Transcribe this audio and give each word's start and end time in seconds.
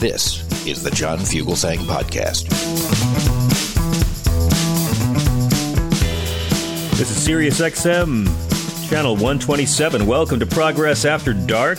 This 0.00 0.44
is 0.66 0.82
the 0.82 0.90
John 0.92 1.18
Fugelsang 1.20 1.78
Podcast. 1.78 2.46
This 6.98 7.10
is 7.10 7.22
Sirius 7.22 7.58
XM, 7.58 8.26
channel 8.90 9.14
127. 9.14 10.06
Welcome 10.06 10.40
to 10.40 10.46
Progress 10.46 11.06
After 11.06 11.32
Dark. 11.32 11.78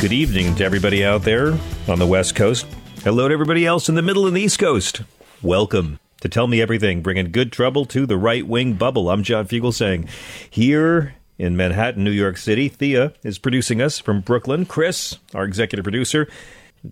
Good 0.00 0.12
evening 0.12 0.54
to 0.54 0.64
everybody 0.64 1.04
out 1.04 1.22
there 1.22 1.58
on 1.88 1.98
the 1.98 2.06
West 2.06 2.36
Coast. 2.36 2.68
Hello 3.02 3.26
to 3.26 3.34
everybody 3.34 3.66
else 3.66 3.88
in 3.88 3.96
the 3.96 4.02
middle 4.02 4.28
and 4.28 4.36
the 4.36 4.42
East 4.42 4.60
Coast. 4.60 5.02
Welcome 5.42 5.98
to 6.20 6.28
Tell 6.28 6.46
Me 6.46 6.62
Everything, 6.62 7.02
bringing 7.02 7.32
good 7.32 7.50
trouble 7.50 7.84
to 7.86 8.06
the 8.06 8.16
right 8.16 8.46
wing 8.46 8.74
bubble. 8.74 9.10
I'm 9.10 9.24
John 9.24 9.48
Fugelsang. 9.48 10.08
Here 10.48 11.15
in 11.38 11.56
Manhattan, 11.56 12.04
New 12.04 12.10
York 12.10 12.36
City, 12.36 12.68
Thea 12.68 13.12
is 13.22 13.38
producing 13.38 13.82
us 13.82 13.98
from 13.98 14.20
Brooklyn. 14.20 14.64
Chris, 14.66 15.18
our 15.34 15.44
executive 15.44 15.84
producer, 15.84 16.28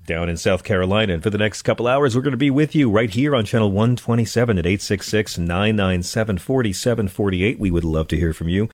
down 0.06 0.28
in 0.28 0.36
South 0.36 0.64
Carolina. 0.64 1.14
And 1.14 1.23
for 1.23 1.31
the 1.31 1.39
next 1.39 1.62
couple 1.62 1.86
hours, 1.86 2.14
we're 2.14 2.23
going 2.23 2.33
to 2.33 2.36
be 2.36 2.51
with 2.51 2.75
you 2.75 2.91
right 2.91 3.11
here 3.11 3.34
on 3.34 3.45
channel 3.45 3.70
127 3.70 4.59
at 4.59 4.67
866 4.67 5.39
997 5.39 6.39
4748. 6.39 7.59
We 7.59 7.70
would 7.70 7.84
love 7.84 8.09
to 8.09 8.17
hear 8.17 8.33
from 8.33 8.48
you. 8.48 8.69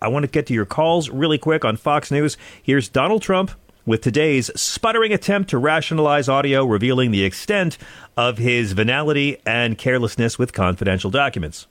I 0.00 0.08
want 0.08 0.24
to 0.24 0.30
get 0.30 0.46
to 0.46 0.54
your 0.54 0.66
calls 0.66 1.10
really 1.10 1.38
quick 1.38 1.64
on 1.64 1.76
Fox 1.76 2.10
News. 2.10 2.36
Here's 2.62 2.88
Donald 2.88 3.22
Trump 3.22 3.52
with 3.86 4.00
today's 4.00 4.50
sputtering 4.60 5.12
attempt 5.12 5.50
to 5.50 5.58
rationalize 5.58 6.28
audio 6.28 6.64
revealing 6.64 7.10
the 7.10 7.24
extent 7.24 7.78
of 8.16 8.38
his 8.38 8.72
venality 8.72 9.38
and 9.46 9.78
carelessness 9.78 10.38
with 10.38 10.52
confidential 10.52 11.10
documents. 11.10 11.66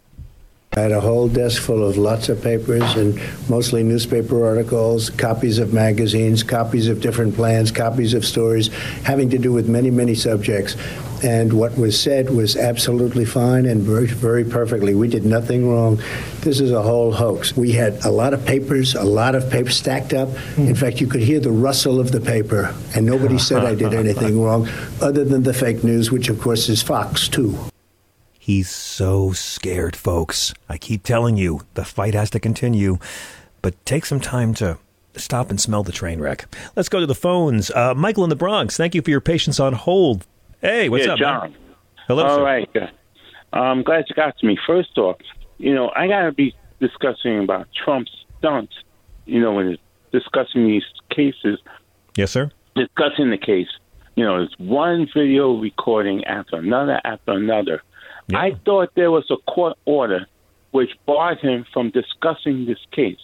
I 0.78 0.80
had 0.80 0.94
a 0.94 1.02
whole 1.02 1.28
desk 1.28 1.62
full 1.62 1.86
of 1.86 1.98
lots 1.98 2.30
of 2.30 2.42
papers 2.42 2.96
and 2.96 3.20
mostly 3.50 3.84
newspaper 3.84 4.46
articles, 4.46 5.10
copies 5.10 5.60
of 5.60 5.74
magazines, 5.74 6.44
copies 6.44 6.88
of 6.88 7.02
different 7.02 7.36
plans, 7.36 7.72
copies 7.72 8.14
of 8.14 8.24
stories 8.24 8.70
having 9.04 9.30
to 9.32 9.38
do 9.38 9.52
with 9.52 9.68
many, 9.68 9.92
many 9.92 10.16
subjects. 10.16 10.78
And 11.26 11.52
what 11.52 11.78
was 11.78 12.00
said 12.00 12.30
was 12.30 12.56
absolutely 12.56 13.26
fine 13.26 13.66
and 13.66 13.82
very, 13.82 14.08
very 14.08 14.46
perfectly. 14.46 14.96
We 14.96 15.10
did 15.10 15.26
nothing 15.26 15.70
wrong. 15.70 16.02
This 16.40 16.62
is 16.62 16.72
a 16.72 16.82
whole 16.82 17.12
hoax. 17.12 17.54
We 17.58 17.74
had 17.74 18.06
a 18.06 18.10
lot 18.10 18.34
of 18.34 18.46
papers, 18.46 18.96
a 18.96 19.04
lot 19.04 19.36
of 19.36 19.50
papers 19.50 19.76
stacked 19.76 20.14
up. 20.14 20.30
Hmm. 20.56 20.68
In 20.68 20.76
fact, 20.76 21.02
you 21.02 21.08
could 21.08 21.22
hear 21.22 21.42
the 21.42 21.52
rustle 21.52 22.00
of 22.00 22.14
the 22.14 22.22
paper, 22.22 22.74
and 22.96 23.06
nobody 23.06 23.40
said 23.40 23.66
I 23.66 23.76
did 23.76 23.94
anything 23.94 24.42
wrong, 24.46 24.70
other 25.02 25.26
than 25.26 25.44
the 25.44 25.54
fake 25.54 25.84
news, 25.84 26.14
which 26.14 26.30
of 26.30 26.40
course 26.40 26.70
is 26.70 26.82
Fox, 26.82 27.28
too. 27.28 27.71
He's 28.52 28.70
so 28.70 29.32
scared, 29.32 29.96
folks. 29.96 30.54
I 30.68 30.78
keep 30.78 31.04
telling 31.04 31.38
you, 31.38 31.62
the 31.76 31.86
fight 31.86 32.14
has 32.16 32.30
to 32.32 32.40
continue, 32.42 32.98
but 33.62 33.74
take 33.86 34.06
some 34.06 34.20
time 34.20 34.54
to 34.56 34.78
stop 35.16 35.50
and 35.50 35.58
smell 35.58 35.84
the 35.84 35.94
train 35.94 36.20
wreck. 36.20 36.54
Let's 36.76 36.90
go 36.90 37.00
to 37.00 37.06
the 37.06 37.16
phones. 37.16 37.72
Uh, 37.72 37.96
Michael 37.96 38.26
in 38.26 38.30
the 38.30 38.36
Bronx, 38.36 38.76
thank 38.76 38.94
you 38.94 39.02
for 39.02 39.10
your 39.10 39.22
patience 39.22 39.58
on 39.62 39.72
hold. 39.72 40.28
Hey, 40.60 40.90
what's 40.90 41.06
yeah, 41.06 41.14
up, 41.14 41.20
John? 41.20 41.52
man? 41.52 41.60
Hello, 42.08 42.26
All 42.26 42.36
sir. 42.40 42.44
right. 42.44 42.70
I'm 43.54 43.84
glad 43.84 44.04
you 44.10 44.16
got 44.18 44.38
to 44.40 44.46
me. 44.46 44.58
First 44.68 44.98
off, 44.98 45.16
you 45.58 45.74
know, 45.74 45.90
I 45.96 46.10
got 46.10 46.24
to 46.24 46.34
be 46.34 46.54
discussing 46.82 47.46
about 47.46 47.70
Trump's 47.86 48.12
stunts, 48.40 48.74
you 49.26 49.40
know, 49.40 49.54
when 49.54 49.78
discussing 50.12 50.68
these 50.68 50.84
cases, 51.10 51.58
Yes, 52.18 52.32
sir. 52.32 52.52
discussing 52.76 53.30
the 53.30 53.38
case. 53.38 53.70
You 54.18 54.26
know, 54.26 54.44
it's 54.44 54.60
one 54.60 55.08
video 55.16 55.58
recording 55.58 56.26
after 56.26 56.58
another 56.58 57.00
after 57.06 57.32
another. 57.32 57.82
Yeah. 58.28 58.40
I 58.40 58.56
thought 58.66 58.92
there 58.96 59.12
was 59.12 59.30
a 59.30 59.38
court 59.52 59.78
order 59.86 60.28
which 60.72 60.92
barred 61.06 61.40
him 61.40 61.66
from 61.74 61.92
discussing 61.92 62.66
this 62.66 62.80
case. 62.92 63.20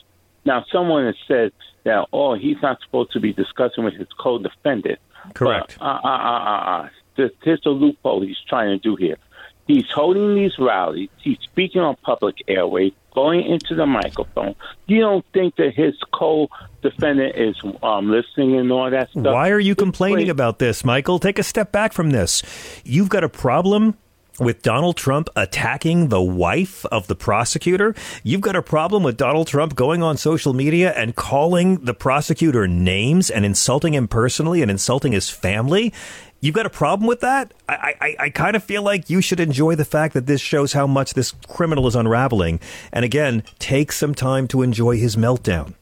Now, 0.46 0.66
someone 0.72 1.06
has 1.06 1.16
said 1.28 1.52
that, 1.84 2.08
oh, 2.14 2.36
he's 2.36 2.62
not 2.62 2.80
supposed 2.82 3.12
to 3.14 3.20
be 3.20 3.34
discussing 3.34 3.84
with 3.84 3.96
his 3.96 4.08
co-defendant. 4.20 5.00
Correct. 5.34 5.78
But, 5.80 5.86
uh, 5.86 6.00
uh, 6.04 6.84
uh. 6.84 6.90
This, 7.16 7.32
here's 7.44 7.66
a 7.66 7.70
loophole 7.70 8.22
he's 8.22 8.38
trying 8.48 8.70
to 8.70 8.78
do 8.78 8.96
here. 8.96 9.18
He's 9.66 9.90
holding 9.94 10.36
these 10.36 10.54
rallies. 10.60 11.10
He's 11.22 11.40
speaking 11.40 11.82
on 11.82 11.96
public 12.04 12.36
airways, 12.48 12.94
going 13.14 13.44
into 13.46 13.76
the 13.76 13.86
microphone. 13.86 14.56
You 14.86 15.02
don't 15.02 15.26
think 15.34 15.56
that 15.58 15.74
his 15.74 15.96
co-defendant 16.14 17.36
is 17.36 17.56
um, 17.84 18.10
listening 18.10 18.56
and 18.56 18.72
all 18.72 18.90
that 18.90 19.10
stuff? 19.10 19.26
Why 19.26 19.50
are 19.50 19.60
you 19.60 19.76
complaining 19.76 20.30
about 20.30 20.60
this, 20.60 20.86
Michael? 20.86 21.20
Take 21.20 21.40
a 21.40 21.44
step 21.44 21.72
back 21.72 21.92
from 21.92 22.12
this. 22.12 22.44
You've 22.86 23.10
got 23.10 23.24
a 23.24 23.30
problem 23.30 23.98
with 24.40 24.62
Donald 24.62 24.98
Trump 24.98 25.30
attacking 25.36 26.10
the 26.10 26.22
wife 26.22 26.86
of 26.88 27.08
the 27.08 27.16
prosecutor. 27.16 27.96
You've 28.24 28.42
got 28.42 28.56
a 28.56 28.62
problem 28.62 29.04
with 29.04 29.18
Donald 29.18 29.48
Trump 29.48 29.76
going 29.76 30.04
on 30.04 30.18
social 30.18 30.54
media 30.54 30.94
and 30.94 31.16
calling 31.16 31.86
the 31.86 31.94
prosecutor 31.94 32.68
names 32.68 33.30
and 33.30 33.46
insulting 33.46 33.94
him 33.94 34.08
personally 34.08 34.62
and 34.62 34.70
insulting 34.70 35.12
his 35.12 35.30
family. 35.30 35.94
You've 36.40 36.54
got 36.56 36.68
a 36.68 36.70
problem 36.70 37.08
with 37.08 37.22
that? 37.22 37.52
I, 37.68 37.94
I, 38.00 38.16
I 38.20 38.30
kind 38.30 38.56
of 38.56 38.64
feel 38.64 38.84
like 38.84 39.10
you 39.10 39.22
should 39.22 39.40
enjoy 39.40 39.74
the 39.76 39.86
fact 39.86 40.14
that 40.14 40.28
this 40.28 40.40
shows 40.40 40.74
how 40.74 40.86
much 40.86 41.16
this 41.16 41.34
criminal 41.48 41.88
is 41.88 41.96
unraveling. 41.96 42.60
And 42.94 43.04
again, 43.04 43.44
take 43.58 43.92
some 43.92 44.14
time 44.14 44.48
to 44.50 44.62
enjoy 44.62 44.98
his 44.98 45.16
meltdown. 45.16 45.74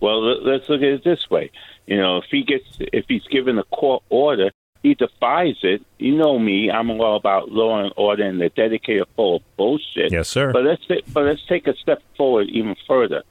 Well, 0.00 0.22
let- 0.22 0.44
let's 0.44 0.68
look 0.68 0.82
at 0.82 0.88
it 0.88 1.04
this 1.04 1.28
way. 1.28 1.50
You 1.86 1.96
know, 1.96 2.18
if 2.18 2.26
he 2.30 2.44
gets, 2.44 2.66
if 2.78 3.06
he's 3.08 3.24
given 3.24 3.58
a 3.58 3.64
court 3.64 4.04
order, 4.08 4.52
he 4.82 4.94
defies 4.94 5.56
it. 5.62 5.82
You 5.98 6.16
know 6.16 6.38
me; 6.38 6.70
I'm 6.70 6.90
all 6.90 7.16
about 7.16 7.50
law 7.50 7.82
and 7.82 7.92
order 7.96 8.24
and 8.24 8.40
the 8.40 8.48
dedicated 8.50 9.06
full 9.16 9.36
of 9.36 9.42
bullshit. 9.56 10.12
Yes, 10.12 10.28
sir. 10.28 10.52
But 10.52 10.64
let's 10.64 10.82
but 11.12 11.24
let's 11.24 11.44
take 11.46 11.66
a 11.66 11.74
step 11.76 12.02
forward 12.16 12.48
even 12.48 12.76
further. 12.86 13.22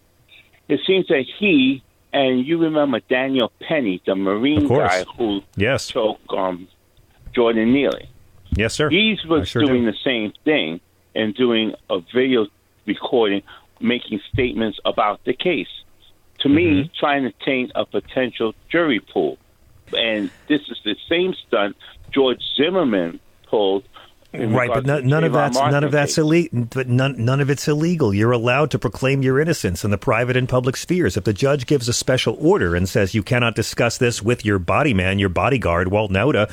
It 0.68 0.82
seems 0.86 1.08
that 1.08 1.26
he 1.40 1.82
and 2.14 2.46
you 2.46 2.58
remember 2.58 3.00
Daniel 3.10 3.52
Penny, 3.68 4.02
the 4.06 4.16
Marine 4.16 4.68
guy 4.68 5.04
who 5.18 5.42
Yes. 5.56 5.88
choked 5.88 6.30
um, 6.32 6.68
Jordan 7.34 7.74
Neely. 7.74 8.10
Yes, 8.56 8.74
sir. 8.74 8.90
He 8.90 9.18
was 9.28 9.48
sure 9.50 9.62
doing 9.64 9.84
do. 9.86 9.92
the 9.92 9.98
same 10.04 10.34
thing 10.46 10.80
and 11.16 11.36
doing 11.36 11.74
a 11.90 12.00
video 12.14 12.48
recording, 12.86 13.42
making 13.80 14.20
statements 14.34 14.80
about 14.86 15.24
the 15.26 15.34
case. 15.34 15.68
To 16.40 16.48
Mm-hmm. 16.50 16.56
me, 16.56 16.92
trying 17.00 17.24
to 17.24 17.34
taint 17.44 17.72
a 17.76 17.86
potential 17.86 18.54
jury 18.70 19.00
pool. 19.00 19.38
And 19.94 20.30
this 20.48 20.62
is 20.70 20.80
the 20.84 20.96
same 21.10 21.34
stunt 21.48 21.76
George 22.12 22.42
Zimmerman 22.56 23.20
pulled. 23.50 23.84
Right, 24.34 24.70
but 24.72 24.86
none, 24.86 25.24
of 25.24 25.32
that's 25.32 25.58
none 25.58 25.84
of 25.86 25.92
that's 25.92 26.18
illegal. 26.18 26.66
But 26.70 26.90
none 26.90 27.24
none 27.24 27.40
of 27.40 27.50
it's 27.50 27.68
illegal. 27.68 28.14
You're 28.14 28.34
allowed 28.34 28.72
to 28.72 28.80
proclaim 28.80 29.22
your 29.24 29.40
innocence 29.40 29.86
in 29.86 29.90
the 29.90 29.98
private 29.98 30.36
and 30.36 30.50
public 30.50 30.76
spheres. 30.76 31.16
If 31.16 31.24
the 31.24 31.34
judge 31.34 31.66
gives 31.66 31.88
a 31.88 31.94
special 31.94 32.38
order 32.40 32.76
and 32.76 32.90
says 32.90 33.16
you 33.16 33.24
cannot 33.24 33.56
discuss 33.56 33.98
this 33.98 34.22
with 34.22 34.44
your 34.44 34.60
body 34.60 34.94
man, 34.94 35.18
your 35.18 35.30
bodyguard, 35.30 35.88
Walt 35.88 36.12
Nauta, 36.12 36.52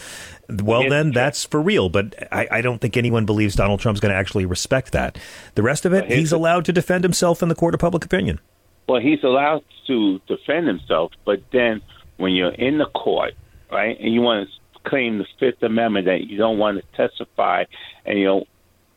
well, 0.63 0.83
Yes, 0.83 0.91
then 0.91 1.07
sir. 1.09 1.13
that's 1.15 1.45
for 1.45 1.61
real. 1.61 1.89
But 1.89 2.15
I, 2.33 2.47
I 2.51 2.61
don't 2.61 2.81
think 2.81 2.97
anyone 2.97 3.27
believes 3.27 3.57
Donald 3.57 3.81
Trump's 3.81 4.01
going 4.01 4.13
to 4.13 4.19
actually 4.19 4.47
respect 4.47 4.93
that. 4.93 5.19
The 5.57 5.63
rest 5.63 5.85
of 5.85 5.93
it, 5.93 6.11
he's 6.11 6.33
allowed 6.33 6.65
to 6.67 6.73
defend 6.73 7.05
himself 7.05 7.43
in 7.43 7.49
the 7.49 7.55
court 7.57 7.75
of 7.75 7.81
public 7.81 8.05
opinion. 8.05 8.41
Well, 8.89 9.01
he's 9.01 9.25
allowed 9.25 9.65
to 9.89 10.21
defend 10.29 10.69
himself, 10.69 11.13
but 11.25 11.43
then 11.53 11.83
when 12.17 12.33
you're 12.33 12.53
in 12.53 12.79
the 12.79 12.87
court, 12.87 13.35
right, 13.71 13.99
and 14.01 14.13
you 14.15 14.21
want 14.21 14.49
to 14.49 14.81
claim 14.89 15.19
the 15.19 15.27
Fifth 15.39 15.63
Amendment 15.63 16.07
that 16.07 16.25
you 16.25 16.37
don't 16.37 16.59
want 16.59 16.79
to 16.79 16.97
testify 16.97 17.65
and 18.05 18.19
you 18.19 18.25
don't, 18.27 18.49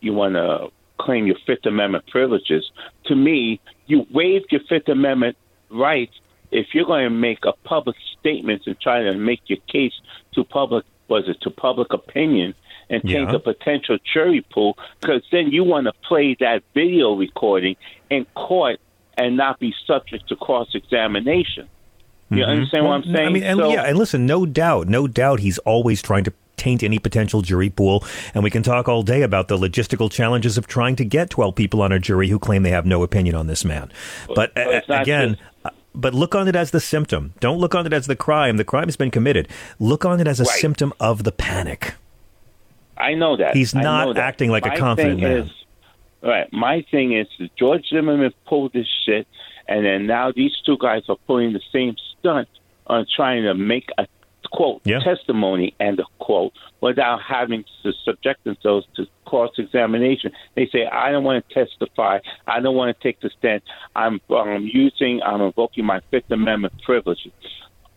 you 0.01 0.13
want 0.13 0.35
to 0.35 0.69
claim 0.97 1.27
your 1.27 1.37
Fifth 1.45 1.65
Amendment 1.65 2.05
privileges, 2.07 2.69
to 3.05 3.15
me, 3.15 3.59
you 3.85 4.05
waived 4.11 4.47
your 4.51 4.61
Fifth 4.67 4.89
Amendment 4.89 5.37
rights 5.69 6.13
if 6.51 6.67
you're 6.73 6.85
going 6.85 7.03
to 7.03 7.09
make 7.09 7.39
a 7.45 7.53
public 7.63 7.95
statement 8.19 8.63
and 8.67 8.79
try 8.79 9.03
to 9.03 9.13
make 9.15 9.41
your 9.47 9.59
case 9.67 9.93
to 10.33 10.43
public, 10.43 10.85
was 11.07 11.27
it 11.27 11.39
to 11.41 11.49
public 11.49 11.93
opinion, 11.93 12.53
and 12.89 13.01
change 13.03 13.27
Yeah. 13.27 13.33
the 13.33 13.39
potential 13.39 13.97
jury 14.13 14.41
pool, 14.49 14.77
because 15.01 15.21
then 15.31 15.51
you 15.51 15.63
want 15.63 15.87
to 15.87 15.93
play 16.07 16.35
that 16.39 16.63
video 16.73 17.15
recording 17.15 17.75
in 18.09 18.25
court 18.33 18.79
and 19.17 19.35
not 19.35 19.59
be 19.59 19.73
subject 19.85 20.29
to 20.29 20.35
cross 20.35 20.73
examination. 20.73 21.67
You 22.29 22.43
understand 22.43 22.85
what 22.85 22.91
I'm 22.93 23.01
Mm-hmm. 23.03 23.15
Saying? 23.15 23.27
I 23.27 23.31
mean, 23.31 23.43
and 23.43 23.59
So- 23.59 23.71
yeah, 23.71 23.83
and 23.83 23.97
listen, 23.97 24.25
no 24.25 24.45
doubt, 24.45 24.87
no 24.87 25.07
doubt, 25.07 25.39
he's 25.39 25.57
always 25.59 26.01
trying 26.01 26.23
to 26.25 26.33
taint 26.57 26.81
any 26.83 26.97
potential 26.99 27.41
jury 27.41 27.69
pool, 27.69 28.03
and 28.33 28.43
we 28.43 28.49
can 28.49 28.63
talk 28.63 28.89
all 28.89 29.03
day 29.03 29.21
about 29.21 29.47
the 29.47 29.57
logistical 29.57 30.11
challenges 30.11 30.57
of 30.57 30.65
trying 30.67 30.95
to 30.95 31.05
get 31.05 31.29
12 31.29 31.53
people 31.55 31.81
on 31.81 31.91
a 31.91 31.99
jury 31.99 32.29
who 32.29 32.39
claim 32.39 32.63
they 32.63 32.71
have 32.71 32.85
no 32.85 33.03
opinion 33.03 33.35
on 33.35 33.45
this 33.47 33.63
man. 33.63 33.91
But, 34.33 34.53
But 34.55 34.89
uh, 34.89 34.93
again. 35.01 35.29
just- 35.35 35.41
uh, 35.65 35.69
But 35.95 36.13
look 36.13 36.35
on 36.35 36.47
it 36.47 36.55
as 36.55 36.71
the 36.71 36.79
symptom. 36.79 37.33
Don't 37.39 37.59
look 37.59 37.73
on 37.75 37.85
it 37.85 37.93
as 37.93 38.07
the 38.07 38.15
crime. 38.15 38.57
The 38.57 38.63
crime 38.65 38.85
has 38.85 38.95
been 38.95 39.11
committed. 39.11 39.47
Look 39.79 40.03
on 40.05 40.19
it 40.19 40.27
as 40.27 40.39
a 40.39 40.43
Right. 40.43 40.59
symptom 40.59 40.93
of 40.99 41.23
the 41.23 41.31
panic. 41.31 41.93
I 42.97 43.13
know 43.13 43.37
that. 43.37 43.55
He's 43.55 43.73
not 43.75 44.07
know 44.07 44.13
that. 44.13 44.23
acting 44.23 44.49
like 44.49 44.65
a 44.65 44.75
confident 44.75 45.19
man. 45.21 45.31
Is, 45.31 45.51
right. 46.21 46.51
My 46.51 46.85
thing 46.91 47.13
is 47.13 47.27
that 47.39 47.55
George 47.55 47.87
Zimmerman 47.89 48.33
pulled 48.45 48.73
this 48.73 48.87
shit, 49.05 49.27
and 49.67 49.85
then 49.85 50.07
now 50.07 50.31
these 50.31 50.53
two 50.65 50.77
guys 50.79 51.03
are 51.09 51.17
pulling 51.27 51.53
the 51.53 51.61
same 51.71 51.95
stunt 52.19 52.49
on 52.87 53.05
trying 53.15 53.43
to 53.43 53.53
make 53.53 53.89
a 53.97 54.07
quote 54.51 54.81
Yeah. 54.85 54.99
testimony 54.99 55.75
and 55.79 55.99
a 55.99 56.05
quote 56.19 56.53
without 56.79 57.21
having 57.21 57.65
to 57.83 57.91
subject 58.05 58.43
themselves 58.45 58.87
to 58.95 59.05
cross 59.25 59.51
examination. 59.57 60.31
They 60.55 60.67
say, 60.67 60.85
"I 60.85 61.11
don't 61.11 61.23
want 61.23 61.47
to 61.47 61.53
testify. 61.53 62.19
I 62.47 62.59
don't 62.61 62.75
want 62.75 62.95
to 62.95 63.03
take 63.03 63.19
the 63.19 63.29
stand. 63.37 63.61
I'm 63.95 64.21
um, 64.29 64.69
using. 64.71 65.21
I'm 65.23 65.41
invoking 65.41 65.85
my 65.85 65.99
Fifth 66.11 66.31
Amendment 66.31 66.73
privileges." 66.83 67.33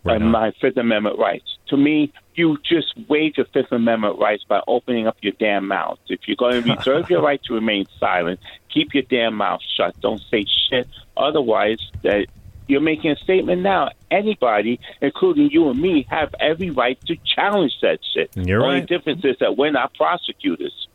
Right 0.04 0.16
and 0.16 0.24
on. 0.26 0.30
my 0.30 0.52
Fifth 0.60 0.76
Amendment 0.76 1.18
rights. 1.18 1.58
To 1.68 1.76
me, 1.76 2.12
you 2.34 2.58
just 2.64 2.94
waive 3.08 3.36
your 3.36 3.46
Fifth 3.46 3.70
Amendment 3.72 4.18
rights 4.18 4.44
by 4.44 4.60
opening 4.66 5.06
up 5.06 5.16
your 5.20 5.34
damn 5.38 5.68
mouth. 5.68 5.98
If 6.08 6.20
you're 6.26 6.36
going 6.36 6.62
to 6.64 6.74
reserve 6.74 7.10
your 7.10 7.22
right 7.22 7.42
to 7.44 7.54
remain 7.54 7.86
silent, 7.98 8.40
keep 8.72 8.94
your 8.94 9.02
damn 9.02 9.34
mouth 9.34 9.60
shut. 9.76 10.00
Don't 10.00 10.22
say 10.30 10.44
shit. 10.70 10.88
Otherwise, 11.16 11.78
that 12.02 12.26
you're 12.66 12.80
making 12.80 13.10
a 13.10 13.16
statement 13.16 13.62
now. 13.62 13.90
Anybody, 14.10 14.80
including 15.02 15.50
you 15.50 15.68
and 15.70 15.80
me, 15.80 16.06
have 16.08 16.34
every 16.40 16.70
right 16.70 16.98
to 17.06 17.16
challenge 17.24 17.72
that 17.82 17.98
shit. 18.14 18.30
You're 18.34 18.62
Only 18.62 18.80
right. 18.80 18.88
difference 18.88 19.24
is 19.24 19.36
that 19.40 19.56
we're 19.56 19.72
not 19.72 19.92
prosecutors. 19.94 20.86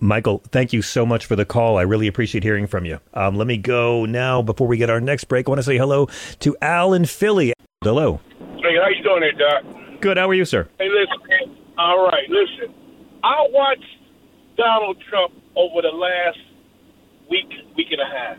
Michael, 0.00 0.42
thank 0.50 0.72
you 0.72 0.82
so 0.82 1.06
much 1.06 1.24
for 1.26 1.36
the 1.36 1.44
call. 1.44 1.78
I 1.78 1.82
really 1.82 2.08
appreciate 2.08 2.42
hearing 2.42 2.66
from 2.66 2.84
you. 2.84 3.00
Um, 3.14 3.36
let 3.36 3.46
me 3.46 3.56
go 3.56 4.04
now 4.04 4.42
before 4.42 4.66
we 4.66 4.76
get 4.76 4.90
our 4.90 5.00
next 5.00 5.24
break. 5.24 5.48
I 5.48 5.50
want 5.50 5.60
to 5.60 5.62
say 5.62 5.78
hello 5.78 6.08
to 6.40 6.56
Al 6.60 6.94
in 6.94 7.04
Philly. 7.06 7.53
Hello. 7.84 8.18
Hey, 8.38 8.76
how 8.80 8.88
you 8.88 9.02
doing 9.02 9.20
there, 9.20 9.32
Doc? 9.32 10.00
Good. 10.00 10.16
How 10.16 10.26
are 10.26 10.32
you, 10.32 10.46
sir? 10.46 10.66
Hey, 10.78 10.88
listen. 10.88 11.54
All 11.76 12.06
right, 12.06 12.24
listen. 12.30 12.74
I 13.22 13.46
watched 13.50 13.84
Donald 14.56 14.96
Trump 15.10 15.34
over 15.54 15.82
the 15.82 15.88
last 15.88 16.38
week, 17.28 17.52
week 17.76 17.88
and 17.90 18.00
a 18.00 18.06
half. 18.06 18.36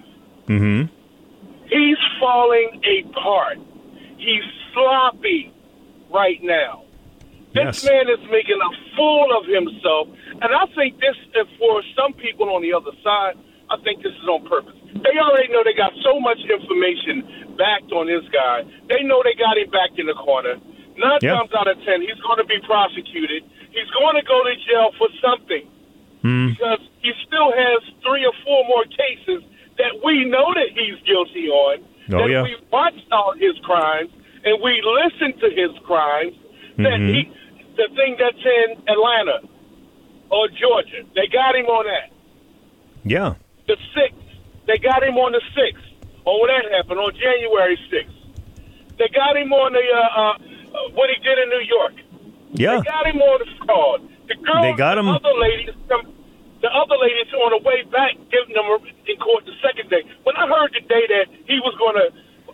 Mm-hmm. 0.47 0.93
He's 1.69 1.97
falling 2.19 2.81
apart. 3.05 3.59
He's 4.17 4.43
sloppy 4.73 5.53
right 6.11 6.39
now. 6.41 6.85
Yes. 7.53 7.81
This 7.81 7.91
man 7.91 8.09
is 8.09 8.19
making 8.31 8.57
a 8.57 8.95
fool 8.97 9.27
of 9.37 9.45
himself, 9.45 10.07
and 10.41 10.55
I 10.55 10.65
think 10.73 10.99
this, 10.99 11.15
is 11.35 11.47
for 11.59 11.83
some 11.95 12.13
people 12.13 12.49
on 12.49 12.63
the 12.63 12.73
other 12.73 12.91
side, 13.03 13.35
I 13.69 13.77
think 13.83 14.01
this 14.01 14.11
is 14.11 14.27
on 14.27 14.47
purpose. 14.47 14.75
They 14.95 15.15
already 15.19 15.51
know 15.51 15.61
they 15.63 15.73
got 15.75 15.91
so 16.03 16.19
much 16.19 16.39
information 16.47 17.55
backed 17.57 17.91
on 17.91 18.07
this 18.07 18.23
guy. 18.31 18.63
They 18.87 19.03
know 19.03 19.21
they 19.23 19.35
got 19.35 19.57
him 19.57 19.69
back 19.69 19.91
in 19.99 20.07
the 20.07 20.15
corner. 20.15 20.55
Nine 20.97 21.19
Yeah. 21.21 21.35
times 21.35 21.51
out 21.53 21.67
of 21.67 21.77
ten, 21.83 22.01
he's 22.01 22.19
going 22.23 22.37
to 22.39 22.45
be 22.47 22.59
prosecuted. 22.63 23.43
He's 23.71 23.89
going 23.91 24.15
to 24.15 24.23
go 24.23 24.43
to 24.43 24.55
jail 24.67 24.91
for 24.97 25.07
something 25.21 25.67
because 26.23 26.79
he 27.03 27.11
still 27.27 27.51
has 27.51 27.79
three 28.01 28.25
or 28.25 28.33
four 28.43 28.63
more 28.67 28.83
cases 28.85 29.43
that 29.77 29.93
we 30.03 30.23
know 30.25 30.53
that 30.55 30.71
he's 30.73 30.95
guilty 31.05 31.49
on. 31.49 31.83
Oh, 32.13 32.17
that 32.19 32.29
yeah. 32.29 32.41
we 32.43 32.55
watched 32.71 33.05
all 33.11 33.33
his 33.37 33.53
crimes 33.63 34.09
and 34.45 34.57
we 34.63 34.81
listened 34.81 35.39
to 35.41 35.49
his 35.51 35.71
crimes. 35.83 36.33
That 36.77 36.97
Mhm. 36.99 37.13
he, 37.13 37.29
the 37.75 37.87
thing 37.95 38.15
that's 38.17 38.43
in 38.43 38.77
Atlanta 38.87 39.41
or 40.31 40.47
Georgia, 40.47 41.03
they 41.13 41.27
got 41.27 41.55
him 41.55 41.67
on 41.67 41.85
that. 41.85 42.09
Yeah. 43.03 43.35
The 43.67 43.77
sixth, 43.93 44.17
they 44.67 44.77
got 44.77 45.03
him 45.03 45.17
on 45.17 45.31
the 45.31 45.41
sixth. 45.55 45.83
On 46.25 46.41
when 46.41 46.49
that 46.49 46.71
happened 46.73 46.99
on 46.99 47.13
January 47.13 47.77
sixth, 47.89 48.15
they 48.97 49.07
got 49.13 49.37
him 49.37 49.53
on 49.53 49.73
the 49.73 49.83
uh, 49.85 50.21
uh, 50.21 50.89
what 50.97 51.09
he 51.09 51.17
did 51.23 51.37
in 51.37 51.49
New 51.49 51.65
York. 51.69 51.93
Yeah. 52.53 52.77
They 52.77 52.83
got 52.89 53.05
him 53.05 53.21
on 53.21 53.39
the 53.45 53.65
fraud. 53.65 54.01
The 54.27 54.35
girl, 54.41 54.61
They 54.63 54.73
got 54.73 54.97
him- 54.97 55.05
The 55.05 55.11
other 55.21 55.37
ladies, 55.37 55.69
the 55.87 56.69
other 56.73 56.97
ladies 56.97 57.29
on 57.33 57.51
the 57.51 57.61
way 57.67 57.83
back 57.91 58.15
giving 58.31 58.55
them 58.55 58.65
in 59.05 59.17
court 59.17 59.45
the 59.45 59.53
second 59.61 59.89
day. 59.89 60.01
When 60.23 60.35
I 60.35 60.47
heard 60.47 60.73
the 60.73 60.81
day 60.81 61.03
that 61.13 61.25
he 61.45 61.59
was 61.59 61.75
going 61.77 61.93
to 62.01 62.07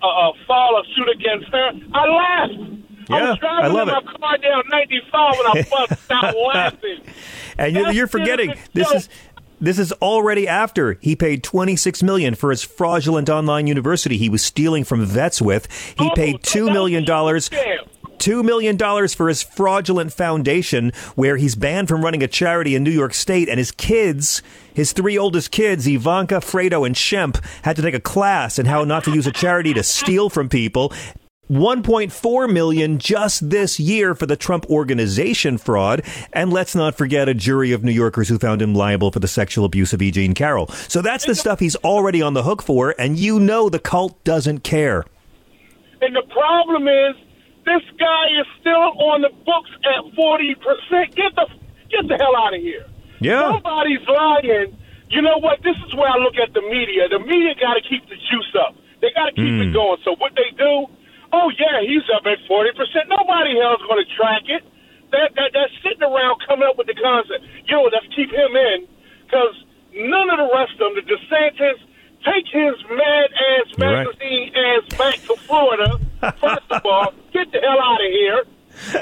uh, 0.03 0.07
uh, 0.07 0.33
file 0.47 0.75
a 0.75 0.83
suit 0.95 1.07
against 1.15 1.47
her, 1.53 1.71
I 1.93 2.03
laughed. 2.09 2.53
I 3.09 3.17
Yeah, 3.19 3.29
was 3.29 3.39
driving 3.39 3.65
I 3.65 3.67
love 3.67 3.87
it. 3.87 3.91
my 4.05 4.13
car 4.19 4.37
down 4.37 4.63
95 4.69 5.35
and 5.39 5.47
I 5.47 5.69
bust 5.87 6.11
out 6.11 6.35
laughing. 6.53 6.99
And 7.57 7.75
you're, 7.75 7.91
you're 7.91 8.07
forgetting 8.07 8.49
it, 8.51 8.57
it's 8.57 8.67
a 8.67 8.71
this 8.73 8.91
is 8.93 9.09
this 9.61 9.79
is 9.79 9.91
already 9.93 10.47
after 10.47 10.97
he 11.01 11.15
paid 11.15 11.43
26 11.43 12.03
million 12.03 12.35
for 12.35 12.49
his 12.49 12.63
fraudulent 12.63 13.29
online 13.29 13.67
university 13.67 14.17
he 14.17 14.27
was 14.27 14.43
stealing 14.43 14.83
from 14.83 15.05
vets 15.05 15.41
with. 15.41 15.71
He 15.97 16.07
Oh, 16.09 16.13
paid 16.15 16.35
that 16.35 16.43
two 16.43 16.65
was 16.65 16.73
million 16.73 17.03
a 17.03 17.05
dollars. 17.05 17.49
Two 18.17 18.43
million 18.43 18.75
dollars 18.77 19.15
for 19.15 19.29
his 19.29 19.41
fraudulent 19.41 20.13
foundation, 20.13 20.91
where 21.15 21.37
he's 21.37 21.55
banned 21.55 21.87
from 21.87 22.03
running 22.03 22.21
a 22.21 22.27
charity 22.27 22.75
in 22.75 22.83
New 22.83 22.91
York 22.91 23.15
State, 23.15 23.49
and 23.49 23.57
his 23.57 23.71
kids, 23.71 24.43
his 24.75 24.91
three 24.93 25.17
oldest 25.17 25.49
kids, 25.49 25.87
Ivanka, 25.87 26.35
Fredo, 26.35 26.85
and 26.85 26.93
Shemp, 26.93 27.43
had 27.63 27.75
to 27.77 27.81
take 27.81 27.95
a 27.95 27.99
class 27.99 28.59
in 28.59 28.67
how 28.67 28.83
not 28.83 29.05
to 29.05 29.11
use 29.11 29.25
a 29.25 29.31
charity 29.31 29.73
to 29.73 29.81
steal 29.81 30.29
from 30.29 30.49
people. 30.49 30.93
1.4 31.49 32.51
million 32.51 32.97
just 32.97 33.49
this 33.49 33.79
year 33.79 34.15
for 34.15 34.25
the 34.25 34.35
Trump 34.37 34.65
organization 34.69 35.57
fraud. 35.57 36.01
And 36.31 36.53
let's 36.53 36.75
not 36.75 36.95
forget 36.95 37.27
a 37.27 37.33
jury 37.33 37.71
of 37.73 37.83
New 37.83 37.91
Yorkers 37.91 38.29
who 38.29 38.37
found 38.37 38.61
him 38.61 38.73
liable 38.73 39.11
for 39.11 39.19
the 39.19 39.27
sexual 39.27 39.65
abuse 39.65 39.91
of 39.91 40.01
E. 40.01 40.11
Jean 40.11 40.33
Carroll. 40.33 40.67
So 40.87 41.01
that's 41.01 41.25
the 41.25 41.35
stuff 41.35 41.59
he's 41.59 41.75
already 41.77 42.21
on 42.21 42.33
the 42.35 42.43
hook 42.43 42.61
for, 42.61 42.95
and 42.97 43.17
you 43.17 43.39
know 43.39 43.69
the 43.69 43.79
cult 43.79 44.23
doesn't 44.23 44.59
care. 44.63 45.03
And 46.01 46.15
the 46.15 46.23
problem 46.31 46.87
is, 46.87 47.15
this 47.65 47.83
guy 47.99 48.25
is 48.39 48.47
still 48.59 48.89
on 49.11 49.21
the 49.21 49.29
books 49.45 49.69
at 49.85 50.15
forty 50.15 50.55
percent. 50.55 51.13
Get 51.15 51.35
the 51.35 51.45
get 51.91 52.07
the 52.07 52.17
hell 52.17 52.35
out 52.37 52.55
of 52.55 52.61
here. 52.61 52.85
Yeah. 53.19 53.51
Nobody's 53.53 54.01
lying. 54.07 54.77
You 55.09 55.21
know 55.21 55.37
what? 55.37 55.61
This 55.61 55.75
is 55.85 55.93
where 55.93 56.09
I 56.09 56.17
look 56.17 56.35
at 56.41 56.53
the 56.55 56.61
media. 56.61 57.05
The 57.09 57.19
media 57.19 57.53
got 57.59 57.75
to 57.75 57.81
keep 57.87 58.01
the 58.09 58.15
juice 58.15 58.55
up. 58.65 58.73
They 59.01 59.09
got 59.13 59.25
to 59.29 59.33
keep 59.35 59.45
Hmm. 59.51 59.61
it 59.61 59.73
going. 59.73 59.97
So 60.03 60.15
what 60.17 60.31
they 60.33 60.49
do? 60.57 60.87
Oh 61.33 61.51
yeah, 61.57 61.81
he's 61.81 62.03
up 62.15 62.25
at 62.25 62.39
forty 62.47 62.71
percent. 62.75 63.07
Nobody 63.09 63.59
else 63.59 63.81
going 63.87 64.03
to 64.03 64.09
track 64.15 64.43
it. 64.47 64.63
That, 65.11 65.35
that 65.35 65.51
that's 65.53 65.73
sitting 65.83 66.03
around 66.03 66.39
coming 66.47 66.67
up 66.67 66.77
with 66.77 66.87
the 66.87 66.95
concept. 66.95 67.43
Yo, 67.67 67.83
let's 67.83 68.07
keep 68.15 68.31
him 68.31 68.55
in 68.55 68.87
because 69.25 69.55
none 69.93 70.29
of 70.31 70.39
the 70.39 70.49
rest 70.55 70.73
of 70.79 70.91
them, 70.91 70.95
the 70.95 71.03
DeSantis, 71.03 71.79
take 72.23 72.47
his 72.47 72.75
mad 72.89 73.27
ass 73.31 73.67
You're 73.75 73.91
right. 73.91 74.07
magazine 74.07 74.51
ass 74.55 74.97
back 74.97 75.15
to 75.27 75.35
Florida. 75.47 75.99
First 76.39 76.67
of 76.69 76.85
all, 76.85 77.13
get 77.33 77.51
the 77.51 77.59
hell 77.59 77.79
out 77.81 77.99
of 77.99 78.11
here. 78.11 78.43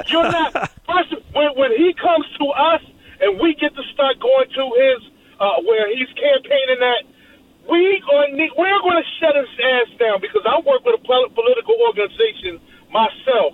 You're 0.08 0.32
not. 0.32 0.54
First, 0.86 1.14
when 1.34 1.50
when 1.58 1.72
he 1.78 1.94
comes 1.94 2.26
to 2.40 2.46
us 2.48 2.82
and 3.22 3.40
we 3.40 3.54
get 3.54 3.76
to 3.76 3.84
start 3.94 4.20
going 4.20 4.50
to 4.50 4.64
his 4.82 5.12
uh, 5.40 5.62
where 5.62 5.88
he's 5.94 6.10
campaigning 6.18 6.82
at, 6.82 7.06
we 7.70 8.02
going 8.06 8.36
need, 8.38 8.52
we're 8.58 8.82
going 8.82 8.98
to 9.02 9.08
shut 9.20 9.36
his 9.36 9.50
ass 9.62 9.90
down 10.00 10.22
because 10.22 10.42
I 10.46 10.60
work 10.66 10.84
with 10.86 11.00
a 11.00 11.04
political 11.04 11.76
organization 11.88 12.60
myself 12.92 13.54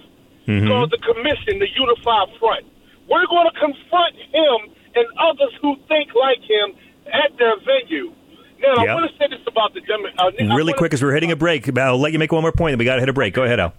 called 0.67 0.91
the 0.93 1.01
Commission, 1.01 1.57
the 1.59 1.67
Unified 1.73 2.29
Front. 2.39 2.65
We're 3.09 3.25
going 3.27 3.49
to 3.51 3.55
confront 3.59 4.15
him 4.31 4.57
and 4.95 5.05
others 5.19 5.53
who 5.61 5.75
think 5.89 6.13
like 6.15 6.39
him 6.45 6.75
at 7.11 7.35
their 7.37 7.57
venue. 7.65 8.13
Now, 8.61 8.83
Yeah. 8.83 8.91
I 8.91 8.95
want 8.95 9.11
to 9.11 9.17
say 9.17 9.27
this 9.27 9.41
about 9.47 9.73
the 9.73 9.81
Demo- 9.81 10.09
uh, 10.17 10.55
Really 10.55 10.73
quick, 10.73 10.93
as 10.93 11.03
we're 11.03 11.13
hitting 11.13 11.31
a 11.31 11.35
break, 11.35 11.67
I'll 11.77 11.97
let 11.99 12.13
you 12.13 12.19
make 12.19 12.31
one 12.31 12.41
more 12.41 12.51
point, 12.53 12.73
and 12.73 12.79
we 12.79 12.85
got 12.85 12.95
to 12.95 13.01
hit 13.01 13.09
a 13.09 13.13
break. 13.13 13.33
Go 13.33 13.43
ahead, 13.43 13.59
Al. 13.59 13.73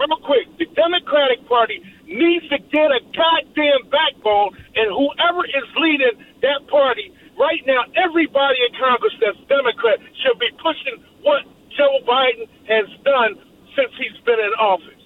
real 0.00 0.16
quick, 0.18 0.48
the 0.58 0.66
Democratic 0.74 1.46
Party 1.48 1.80
needs 2.06 2.48
to 2.48 2.58
get 2.58 2.90
a 2.90 3.00
goddamn 3.14 3.88
backbone, 3.90 4.56
and 4.74 4.88
whoever 4.90 5.44
is 5.46 5.64
leading 5.76 6.12
that 6.42 6.66
party 6.68 7.12
right 7.38 7.62
now, 7.66 7.84
everybody 7.94 8.58
in 8.66 8.78
Congress 8.78 9.12
that's 9.20 9.38
Democrat 9.48 9.98
should 10.22 10.38
be 10.38 10.50
pushing 10.62 11.04
what 11.22 11.42
Joe 11.76 11.98
Biden 12.06 12.48
has 12.68 12.88
done 13.04 13.36
since 13.76 13.92
he's 13.98 14.18
been 14.24 14.40
in 14.40 14.52
office. 14.58 15.02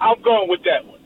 I'm 0.00 0.20
going 0.22 0.48
with 0.48 0.60
that 0.64 0.86
one. 0.86 1.00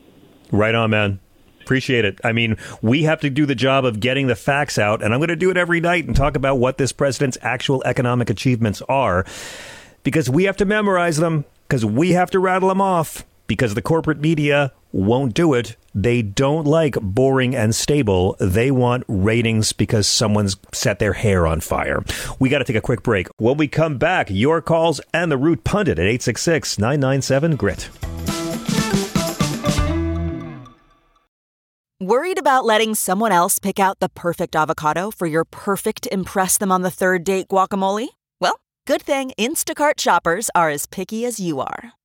Right 0.51 0.75
on, 0.75 0.89
man. 0.89 1.19
Appreciate 1.61 2.05
it. 2.05 2.19
I 2.23 2.31
mean, 2.31 2.57
we 2.81 3.03
have 3.03 3.21
to 3.21 3.29
do 3.29 3.45
the 3.45 3.55
job 3.55 3.85
of 3.85 3.99
getting 3.99 4.27
the 4.27 4.35
facts 4.35 4.77
out, 4.77 5.03
and 5.03 5.13
I'm 5.13 5.19
going 5.19 5.29
to 5.29 5.35
do 5.35 5.51
it 5.51 5.57
every 5.57 5.79
night 5.79 6.05
and 6.05 6.15
talk 6.15 6.35
about 6.35 6.55
what 6.55 6.77
this 6.77 6.91
president's 6.91 7.37
actual 7.41 7.83
economic 7.85 8.29
achievements 8.29 8.81
are 8.89 9.25
because 10.03 10.29
we 10.29 10.45
have 10.45 10.57
to 10.57 10.65
memorize 10.65 11.17
them 11.17 11.45
because 11.67 11.85
we 11.85 12.11
have 12.11 12.31
to 12.31 12.39
rattle 12.39 12.69
them 12.69 12.81
off 12.81 13.23
because 13.47 13.75
the 13.75 13.81
corporate 13.81 14.19
media 14.19 14.73
won't 14.91 15.33
do 15.33 15.53
it. 15.53 15.75
They 15.93 16.21
don't 16.21 16.65
like 16.65 16.95
boring 17.01 17.55
and 17.55 17.75
stable. 17.75 18.37
They 18.39 18.71
want 18.71 19.03
ratings 19.07 19.73
because 19.73 20.07
someone's 20.07 20.55
set 20.73 20.99
their 20.99 21.13
hair 21.13 21.45
on 21.45 21.59
fire. 21.59 22.03
We 22.39 22.49
got 22.49 22.59
to 22.59 22.63
take 22.63 22.77
a 22.77 22.81
quick 22.81 23.03
break. 23.03 23.27
When 23.37 23.57
we 23.57 23.67
come 23.67 23.97
back, 23.97 24.29
your 24.29 24.61
calls 24.61 25.01
and 25.13 25.31
the 25.31 25.37
Rude 25.37 25.63
Pundit 25.63 25.99
at 25.99 26.05
866 26.05 26.79
997 26.79 27.55
GRIT. 27.57 27.89
Worried 31.99 32.39
about 32.39 32.65
letting 32.65 32.95
someone 32.95 33.31
else 33.31 33.59
pick 33.59 33.79
out 33.79 33.99
the 33.99 34.09
perfect 34.09 34.55
avocado 34.55 35.11
for 35.11 35.27
your 35.27 35.45
perfect 35.45 36.07
Impress 36.11 36.57
Them 36.57 36.71
on 36.71 36.81
the 36.81 36.89
Third 36.89 37.23
Date 37.23 37.47
guacamole? 37.47 38.07
Well, 38.39 38.59
good 38.87 39.03
thing 39.03 39.33
Instacart 39.37 39.99
shoppers 39.99 40.49
are 40.55 40.71
as 40.71 40.87
picky 40.87 41.25
as 41.25 41.39
you 41.39 41.59
are. 41.59 41.91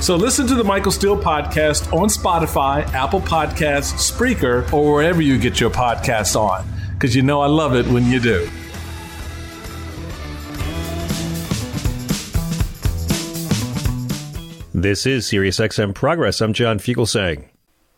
So 0.00 0.16
listen 0.16 0.46
to 0.48 0.54
the 0.54 0.64
Michael 0.64 0.92
Steele 0.92 1.16
podcast 1.16 1.90
on 1.90 2.08
Spotify, 2.08 2.86
Apple 2.92 3.22
Podcasts, 3.22 3.94
Spreaker, 3.94 4.70
or 4.70 4.92
wherever 4.92 5.22
you 5.22 5.38
get 5.38 5.60
your 5.60 5.70
podcasts 5.70 6.38
on, 6.38 6.66
because 6.92 7.16
you 7.16 7.22
know 7.22 7.40
I 7.40 7.46
love 7.46 7.74
it 7.74 7.86
when 7.86 8.04
you 8.10 8.20
do. 8.20 8.50
This 14.74 15.06
is 15.06 15.24
SiriusXM 15.26 15.94
Progress. 15.94 16.42
I'm 16.42 16.52
John 16.52 16.78
Fugelsang. 16.78 17.46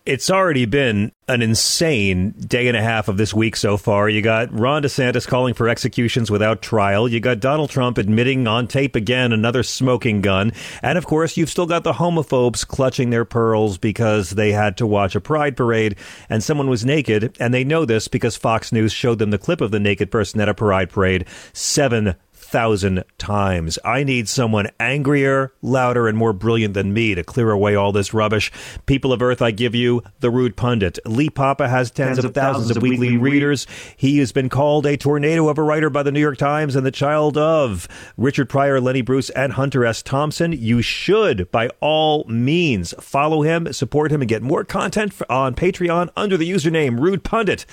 It's 0.06 0.30
already 0.30 0.66
been 0.66 1.10
an 1.26 1.42
insane 1.42 2.30
day 2.38 2.68
and 2.68 2.76
a 2.76 2.80
half 2.80 3.08
of 3.08 3.16
this 3.16 3.34
week 3.34 3.56
so 3.56 3.76
far. 3.76 4.08
You 4.08 4.22
got 4.22 4.56
Ron 4.56 4.84
DeSantis 4.84 5.26
calling 5.26 5.52
for 5.52 5.68
executions 5.68 6.30
without 6.30 6.62
trial. 6.62 7.08
You 7.08 7.18
got 7.18 7.40
Donald 7.40 7.70
Trump 7.70 7.98
admitting 7.98 8.46
on 8.46 8.68
tape 8.68 8.94
again 8.94 9.32
another 9.32 9.64
smoking 9.64 10.20
gun. 10.20 10.52
And 10.80 10.96
of 10.96 11.06
course, 11.06 11.36
you've 11.36 11.50
still 11.50 11.66
got 11.66 11.82
the 11.82 11.94
homophobes 11.94 12.64
clutching 12.64 13.10
their 13.10 13.24
pearls 13.24 13.78
because 13.78 14.30
they 14.30 14.52
had 14.52 14.76
to 14.76 14.86
watch 14.86 15.16
a 15.16 15.20
pride 15.20 15.56
parade 15.56 15.96
and 16.28 16.40
someone 16.40 16.70
was 16.70 16.84
naked. 16.84 17.36
And 17.40 17.52
they 17.52 17.64
know 17.64 17.84
this 17.84 18.06
because 18.06 18.36
Fox 18.36 18.70
News 18.70 18.92
showed 18.92 19.18
them 19.18 19.30
the 19.30 19.38
clip 19.38 19.60
of 19.60 19.72
the 19.72 19.80
naked 19.80 20.12
person 20.12 20.40
at 20.40 20.48
a 20.48 20.54
pride 20.54 20.90
parade 20.90 21.26
seven 21.52 22.14
thousand 22.46 23.04
times. 23.18 23.78
I 23.84 24.04
need 24.04 24.28
someone 24.28 24.70
angrier, 24.78 25.52
louder, 25.62 26.06
and 26.06 26.16
more 26.16 26.32
brilliant 26.32 26.74
than 26.74 26.92
me 26.92 27.14
to 27.14 27.24
clear 27.24 27.50
away 27.50 27.74
all 27.74 27.90
this 27.90 28.14
rubbish. 28.14 28.52
People 28.86 29.12
of 29.12 29.20
Earth, 29.20 29.42
I 29.42 29.50
give 29.50 29.74
you 29.74 30.02
the 30.20 30.30
rude 30.30 30.56
Pundit. 30.56 30.98
Lee 31.04 31.28
Papa 31.28 31.68
has 31.68 31.90
tens, 31.90 32.16
tens 32.16 32.24
of, 32.24 32.34
thousands, 32.34 32.68
thousands 32.68 32.76
of 32.76 32.82
weekly, 32.82 33.10
weekly 33.12 33.16
readers. 33.18 33.66
He 33.96 34.18
has 34.18 34.30
been 34.30 34.48
called 34.48 34.86
a 34.86 34.96
tornado 34.96 35.48
of 35.48 35.58
a 35.58 35.62
writer 35.62 35.90
by 35.90 36.02
the 36.04 36.12
New 36.12 36.20
York 36.20 36.38
Times 36.38 36.76
and 36.76 36.86
the 36.86 36.90
child 36.90 37.36
of 37.36 37.88
Richard 38.16 38.48
Pryor, 38.48 38.80
Lenny 38.80 39.02
Bruce, 39.02 39.30
and 39.30 39.54
Hunter 39.54 39.84
S. 39.84 40.02
Thompson. 40.02 40.52
You 40.52 40.82
should, 40.82 41.50
by 41.50 41.68
all 41.80 42.24
means, 42.28 42.94
follow 43.00 43.42
him, 43.42 43.72
support 43.72 44.12
him, 44.12 44.22
and 44.22 44.28
get 44.28 44.42
more 44.42 44.64
content 44.64 45.12
on 45.28 45.54
Patreon 45.54 46.10
under 46.16 46.36
the 46.36 46.48
username 46.48 47.00
Rude 47.00 47.24
Pundit. 47.24 47.66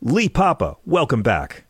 Lee 0.00 0.28
Papa, 0.28 0.76
welcome 0.86 1.22
back. 1.22 1.64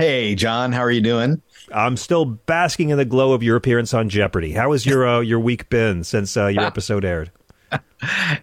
Hey, 0.00 0.34
John, 0.34 0.72
how 0.72 0.80
are 0.80 0.90
you 0.90 1.02
doing? 1.02 1.42
I'm 1.74 1.98
still 1.98 2.24
basking 2.24 2.88
in 2.88 2.96
the 2.96 3.04
glow 3.04 3.34
of 3.34 3.42
your 3.42 3.56
appearance 3.56 3.92
on 3.92 4.08
Jeopardy. 4.08 4.52
How 4.52 4.72
has 4.72 4.86
your 4.86 5.06
uh, 5.06 5.20
your 5.20 5.40
week 5.40 5.68
been 5.68 6.04
since 6.04 6.38
uh, 6.38 6.46
your 6.46 6.62
episode 6.64 7.04
aired? 7.04 7.30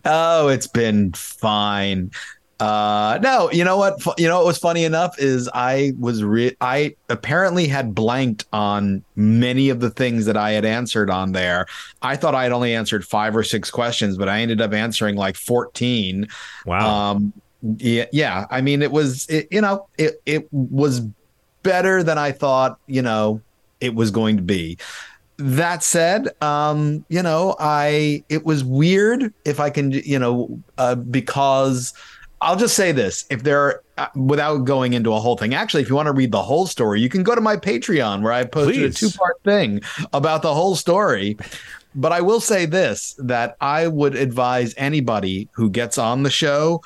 oh, 0.05 0.49
it's 0.49 0.67
been 0.67 1.13
fine. 1.13 2.11
Uh, 2.59 3.17
no, 3.23 3.49
you 3.51 3.63
know 3.63 3.75
what? 3.75 3.99
You 4.19 4.27
know 4.27 4.37
what 4.37 4.45
was 4.45 4.59
funny 4.59 4.83
enough 4.83 5.17
is 5.17 5.49
I 5.51 5.93
was 5.97 6.23
re- 6.23 6.55
I 6.61 6.95
apparently 7.09 7.67
had 7.67 7.95
blanked 7.95 8.45
on 8.53 9.03
many 9.15 9.69
of 9.69 9.79
the 9.79 9.89
things 9.89 10.27
that 10.27 10.37
I 10.37 10.51
had 10.51 10.63
answered 10.63 11.09
on 11.09 11.31
there. 11.31 11.65
I 12.03 12.17
thought 12.17 12.35
I 12.35 12.43
had 12.43 12.51
only 12.51 12.75
answered 12.75 13.03
five 13.03 13.35
or 13.35 13.41
six 13.41 13.71
questions, 13.71 14.15
but 14.15 14.29
I 14.29 14.41
ended 14.41 14.61
up 14.61 14.73
answering 14.73 15.15
like 15.15 15.35
fourteen. 15.35 16.27
Wow. 16.67 17.13
Um, 17.13 17.33
yeah, 17.79 18.05
yeah. 18.11 18.45
I 18.51 18.61
mean, 18.61 18.83
it 18.83 18.91
was 18.91 19.25
it, 19.27 19.47
you 19.49 19.61
know 19.61 19.87
it 19.97 20.21
it 20.27 20.47
was 20.51 21.01
better 21.67 22.01
than 22.01 22.17
I 22.17 22.31
thought, 22.31 22.79
you 22.87 23.01
know, 23.01 23.41
it 23.81 23.93
was 23.93 24.09
going 24.09 24.37
to 24.37 24.43
be. 24.43 24.77
That 25.37 25.83
said, 25.83 26.29
um, 26.41 27.05
you 27.09 27.21
know, 27.21 27.55
I 27.59 28.23
it 28.29 28.45
was 28.45 28.63
weird 28.63 29.33
if 29.45 29.59
I 29.59 29.69
can, 29.69 29.91
you 29.91 30.17
know, 30.17 30.59
uh, 30.77 30.95
because 30.95 31.93
I'll 32.41 32.55
just 32.55 32.75
say 32.75 32.91
this: 32.91 33.25
if 33.29 33.43
there, 33.43 33.81
uh, 33.97 34.07
without 34.15 34.63
going 34.65 34.93
into 34.93 35.13
a 35.13 35.19
whole 35.19 35.37
thing, 35.37 35.53
actually, 35.53 35.83
if 35.83 35.89
you 35.89 35.95
want 35.95 36.07
to 36.07 36.13
read 36.13 36.31
the 36.31 36.41
whole 36.41 36.65
story, 36.65 37.01
you 37.01 37.09
can 37.09 37.21
go 37.21 37.35
to 37.35 37.41
my 37.41 37.55
Patreon 37.55 38.23
where 38.23 38.33
I 38.33 38.45
posted 38.45 38.75
Please. 38.75 39.03
a 39.03 39.09
two-part 39.09 39.43
thing 39.43 39.81
about 40.13 40.41
the 40.41 40.53
whole 40.53 40.75
story. 40.75 41.37
But 41.93 42.11
I 42.13 42.21
will 42.21 42.39
say 42.39 42.65
this: 42.65 43.13
that 43.19 43.57
I 43.61 43.87
would 43.87 44.15
advise 44.15 44.73
anybody 44.77 45.49
who 45.51 45.69
gets 45.69 45.97
on 45.99 46.23
the 46.23 46.31
show, 46.31 46.81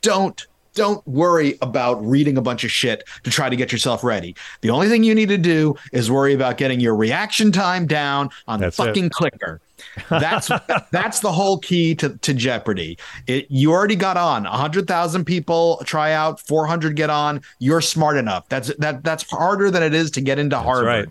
don't 0.00 0.46
don't 0.74 1.06
worry 1.06 1.56
about 1.62 2.04
reading 2.04 2.36
a 2.36 2.42
bunch 2.42 2.64
of 2.64 2.70
shit 2.70 3.04
to 3.22 3.30
try 3.30 3.48
to 3.48 3.56
get 3.56 3.72
yourself 3.72 4.04
ready. 4.04 4.36
The 4.60 4.70
only 4.70 4.88
thing 4.88 5.04
you 5.04 5.14
need 5.14 5.28
to 5.28 5.38
do 5.38 5.76
is 5.92 6.10
worry 6.10 6.34
about 6.34 6.56
getting 6.56 6.80
your 6.80 6.94
reaction 6.94 7.52
time 7.52 7.86
down 7.86 8.30
on 8.46 8.60
that's 8.60 8.76
the 8.76 8.84
fucking 8.84 9.06
it. 9.06 9.12
clicker. 9.12 9.60
That's 10.10 10.50
that's 10.90 11.20
the 11.20 11.32
whole 11.32 11.58
key 11.58 11.94
to, 11.96 12.16
to 12.18 12.34
Jeopardy. 12.34 12.98
It, 13.26 13.46
you 13.50 13.72
already 13.72 13.96
got 13.96 14.16
on. 14.16 14.44
hundred 14.44 14.86
thousand 14.86 15.24
people 15.24 15.80
try 15.84 16.12
out, 16.12 16.40
four 16.40 16.66
hundred 16.66 16.96
get 16.96 17.10
on. 17.10 17.42
You're 17.58 17.80
smart 17.80 18.16
enough. 18.16 18.48
That's 18.48 18.74
that 18.76 19.04
that's 19.04 19.28
harder 19.30 19.70
than 19.70 19.82
it 19.82 19.94
is 19.94 20.10
to 20.12 20.20
get 20.20 20.38
into 20.38 20.56
that's 20.56 20.66
Harvard. 20.66 20.86
Right. 20.86 21.08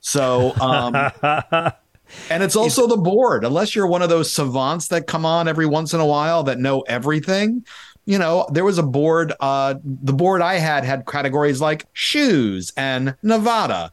So 0.00 0.54
um 0.60 1.72
And 2.30 2.42
it's 2.42 2.56
also 2.56 2.86
the 2.86 2.96
board. 2.96 3.44
Unless 3.44 3.74
you're 3.74 3.86
one 3.86 4.02
of 4.02 4.08
those 4.08 4.30
savants 4.30 4.88
that 4.88 5.06
come 5.06 5.24
on 5.24 5.48
every 5.48 5.66
once 5.66 5.94
in 5.94 6.00
a 6.00 6.06
while 6.06 6.42
that 6.44 6.58
know 6.58 6.82
everything, 6.82 7.64
you 8.06 8.18
know, 8.18 8.46
there 8.52 8.64
was 8.64 8.78
a 8.78 8.82
board. 8.82 9.32
Uh, 9.40 9.74
the 9.82 10.12
board 10.12 10.42
I 10.42 10.54
had 10.54 10.84
had 10.84 11.06
categories 11.06 11.60
like 11.60 11.86
shoes 11.92 12.72
and 12.76 13.16
Nevada, 13.22 13.92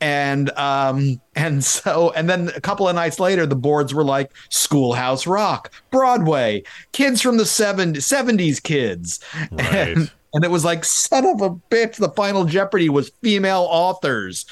and 0.00 0.50
um, 0.58 1.20
and 1.36 1.64
so 1.64 2.12
and 2.16 2.28
then 2.28 2.50
a 2.56 2.60
couple 2.60 2.88
of 2.88 2.94
nights 2.94 3.20
later, 3.20 3.46
the 3.46 3.56
boards 3.56 3.94
were 3.94 4.04
like 4.04 4.32
Schoolhouse 4.50 5.26
Rock, 5.26 5.72
Broadway, 5.90 6.64
kids 6.92 7.22
from 7.22 7.36
the 7.36 7.44
70s 7.44 8.62
kids, 8.62 9.20
right. 9.52 9.96
and, 9.96 10.10
and 10.34 10.44
it 10.44 10.50
was 10.50 10.64
like 10.64 10.84
son 10.84 11.24
of 11.24 11.40
a 11.40 11.50
bitch. 11.50 11.96
The 11.96 12.10
final 12.10 12.44
Jeopardy 12.44 12.88
was 12.88 13.12
female 13.22 13.68
authors, 13.70 14.44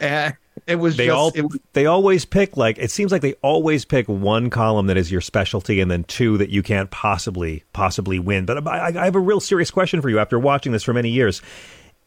and 0.00 0.34
It 0.70 0.76
was 0.76 0.96
they 0.96 1.06
just, 1.06 1.16
all 1.16 1.32
was- 1.34 1.58
they 1.72 1.86
always 1.86 2.24
pick 2.24 2.56
like 2.56 2.78
it 2.78 2.90
seems 2.90 3.10
like 3.12 3.22
they 3.22 3.34
always 3.42 3.84
pick 3.84 4.06
one 4.08 4.50
column 4.50 4.86
that 4.86 4.96
is 4.96 5.10
your 5.10 5.20
specialty 5.20 5.80
and 5.80 5.90
then 5.90 6.04
two 6.04 6.38
that 6.38 6.50
you 6.50 6.62
can't 6.62 6.90
possibly 6.90 7.64
possibly 7.72 8.18
win. 8.18 8.46
But 8.46 8.66
I, 8.66 8.86
I 8.88 9.04
have 9.04 9.16
a 9.16 9.20
real 9.20 9.40
serious 9.40 9.70
question 9.70 10.00
for 10.00 10.08
you 10.08 10.18
after 10.18 10.38
watching 10.38 10.72
this 10.72 10.82
for 10.84 10.92
many 10.92 11.10
years: 11.10 11.42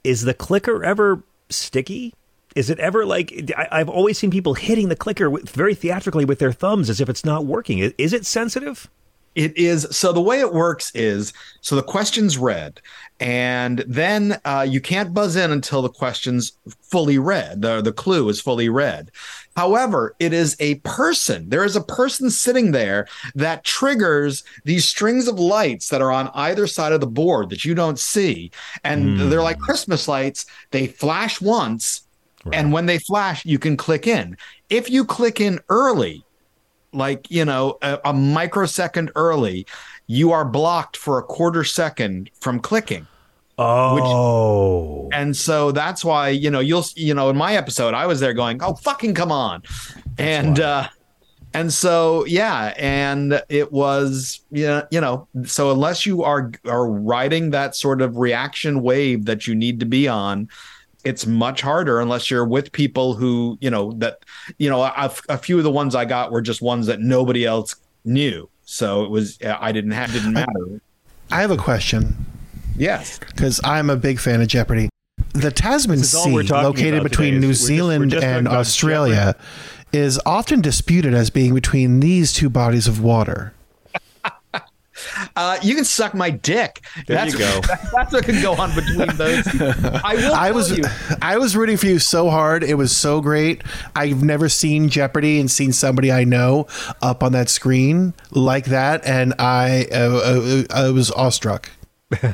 Is 0.04 0.22
the 0.22 0.34
clicker 0.34 0.84
ever 0.84 1.24
sticky? 1.50 2.14
Is 2.56 2.70
it 2.70 2.80
ever 2.80 3.06
like 3.06 3.52
I, 3.58 3.68
I've 3.72 3.90
always 3.90 4.18
seen 4.18 4.32
people 4.32 4.54
hitting 4.54 4.90
the 4.90 4.96
clicker 4.96 5.30
with, 5.30 5.50
very 5.50 5.76
theatrically 5.76 6.24
with 6.24 6.40
their 6.40 6.52
thumbs 6.52 6.90
as 6.90 7.02
if 7.02 7.10
it's 7.10 7.26
not 7.26 7.46
working? 7.46 7.80
Is, 7.80 7.94
is 7.98 8.14
it 8.14 8.26
sensitive? 8.26 8.90
It 9.36 9.58
is 9.58 9.88
so 9.92 10.12
the 10.14 10.22
way 10.22 10.40
it 10.40 10.54
works 10.54 10.92
is 10.94 11.34
so 11.62 11.76
the 11.76 11.84
question's 11.84 12.38
read, 12.38 12.82
and 13.20 13.84
then 13.88 14.40
uh, 14.46 14.66
you 14.68 14.80
can't 14.80 15.14
buzz 15.14 15.36
in 15.36 15.52
until 15.52 15.82
the 15.82 15.90
question's 15.90 16.54
fully 16.82 17.18
read. 17.18 17.62
The 17.62 17.82
the 17.82 17.94
clue 17.94 18.30
is 18.30 18.40
fully 18.40 18.70
read. 18.70 19.12
However, 19.56 20.16
it 20.20 20.34
is 20.34 20.56
a 20.60 20.76
person. 20.76 21.50
There 21.50 21.64
is 21.64 21.76
a 21.76 21.82
person 21.82 22.30
sitting 22.30 22.72
there 22.72 23.08
that 23.36 23.64
triggers 23.64 24.44
these 24.66 24.86
strings 24.86 25.28
of 25.28 25.40
lights 25.40 25.90
that 25.90 26.02
are 26.02 26.12
on 26.12 26.30
either 26.34 26.68
side 26.68 26.92
of 26.92 27.02
the 27.02 27.08
board 27.08 27.50
that 27.50 27.66
you 27.66 27.74
don't 27.76 28.00
see, 28.00 28.52
and 28.84 29.20
they're 29.32 29.42
like 29.42 29.60
Christmas 29.60 30.08
lights. 30.08 30.46
They 30.72 30.88
flash 30.88 31.42
once, 31.42 32.02
and 32.52 32.72
when 32.72 32.86
they 32.86 33.00
flash, 33.00 33.46
you 33.46 33.58
can 33.58 33.78
click 33.78 34.06
in. 34.06 34.38
If 34.70 34.90
you 34.90 35.06
click 35.06 35.40
in 35.40 35.60
early, 35.70 36.24
like 36.94 37.30
you 37.30 37.46
know 37.46 37.78
a, 37.82 38.00
a 38.06 38.14
microsecond 38.14 39.12
early 39.16 39.66
you 40.08 40.32
are 40.32 40.46
blocked 40.46 40.98
for 40.98 41.18
a 41.18 41.24
quarter 41.24 41.64
second 41.64 42.30
from 42.40 42.60
clicking. 42.60 43.08
Oh, 43.58 45.10
and 45.14 45.36
so 45.36 45.72
that's 45.72 46.04
why 46.04 46.30
you 46.30 46.50
know 46.50 46.60
you'll 46.60 46.86
you 46.96 47.14
know 47.14 47.30
in 47.30 47.38
my 47.38 47.56
episode 47.56 47.94
i 47.94 48.08
was 48.08 48.20
there 48.20 48.34
going 48.34 48.62
oh 48.64 48.74
fucking 48.74 49.14
come 49.14 49.32
on. 49.32 49.62
And 50.18 50.60
uh 50.60 50.88
and 51.54 51.72
so 51.72 52.26
yeah 52.26 52.74
and 52.78 53.42
it 53.50 53.72
was 53.72 54.42
yeah 54.50 54.84
you 54.90 55.00
know 55.00 55.28
so 55.46 55.72
unless 55.72 56.06
you 56.06 56.24
are 56.24 56.52
are 56.66 56.90
riding 56.90 57.52
that 57.52 57.76
sort 57.76 58.02
of 58.02 58.18
reaction 58.18 58.82
wave 58.82 59.26
that 59.26 59.46
you 59.46 59.54
need 59.54 59.80
to 59.80 59.86
be 59.86 60.08
on 60.08 60.50
it's 61.04 61.26
much 61.26 61.62
harder 61.62 62.00
unless 62.00 62.32
you're 62.32 62.46
with 62.46 62.72
people 62.72 63.14
who 63.14 63.58
you 63.62 63.70
know 63.70 63.92
that 63.94 64.20
you 64.58 64.70
know 64.70 64.82
a, 64.82 65.12
a 65.30 65.38
few 65.38 65.58
of 65.58 65.64
the 65.64 65.72
ones 65.72 65.96
i 65.96 66.06
got 66.06 66.32
were 66.32 66.42
just 66.42 66.62
ones 66.62 66.88
that 66.88 67.00
nobody 67.00 67.46
else 67.46 67.76
knew. 68.06 68.50
So 68.66 69.04
it 69.04 69.10
was 69.10 69.38
i 69.44 69.72
didn't 69.72 69.92
have 69.92 70.12
didn't 70.14 70.34
matter. 70.34 70.82
I 71.32 71.42
have 71.42 71.52
a 71.52 71.58
question. 71.58 72.26
Yes. 72.78 73.20
Because 73.20 73.60
I'm 73.64 73.90
a 73.90 73.96
big 73.98 74.20
fan 74.20 74.42
of 74.42 74.48
Jeopardy. 74.48 74.90
The 75.34 75.52
Tasman 75.52 76.00
This 76.00 76.14
is 76.14 76.16
all 76.16 76.26
Sea, 76.26 76.54
located 76.54 77.04
between 77.04 77.40
New 77.40 77.48
we're 77.48 77.54
just- 77.54 77.66
Zealand 77.66 78.12
just 78.12 78.24
and 78.24 78.48
about 78.48 78.60
Australia, 78.60 79.36
is 79.92 80.20
often 80.26 80.62
disputed 80.62 81.14
as 81.14 81.30
being 81.30 81.54
between 81.54 82.00
these 82.00 82.34
two 82.34 82.50
bodies 82.50 82.88
of 82.88 83.02
water. 83.02 83.54
Uh, 85.36 85.58
you 85.62 85.76
can 85.76 85.86
suck 85.86 86.14
my 86.14 86.30
dick 86.30 86.84
There 87.08 87.18
that's 87.18 87.34
you 87.34 87.40
go. 87.40 87.62
that's 87.94 88.14
what 88.14 88.26
can 88.26 88.42
go 88.42 88.54
on 88.56 88.74
between 88.76 89.16
those 89.18 89.48
i 90.04 90.16
will 90.16 90.34
I 90.34 90.52
was 90.52 90.72
you 90.78 90.84
I 91.22 91.38
was 91.38 91.56
rooting 91.56 91.78
for 91.78 91.88
you 91.88 92.00
so 92.00 92.30
hard. 92.30 92.64
It 92.64 92.76
was 92.76 92.96
so 92.96 93.22
great. 93.22 93.64
I've 93.96 94.24
never 94.24 94.50
seen 94.50 94.90
Jeopardy 94.90 95.40
and 95.40 95.50
seen 95.50 95.72
somebody 95.74 96.12
I 96.12 96.24
know 96.24 96.68
up 97.02 97.24
on 97.24 97.32
that 97.34 97.50
screen 97.50 98.14
like 98.32 98.66
that, 98.66 99.06
and 99.06 99.34
I 99.40 99.88
uh, 99.92 99.96
uh, 99.96 100.64
I 100.70 100.90
was 100.90 101.12
awestruck. 101.12 101.70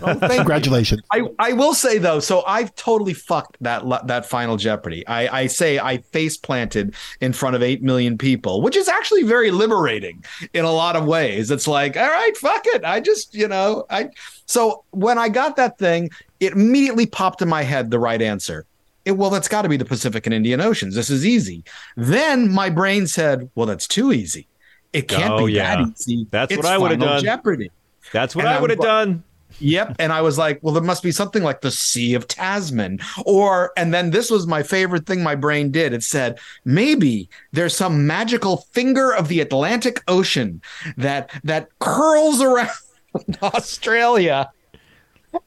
Oh, 0.01 0.15
Congratulations. 0.35 1.01
I, 1.11 1.21
I 1.39 1.53
will 1.53 1.73
say 1.73 1.97
though, 1.97 2.19
so 2.19 2.43
I've 2.45 2.73
totally 2.75 3.13
fucked 3.13 3.57
that 3.61 3.83
that 4.07 4.25
final 4.25 4.57
Jeopardy. 4.57 5.05
I, 5.07 5.41
I 5.41 5.47
say 5.47 5.79
I 5.79 5.97
face 5.99 6.37
planted 6.37 6.95
in 7.21 7.33
front 7.33 7.55
of 7.55 7.63
eight 7.63 7.81
million 7.81 8.17
people, 8.17 8.61
which 8.61 8.75
is 8.75 8.87
actually 8.87 9.23
very 9.23 9.51
liberating 9.51 10.23
in 10.53 10.65
a 10.65 10.71
lot 10.71 10.95
of 10.95 11.05
ways. 11.05 11.51
It's 11.51 11.67
like, 11.67 11.97
all 11.97 12.07
right, 12.09 12.35
fuck 12.37 12.65
it. 12.67 12.83
I 12.85 12.99
just, 12.99 13.33
you 13.33 13.47
know, 13.47 13.85
I. 13.89 14.09
So 14.45 14.83
when 14.91 15.17
I 15.17 15.29
got 15.29 15.55
that 15.57 15.77
thing, 15.77 16.09
it 16.39 16.53
immediately 16.53 17.05
popped 17.05 17.41
in 17.41 17.47
my 17.49 17.63
head 17.63 17.91
the 17.91 17.99
right 17.99 18.21
answer. 18.21 18.65
It, 19.05 19.13
well, 19.13 19.29
that's 19.29 19.47
got 19.47 19.61
to 19.61 19.69
be 19.69 19.77
the 19.77 19.85
Pacific 19.85 20.25
and 20.25 20.33
Indian 20.33 20.59
Oceans. 20.61 20.95
This 20.95 21.09
is 21.09 21.25
easy. 21.25 21.63
Then 21.95 22.51
my 22.51 22.69
brain 22.69 23.07
said, 23.07 23.49
well, 23.55 23.65
that's 23.65 23.87
too 23.87 24.11
easy. 24.11 24.47
It 24.91 25.07
can't 25.07 25.33
Oh, 25.33 25.45
be 25.45 25.53
yeah. 25.53 25.75
that 25.77 25.87
easy. 25.99 26.27
That's 26.31 26.55
what 26.55 26.65
I 26.65 26.77
would've 26.77 26.99
done. 26.99 27.23
Jeopardy. 27.23 27.71
That's 28.11 28.35
what 28.35 28.45
And 28.45 28.49
I 28.53 28.57
I 28.57 28.61
would 28.61 28.71
have 28.71 28.79
done. 28.79 29.23
Yep. 29.59 29.95
And 29.99 30.11
I 30.11 30.21
was 30.21 30.37
like, 30.37 30.59
well, 30.61 30.73
there 30.73 30.83
must 30.83 31.03
be 31.03 31.11
something 31.11 31.43
like 31.43 31.61
the 31.61 31.71
Sea 31.71 32.13
of 32.13 32.27
Tasman. 32.27 32.99
Or, 33.25 33.71
and 33.77 33.93
then 33.93 34.11
this 34.11 34.31
was 34.31 34.47
my 34.47 34.63
favorite 34.63 35.05
thing 35.05 35.21
my 35.21 35.35
brain 35.35 35.71
did. 35.71 35.93
It 35.93 36.03
said, 36.03 36.39
maybe 36.65 37.29
there's 37.51 37.75
some 37.75 38.07
magical 38.07 38.57
finger 38.71 39.13
of 39.13 39.27
the 39.27 39.41
Atlantic 39.41 40.01
Ocean 40.07 40.61
that, 40.97 41.29
that 41.43 41.69
curls 41.79 42.41
around 42.41 42.69
Australia. 43.41 44.51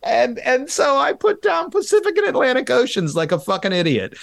And 0.02 0.38
and 0.40 0.70
so 0.70 0.96
I 0.96 1.12
put 1.12 1.42
down 1.42 1.70
Pacific 1.70 2.16
and 2.16 2.26
Atlantic 2.26 2.70
Oceans 2.70 3.16
like 3.16 3.32
a 3.32 3.38
fucking 3.38 3.72
idiot, 3.72 4.16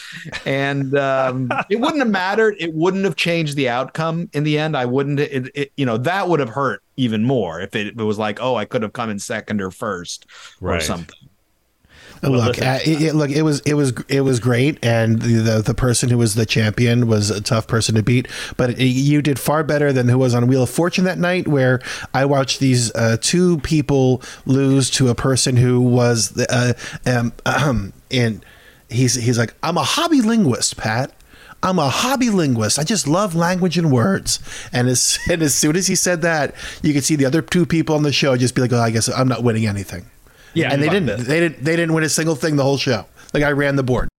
and 0.45 0.98
um, 0.98 1.52
it 1.69 1.80
wouldn't 1.80 2.00
have 2.00 2.10
mattered. 2.10 2.56
It 2.60 2.74
wouldn't 2.74 3.04
have 3.04 3.15
changed 3.15 3.56
the 3.56 3.69
outcome 3.69 4.30
in 4.34 4.43
the 4.43 4.58
end. 4.58 4.78
I 4.78 4.86
wouldn't. 4.86 5.19
It, 5.19 5.52
it, 5.56 5.72
you 5.78 5.86
know 5.86 5.98
that 5.98 6.30
would 6.30 6.39
have 6.39 6.50
hurt 6.50 6.82
even 6.98 7.24
more 7.24 7.60
if 7.62 7.76
it, 7.76 7.88
it 7.88 7.95
was 7.98 8.17
like, 8.17 8.39
oh, 8.41 8.56
I 8.56 8.65
could 8.65 8.84
have 8.84 8.93
come 8.93 9.10
in 9.10 9.19
second 9.19 9.62
or 9.62 9.72
first 9.72 10.26
or 10.76 10.80
something. 10.80 11.30
Look, 12.21 12.62
uh, 12.62 12.79
it, 12.86 13.15
look, 13.15 13.29
it 13.32 13.43
was 13.43 13.62
it 13.62 13.73
was 13.73 13.93
it 14.08 14.21
was 14.21 14.39
great, 14.39 14.84
and 14.84 15.21
the, 15.21 15.62
the 15.65 15.73
person 15.73 16.10
who 16.10 16.17
was 16.17 16.36
the 16.36 16.45
champion 16.45 17.08
was 17.08 17.29
a 17.29 17.41
tough 17.41 17.67
person 17.67 17.95
to 17.95 18.03
beat. 18.03 18.27
But 18.58 18.71
it, 18.71 18.84
you 18.84 19.21
did 19.21 19.39
far 19.39 19.63
better 19.63 19.93
than 19.93 20.08
who 20.08 20.17
was 20.17 20.34
on 20.34 20.47
Wheel 20.47 20.63
of 20.63 20.69
Fortune 20.69 21.05
that 21.05 21.17
night, 21.17 21.47
where 21.47 21.82
I 22.13 22.25
watched 22.25 22.60
these 22.60 22.93
uh, 22.95 23.17
two 23.21 23.60
people 23.60 24.21
lose 24.45 24.89
to 24.91 25.10
a 25.10 25.15
person 25.15 25.58
who 25.58 25.82
was 25.82 26.32
the, 26.32 26.47
uh, 26.49 26.73
um, 27.10 27.34
ahem, 27.45 27.93
and 28.12 28.43
he's 28.89 29.15
he's 29.15 29.38
like, 29.38 29.53
I'm 29.63 29.77
a 29.77 29.84
hobby 29.84 30.21
linguist, 30.21 30.77
Pat. 30.77 31.13
I'm 31.62 31.77
a 31.77 31.89
hobby 31.89 32.29
linguist. 32.29 32.79
I 32.79 32.84
just 32.84 33.05
love 33.05 33.36
language 33.36 33.77
and 33.77 33.91
words. 33.91 34.39
And 34.71 34.88
as 34.88 35.19
and 35.29 35.41
as 35.41 35.55
soon 35.55 35.75
as 35.75 35.88
he 35.88 35.95
said 35.95 36.21
that, 36.21 36.55
you 36.82 36.93
could 36.93 37.03
see 37.03 37.15
the 37.15 37.25
other 37.25 37.41
two 37.41 37.65
people 37.65 37.95
on 37.95 38.03
the 38.03 38.13
show 38.13 38.36
just 38.38 38.55
be 38.55 38.62
like, 38.62 38.73
"Oh, 38.73 38.79
I 38.79 38.91
guess 38.91 39.10
I'm 39.10 39.27
not 39.27 39.43
winning 39.43 39.65
anything." 39.65 40.05
Yeah, 40.54 40.72
and 40.72 40.82
they 40.82 40.90
didn't. 40.90 41.06
this. 41.06 41.28
They 41.28 41.40
didn't. 41.40 41.64
They 41.64 41.76
didn't 41.76 41.94
win 41.94 42.04
a 42.04 42.10
single 42.10 42.36
thing 42.36 42.56
the 42.56 42.64
whole 42.64 42.78
show. 42.78 43.06
Like 43.34 43.44
I 43.44 43.52
ran 43.52 43.76
the 43.76 43.84
board. 43.84 44.10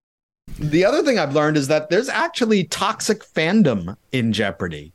The 0.59 0.85
other 0.85 1.03
thing 1.03 1.17
I've 1.17 1.33
learned 1.33 1.57
is 1.57 1.67
that 1.67 1.89
there's 1.89 2.09
actually 2.09 2.65
toxic 2.65 3.23
fandom 3.23 3.95
in 4.11 4.33
Jeopardy. 4.33 4.93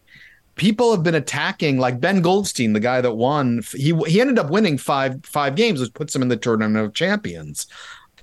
People 0.55 0.91
have 0.93 1.03
been 1.03 1.15
attacking, 1.15 1.79
like 1.79 2.01
Ben 2.01 2.23
Goldstein, 2.23 2.73
the 2.73 2.81
guy 2.81 3.01
that 3.01 3.13
won. 3.13 3.63
He 3.73 3.95
he 4.07 4.21
ended 4.21 4.39
up 4.39 4.51
winning 4.51 4.79
five 4.79 5.25
five 5.25 5.55
games, 5.55 5.81
which 5.81 5.93
puts 5.95 6.15
him 6.15 6.23
in 6.23 6.29
the 6.29 6.37
tournament 6.37 6.85
of 6.85 6.95
champions. 6.95 7.67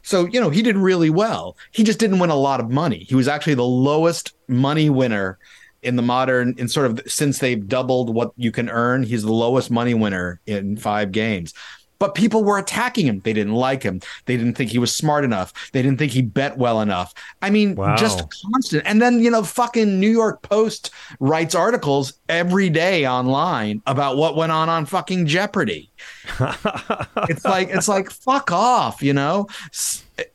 So 0.02 0.26
you 0.26 0.40
know 0.40 0.50
he 0.50 0.62
did 0.62 0.78
really 0.78 1.10
well. 1.10 1.58
He 1.72 1.84
just 1.84 2.00
didn't 2.00 2.20
win 2.20 2.30
a 2.30 2.36
lot 2.36 2.60
of 2.60 2.70
money. 2.70 3.00
He 3.00 3.16
was 3.16 3.28
actually 3.28 3.56
the 3.56 3.64
lowest 3.64 4.34
money 4.48 4.90
winner 4.90 5.38
in 5.84 5.96
the 5.96 6.02
modern, 6.02 6.56
in 6.58 6.68
sort 6.68 6.86
of 6.90 7.02
since 7.08 7.40
they've 7.40 7.68
doubled 7.68 8.14
what 8.14 8.32
you 8.36 8.52
can 8.52 8.70
earn. 8.70 9.04
He's 9.04 9.24
the 9.24 9.34
lowest 9.34 9.70
money 9.70 9.94
winner 9.94 10.40
in 10.46 10.78
five 10.78 11.12
games. 11.12 11.54
But 12.04 12.16
people 12.16 12.44
were 12.44 12.58
attacking 12.58 13.08
him. 13.08 13.22
They 13.22 13.32
didn't 13.32 13.54
like 13.54 13.82
him. 13.82 14.02
They 14.26 14.36
didn't 14.36 14.56
think 14.56 14.72
he 14.72 14.78
was 14.78 14.94
smart 14.94 15.24
enough. 15.24 15.54
They 15.72 15.82
didn't 15.82 16.00
think 16.00 16.12
he 16.12 16.22
bet 16.22 16.58
well 16.58 16.82
enough. 16.82 17.14
I 17.42 17.50
mean, 17.50 17.76
Wow. 17.76 17.96
just 17.96 18.26
constant. 18.52 18.84
And 18.86 19.02
then, 19.02 19.22
you 19.22 19.32
know, 19.32 19.42
fucking 19.42 20.02
New 20.02 20.10
York 20.10 20.42
Post 20.42 20.90
writes 21.22 21.56
articles 21.56 22.16
every 22.28 22.70
day 22.70 23.08
online 23.08 23.82
about 23.88 24.18
what 24.18 24.36
went 24.36 24.52
on 24.52 24.68
on 24.68 24.86
fucking 24.86 25.28
Jeopardy. 25.28 25.92
it's 27.30 27.46
like 27.46 27.70
it's 27.70 27.88
like 27.88 28.10
fuck 28.10 28.52
off, 28.52 29.02
you 29.02 29.14
know. 29.14 29.48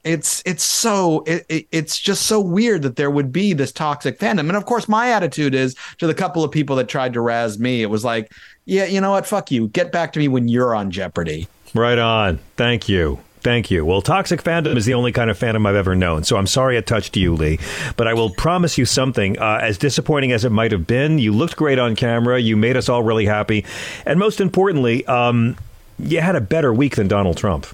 It's 0.05 0.43
it's 0.47 0.63
so 0.63 1.23
it, 1.27 1.45
it, 1.51 1.67
it's 1.71 2.01
just 2.01 2.23
so 2.23 2.41
weird 2.41 2.81
that 2.81 2.97
there 2.97 3.11
would 3.11 3.31
be 3.31 3.53
this 3.53 3.73
toxic 3.73 4.19
fandom. 4.19 4.49
And 4.49 4.57
of 4.57 4.65
course, 4.65 4.89
my 4.89 5.11
attitude 5.11 5.55
is 5.55 5.77
to 5.99 6.07
the 6.07 6.15
couple 6.15 6.43
of 6.43 6.51
people 6.51 6.77
that 6.77 6.89
tried 6.89 7.13
to 7.13 7.21
razz 7.21 7.59
me. 7.59 7.83
It 7.83 7.91
was 7.91 8.07
like, 8.07 8.33
yeah, 8.65 8.87
you 8.87 9.03
know 9.03 9.11
what? 9.11 9.27
Fuck 9.27 9.51
you. 9.51 9.69
Get 9.69 9.93
back 9.93 10.15
to 10.15 10.19
me 10.19 10.29
when 10.29 10.49
you're 10.49 10.75
on 10.75 10.91
Jeopardy. 10.91 11.47
Right 11.75 11.99
on. 11.99 12.39
Thank 12.57 12.89
you. 12.89 13.21
Thank 13.41 13.71
you. 13.71 13.85
Well, 13.85 14.03
toxic 14.03 14.43
fandom 14.43 14.77
is 14.77 14.85
the 14.85 14.95
only 14.95 15.13
kind 15.13 15.31
of 15.31 15.39
fandom 15.39 15.67
I've 15.67 15.77
ever 15.77 15.95
known, 15.95 16.25
so 16.25 16.37
I'm 16.37 16.47
sorry 16.47 16.77
it 16.77 16.87
touched 16.87 17.17
you, 17.17 17.35
Lee. 17.35 17.59
But 17.97 18.09
I 18.09 18.15
will 18.15 18.31
promise 18.31 18.77
you 18.77 18.85
something. 18.85 19.39
Uh, 19.39 19.61
as 19.63 19.79
disappointing 19.79 20.33
as 20.33 20.45
it 20.45 20.51
might 20.51 20.73
have 20.73 20.87
been, 20.87 21.19
you 21.19 21.33
looked 21.33 21.57
great 21.57 21.79
on 21.79 21.95
camera. 21.95 22.39
You 22.41 22.57
made 22.57 22.77
us 22.77 22.89
all 22.89 23.03
really 23.03 23.27
happy, 23.27 23.65
and 24.05 24.19
most 24.19 24.41
importantly, 24.41 25.07
um, 25.07 25.57
you 25.99 26.21
had 26.21 26.37
a 26.37 26.41
better 26.41 26.75
week 26.75 26.97
than 26.97 27.07
Donald 27.07 27.37
Trump. 27.37 27.67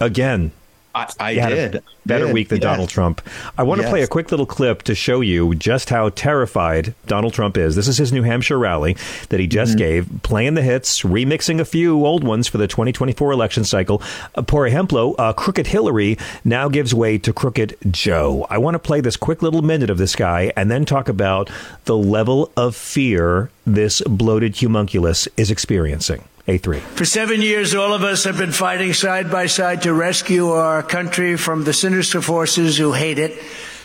Again, 0.00 0.52
I, 0.94 1.08
I 1.20 1.30
You 1.32 1.40
had 1.40 1.52
a 1.52 1.68
did. 1.70 1.82
better 2.04 2.26
Did, 2.26 2.34
week 2.34 2.48
than 2.48 2.60
yeah. 2.60 2.70
Donald 2.70 2.88
Trump. 2.88 3.20
I 3.56 3.62
want 3.62 3.80
to 3.80 3.88
play 3.88 4.02
a 4.02 4.06
quick 4.08 4.30
little 4.30 4.46
clip 4.46 4.82
to 4.82 4.94
show 4.94 5.20
you 5.20 5.54
just 5.54 5.90
how 5.90 6.08
terrified 6.08 6.94
Donald 7.06 7.32
Trump 7.32 7.56
is. 7.56 7.76
This 7.76 7.86
is 7.88 7.98
his 7.98 8.12
New 8.12 8.22
Hampshire 8.22 8.58
rally 8.58 8.96
that 9.28 9.38
he 9.40 9.46
just 9.46 9.70
Mm-hmm. 9.72 9.78
gave, 9.78 10.22
playing 10.22 10.54
the 10.54 10.62
hits, 10.62 11.02
remixing 11.02 11.60
a 11.60 11.64
few 11.64 12.04
old 12.04 12.24
ones 12.24 12.48
for 12.48 12.58
the 12.58 12.66
2024 12.66 13.30
election 13.30 13.62
cycle. 13.64 14.02
Uh, 14.34 14.42
por 14.42 14.66
ejemplo, 14.66 15.14
uh, 15.18 15.32
Crooked 15.32 15.68
Hillary 15.68 16.18
now 16.44 16.68
gives 16.68 16.92
way 16.94 17.18
to 17.18 17.32
Crooked 17.32 17.76
Joe. 17.90 18.46
I 18.50 18.58
want 18.58 18.74
to 18.74 18.78
play 18.80 19.00
this 19.00 19.16
quick 19.16 19.42
little 19.42 19.62
minute 19.62 19.90
of 19.90 19.98
this 19.98 20.16
guy 20.16 20.52
and 20.56 20.70
then 20.70 20.84
talk 20.84 21.08
about 21.08 21.50
the 21.84 21.96
level 21.96 22.50
of 22.56 22.74
fear 22.74 23.50
this 23.66 24.00
bloated 24.02 24.56
homunculus 24.58 25.28
is 25.36 25.50
experiencing. 25.52 26.24
A3. 26.50 26.80
For 26.80 27.04
seven 27.04 27.42
years, 27.42 27.74
all 27.76 27.92
of 27.94 28.02
us 28.02 28.24
have 28.24 28.36
been 28.36 28.50
fighting 28.50 28.92
side 28.92 29.30
by 29.30 29.46
side 29.46 29.82
to 29.82 29.94
rescue 29.94 30.48
our 30.50 30.82
country 30.82 31.36
from 31.36 31.62
the 31.64 31.72
sinister 31.72 32.20
forces 32.20 32.76
who 32.76 32.92
hate 32.92 33.18
it 33.20 33.40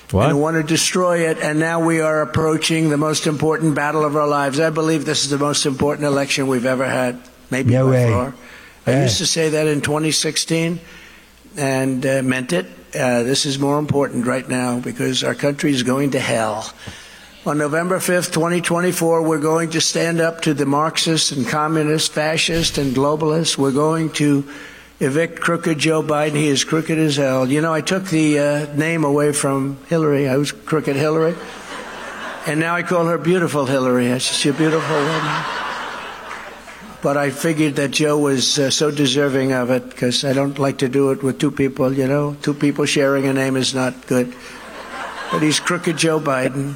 What? 0.10 0.30
and 0.30 0.42
want 0.42 0.58
to 0.58 0.64
destroy 0.64 1.30
it. 1.30 1.38
And 1.38 1.60
now 1.60 1.80
we 1.86 2.02
are 2.02 2.22
approaching 2.24 2.90
the 2.90 2.98
most 2.98 3.28
important 3.28 3.76
battle 3.76 4.04
of 4.04 4.16
our 4.16 4.28
lives. 4.28 4.60
I 4.60 4.72
believe 4.72 5.06
this 5.06 5.24
is 5.26 5.30
the 5.30 5.38
most 5.38 5.66
important 5.68 6.08
election 6.08 6.48
we've 6.48 6.66
ever 6.66 6.86
had, 6.86 7.20
maybe 7.52 7.72
No 7.74 7.88
way. 7.90 8.10
far. 8.12 8.34
I 8.88 9.04
used 9.04 9.18
to 9.20 9.26
say 9.28 9.50
that 9.50 9.68
in 9.68 9.82
2016 9.82 10.80
and 11.58 12.06
uh, 12.06 12.22
meant 12.24 12.52
it. 12.54 12.66
Uh, 12.96 13.24
this 13.24 13.46
is 13.46 13.60
more 13.60 13.78
important 13.78 14.26
right 14.26 14.48
now 14.48 14.80
because 14.80 15.24
our 15.24 15.36
country 15.36 15.72
is 15.72 15.84
going 15.84 16.12
to 16.12 16.20
hell. 16.20 16.72
On 17.48 17.60
November 17.60 18.00
5th, 18.00 18.34
2024, 18.34 19.22
we're 19.22 19.38
going 19.38 19.70
to 19.70 19.80
stand 19.80 20.20
up 20.20 20.42
to 20.42 20.56
the 20.56 20.66
Marxists 20.66 21.32
and 21.32 21.48
communists, 21.48 22.10
fascists 22.10 22.80
and 22.80 22.96
globalists. 22.96 23.56
We're 23.56 23.72
going 23.72 24.10
to 24.14 24.50
evict 25.00 25.42
crooked 25.42 25.78
Joe 25.78 26.02
Biden. 26.02 26.38
He 26.38 26.48
is 26.48 26.64
crooked 26.64 26.98
as 26.98 27.18
hell. 27.18 27.48
You 27.48 27.62
know, 27.62 27.72
I 27.72 27.82
took 27.82 28.06
the 28.06 28.40
uh, 28.40 28.74
name 28.74 29.04
away 29.04 29.32
from 29.32 29.78
Hillary. 29.90 30.28
I 30.28 30.38
was 30.38 30.52
crooked 30.52 30.96
Hillary. 30.96 31.36
And 32.48 32.60
now 32.60 32.74
I 32.74 32.82
call 32.82 33.06
her 33.06 33.20
beautiful 33.20 33.68
Hillary. 33.68 34.18
She's 34.18 34.52
a 34.52 34.58
beautiful 34.58 34.96
woman. 34.96 35.46
But 37.04 37.16
I 37.16 37.30
figured 37.30 37.76
that 37.76 37.92
Joe 37.92 38.18
was 38.18 38.58
uh, 38.58 38.72
so 38.72 38.90
deserving 38.90 39.52
of 39.52 39.70
it 39.70 39.88
because 39.88 40.26
I 40.26 40.34
don't 40.34 40.58
like 40.58 40.80
to 40.80 40.90
do 40.90 41.12
it 41.12 41.22
with 41.22 41.38
two 41.38 41.52
people, 41.52 41.94
you 41.94 42.08
know. 42.08 42.36
Two 42.42 42.56
people 42.56 42.88
sharing 42.88 43.28
a 43.28 43.34
name 43.34 43.56
is 43.56 43.76
not 43.76 44.08
good. 44.08 44.34
But 45.32 45.44
he's 45.44 45.60
crooked 45.60 45.98
Joe 45.98 46.20
Biden. 46.20 46.76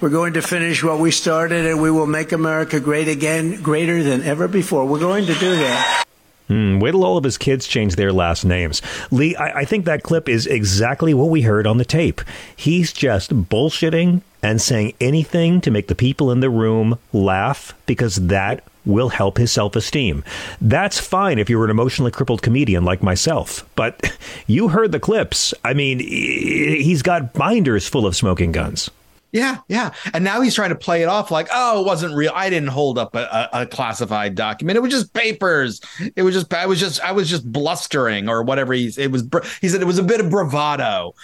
We're 0.00 0.10
going 0.10 0.34
to 0.34 0.42
finish 0.42 0.82
what 0.82 0.98
we 0.98 1.10
started 1.10 1.66
and 1.66 1.80
we 1.80 1.90
will 1.90 2.06
make 2.06 2.32
America 2.32 2.80
great 2.80 3.08
again, 3.08 3.62
greater 3.62 4.02
than 4.02 4.22
ever 4.22 4.48
before. 4.48 4.86
We're 4.86 4.98
going 4.98 5.26
to 5.26 5.34
do 5.34 5.56
that. 5.56 6.04
Hmm, 6.48 6.78
wait 6.78 6.90
till 6.90 7.04
all 7.04 7.16
of 7.16 7.24
his 7.24 7.38
kids 7.38 7.66
change 7.66 7.96
their 7.96 8.12
last 8.12 8.44
names. 8.44 8.82
Lee, 9.10 9.34
I, 9.34 9.60
I 9.60 9.64
think 9.64 9.86
that 9.86 10.02
clip 10.02 10.28
is 10.28 10.46
exactly 10.46 11.14
what 11.14 11.30
we 11.30 11.42
heard 11.42 11.66
on 11.66 11.78
the 11.78 11.86
tape. 11.86 12.20
He's 12.54 12.92
just 12.92 13.30
bullshitting 13.30 14.20
and 14.42 14.60
saying 14.60 14.92
anything 15.00 15.62
to 15.62 15.70
make 15.70 15.88
the 15.88 15.94
people 15.94 16.30
in 16.30 16.40
the 16.40 16.50
room 16.50 16.98
laugh 17.14 17.72
because 17.86 18.16
that 18.16 18.62
will 18.84 19.08
help 19.08 19.38
his 19.38 19.52
self 19.52 19.74
esteem. 19.74 20.22
That's 20.60 21.00
fine 21.00 21.38
if 21.38 21.48
you're 21.48 21.64
an 21.64 21.70
emotionally 21.70 22.10
crippled 22.10 22.42
comedian 22.42 22.84
like 22.84 23.02
myself. 23.02 23.66
But 23.74 24.14
you 24.46 24.68
heard 24.68 24.92
the 24.92 25.00
clips. 25.00 25.54
I 25.64 25.72
mean, 25.72 25.98
he's 26.00 27.00
got 27.00 27.32
binders 27.32 27.88
full 27.88 28.06
of 28.06 28.16
smoking 28.16 28.52
guns. 28.52 28.90
Yeah, 29.34 29.58
yeah. 29.66 29.92
And 30.12 30.22
now 30.22 30.42
he's 30.42 30.54
trying 30.54 30.68
to 30.68 30.76
play 30.76 31.02
it 31.02 31.06
off 31.06 31.32
like, 31.32 31.48
oh, 31.52 31.80
it 31.80 31.86
wasn't 31.86 32.14
real. 32.14 32.30
I 32.36 32.48
didn't 32.48 32.68
hold 32.68 32.98
up 32.98 33.16
a, 33.16 33.48
a, 33.52 33.62
a 33.62 33.66
classified 33.66 34.36
document. 34.36 34.76
It 34.76 34.80
was 34.80 34.92
just 34.92 35.12
papers. 35.12 35.80
It 36.14 36.22
was 36.22 36.36
just, 36.36 36.54
I 36.54 36.66
was 36.66 36.78
just, 36.78 37.00
I 37.00 37.10
was 37.10 37.28
just 37.28 37.50
blustering 37.50 38.28
or 38.28 38.44
whatever. 38.44 38.72
He's, 38.72 38.96
it 38.96 39.10
was, 39.10 39.28
he 39.60 39.68
said 39.68 39.82
it 39.82 39.86
was 39.86 39.98
a 39.98 40.04
bit 40.04 40.20
of 40.20 40.30
bravado. 40.30 41.14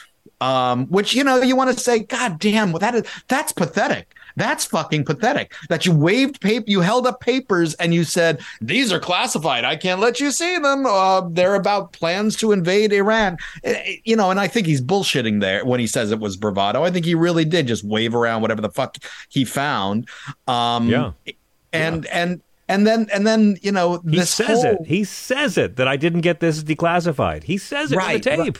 Um, 0.40 0.86
which, 0.86 1.14
you 1.14 1.22
know, 1.22 1.42
you 1.42 1.54
want 1.54 1.76
to 1.76 1.78
say, 1.82 1.98
God 1.98 2.38
damn, 2.38 2.72
well, 2.72 2.78
that 2.78 2.94
is, 2.94 3.04
that's 3.28 3.52
pathetic. 3.52 4.14
That's 4.36 4.64
fucking 4.64 5.04
pathetic 5.04 5.52
that 5.68 5.84
you 5.84 5.92
waved 5.92 6.40
paper, 6.40 6.64
you 6.68 6.80
held 6.80 7.06
up 7.06 7.20
papers 7.20 7.74
and 7.74 7.92
you 7.92 8.04
said, 8.04 8.40
these 8.60 8.90
are 8.92 9.00
classified. 9.00 9.64
I 9.64 9.76
can't 9.76 10.00
let 10.00 10.18
you 10.20 10.30
see 10.30 10.56
them. 10.56 10.86
Uh, 10.86 11.22
they're 11.28 11.56
about 11.56 11.92
plans 11.92 12.36
to 12.36 12.52
invade 12.52 12.92
Iran. 12.92 13.36
Eh, 13.64 13.96
You 14.04 14.16
know, 14.16 14.30
and 14.30 14.40
I 14.40 14.46
think 14.48 14.66
he's 14.66 14.80
bullshitting 14.80 15.40
there 15.40 15.64
when 15.66 15.80
he 15.80 15.86
says 15.86 16.10
it 16.12 16.20
was 16.20 16.36
bravado. 16.36 16.84
I 16.84 16.90
think 16.90 17.04
he 17.04 17.14
really 17.14 17.44
did 17.44 17.66
just 17.66 17.84
wave 17.84 18.14
around 18.14 18.40
whatever 18.40 18.62
the 18.62 18.70
fuck 18.70 18.96
he 19.28 19.44
found. 19.44 20.08
Um, 20.48 20.88
Yeah. 20.88 21.12
And, 21.72 22.06
and, 22.06 22.40
and 22.68 22.86
then, 22.86 23.08
and 23.12 23.26
then, 23.26 23.58
you 23.62 23.72
know, 23.72 24.00
He 24.08 24.16
this 24.18 24.30
says 24.30 24.62
whole, 24.62 24.76
it. 24.76 24.86
He 24.86 25.02
says 25.04 25.58
it 25.58 25.76
that 25.76 25.88
I 25.88 25.96
didn't 25.96 26.20
get 26.22 26.38
this 26.40 26.62
declassified. 26.62 27.42
He 27.42 27.58
says 27.58 27.92
it 27.92 27.96
Right, 27.96 28.24
on 28.26 28.36
the 28.36 28.42
right. 28.44 28.58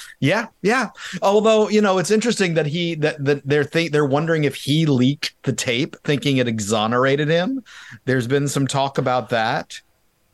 Tape. 0.00 0.16
Yeah, 0.20 0.46
yeah. 0.62 0.90
Although 1.22 1.68
you 1.68 1.80
know, 1.80 1.98
it's 1.98 2.10
interesting 2.10 2.54
that 2.54 2.66
he 2.66 2.94
that, 2.96 3.24
that 3.24 3.42
they're 3.46 3.64
think 3.64 3.92
they're 3.92 4.04
wondering 4.04 4.44
if 4.44 4.54
he 4.54 4.86
leaked 4.86 5.34
the 5.42 5.52
tape, 5.52 5.96
thinking 6.04 6.36
it 6.38 6.48
exonerated 6.48 7.28
him. 7.28 7.62
There's 8.04 8.26
been 8.26 8.48
some 8.48 8.66
talk 8.66 8.98
about 8.98 9.28
that. 9.30 9.80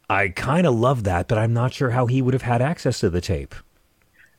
I 0.08 0.28
kind 0.28 0.66
of 0.66 0.74
love 0.74 1.04
that, 1.04 1.26
but 1.28 1.36
I'm 1.38 1.52
not 1.52 1.72
sure 1.74 1.90
how 1.90 2.06
he 2.06 2.22
would 2.22 2.34
have 2.34 2.42
had 2.42 2.62
access 2.62 3.00
to 3.00 3.10
the 3.10 3.20
tape. 3.20 3.54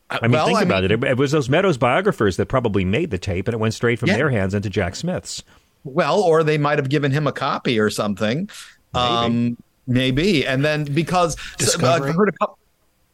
I 0.09 0.21
mean, 0.21 0.31
well, 0.31 0.45
think 0.45 0.59
I 0.59 0.61
about 0.63 0.83
mean- 0.83 0.91
it. 0.91 1.03
it. 1.03 1.09
It 1.11 1.17
was 1.17 1.31
those 1.33 1.49
Meadows 1.49 1.77
biographers 1.77 2.37
that 2.37 2.45
probably 2.45 2.85
made 2.85 3.11
the 3.11 3.17
tape, 3.17 3.47
and 3.49 3.53
it 3.53 3.57
went 3.57 3.73
straight 3.73 3.99
from 3.99 4.07
Yeah. 4.07 4.15
their 4.15 4.29
hands 4.29 4.53
into 4.53 4.69
Jack 4.69 4.95
Smith's. 4.95 5.43
Well, 5.83 6.21
or 6.21 6.43
they 6.43 6.57
might 6.57 6.79
have 6.79 6.87
given 6.87 7.11
him 7.11 7.27
a 7.27 7.33
copy 7.33 7.77
or 7.79 7.89
something. 7.89 8.49
Maybe. 8.93 9.05
Um, 9.05 9.57
maybe. 9.85 10.47
And 10.47 10.63
then 10.63 10.85
because 10.85 11.35
Discovery? 11.57 12.09
I've 12.09 12.15
heard 12.15 12.29
a 12.29 12.31
couple. 12.33 12.57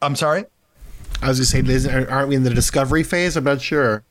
I'm 0.03 0.15
sorry. 0.15 0.45
I 1.23 1.29
was 1.29 1.51
going 1.51 1.65
to 1.65 1.79
say, 1.79 2.05
aren't 2.05 2.29
we 2.29 2.35
in 2.35 2.43
the 2.43 2.53
discovery 2.53 3.03
phase? 3.03 3.35
I'm 3.35 3.43
not 3.43 3.61
sure. 3.61 4.03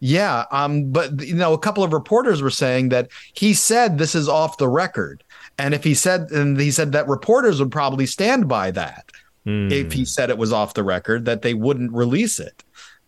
Yeah, 0.00 0.44
um, 0.50 0.90
but 0.90 1.20
you 1.26 1.34
know, 1.34 1.52
a 1.52 1.58
couple 1.58 1.84
of 1.84 1.92
reporters 1.92 2.40
were 2.40 2.50
saying 2.50 2.88
that 2.88 3.10
he 3.34 3.52
said 3.52 3.98
this 3.98 4.14
is 4.14 4.28
off 4.28 4.56
the 4.56 4.68
record, 4.68 5.22
and 5.58 5.74
if 5.74 5.84
he 5.84 5.94
said, 5.94 6.30
and 6.30 6.58
he 6.58 6.70
said 6.70 6.92
that 6.92 7.06
reporters 7.06 7.60
would 7.60 7.70
probably 7.70 8.06
stand 8.06 8.48
by 8.48 8.70
that 8.70 9.10
if 9.46 9.92
he 9.92 10.04
said 10.04 10.30
it 10.30 10.38
was 10.38 10.52
off 10.52 10.74
the 10.74 10.84
record, 10.84 11.24
that 11.26 11.42
they 11.42 11.54
wouldn't 11.54 11.92
release 11.92 12.38
it. 12.38 12.62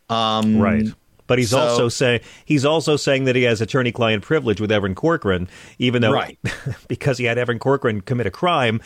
Um, 0.09 0.59
Right. 0.59 0.87
But 1.27 1.39
he's 1.39 1.51
so- 1.51 1.59
also 1.61 1.89
saying 1.89 2.21
he's 2.45 2.65
also 2.65 2.97
saying 2.97 3.25
that 3.25 3.37
he 3.37 3.43
has 3.45 3.61
attorney-client 3.61 4.23
privilege 4.23 4.61
with 4.61 4.71
Evan 4.73 4.95
Corcoran, 4.95 5.49
even 5.79 6.03
though 6.03 6.13
Right. 6.13 6.39
because 6.89 7.19
he 7.19 7.25
had 7.25 7.39
Evan 7.39 7.59
Corcoran 7.59 8.01
commit 8.01 8.27
a 8.27 8.31
crime, 8.31 8.81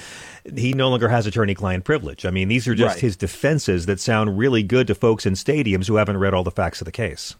he 0.54 0.72
no 0.72 0.88
longer 0.90 1.08
has 1.08 1.26
attorney-client 1.26 1.84
privilege. 1.84 2.24
I 2.26 2.30
mean, 2.30 2.48
these 2.48 2.68
are 2.68 2.74
just 2.74 2.94
Right. 2.96 3.00
his 3.00 3.16
defenses 3.16 3.86
that 3.86 4.00
sound 4.00 4.38
really 4.38 4.62
good 4.62 4.86
to 4.88 4.94
folks 4.94 5.26
in 5.26 5.32
stadiums 5.34 5.86
who 5.88 5.96
haven't 5.96 6.18
read 6.18 6.34
all 6.34 6.44
the 6.44 6.50
facts 6.50 6.80
of 6.80 6.84
the 6.84 6.92
case. 6.92 7.34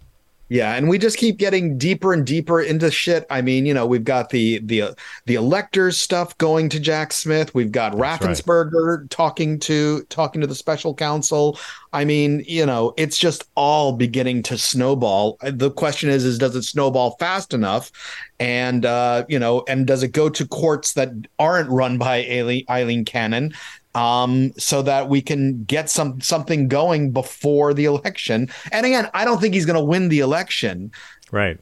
Yeah, 0.49 0.75
and 0.75 0.89
we 0.89 0.99
just 0.99 1.19
keep 1.19 1.39
getting 1.39 1.77
deeper 1.77 2.13
and 2.13 2.25
deeper 2.25 2.61
into 2.61 2.89
shit. 2.91 3.27
I 3.31 3.43
mean, 3.43 3.67
you 3.67 3.75
know, 3.75 3.85
we've 3.85 4.05
got 4.05 4.31
the 4.31 4.61
the 4.61 4.97
the 5.25 5.35
electors 5.35 5.97
stuff 5.97 6.39
going 6.39 6.69
to 6.69 6.79
Jack 6.79 7.13
Smith. 7.13 7.53
We've 7.53 7.73
got 7.73 7.99
right. 7.99 8.21
Raffensperger 8.21 9.11
talking 9.11 9.59
to 9.61 10.03
talking 10.05 10.41
to 10.41 10.47
the 10.47 10.55
special 10.55 10.95
counsel. 10.95 11.59
I 11.93 12.05
mean, 12.05 12.45
you 12.47 12.65
know, 12.65 12.95
it's 12.97 13.19
just 13.19 13.49
all 13.57 13.93
beginning 13.93 14.45
to 14.45 14.57
snowball. 14.57 15.37
The 15.43 15.71
question 15.71 16.11
is, 16.11 16.25
is 16.25 16.39
does 16.39 16.55
it 16.55 16.63
snowball 16.63 17.17
fast 17.19 17.53
enough? 17.53 17.91
And 18.39 18.87
uh, 18.87 19.25
you 19.29 19.41
know, 19.41 19.65
and 19.67 19.85
does 19.85 20.05
it 20.05 20.13
go 20.13 20.29
to 20.29 20.47
courts 20.47 20.93
that 20.93 21.11
aren't 21.41 21.71
run 21.71 21.99
by 21.99 22.19
Aileen, 22.19 22.65
Aileen 22.71 23.05
Cannon? 23.05 23.53
Um, 23.97 24.53
so 24.59 24.83
that 24.83 25.09
we 25.09 25.23
can 25.23 25.65
get 25.65 25.89
some 25.89 26.21
something 26.21 26.69
going 26.69 27.11
before 27.13 27.73
the 27.75 27.87
election. 27.87 28.49
And 28.71 28.85
again, 28.85 29.09
I 29.15 29.25
don't 29.25 29.41
think 29.41 29.55
he's 29.55 29.67
going 29.67 29.79
to 29.79 29.85
win 29.85 30.09
the 30.11 30.21
election, 30.21 30.93
Right. 31.33 31.59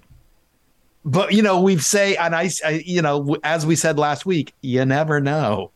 but 1.05 1.33
you 1.33 1.43
know, 1.43 1.61
we 1.61 1.79
say, 1.79 2.17
and 2.17 2.35
I, 2.35 2.51
I, 2.65 2.83
you 2.85 3.01
know, 3.03 3.37
as 3.45 3.65
we 3.65 3.77
said 3.77 3.99
last 3.99 4.27
week, 4.27 4.53
you 4.63 4.85
never 4.85 5.21
know. 5.21 5.71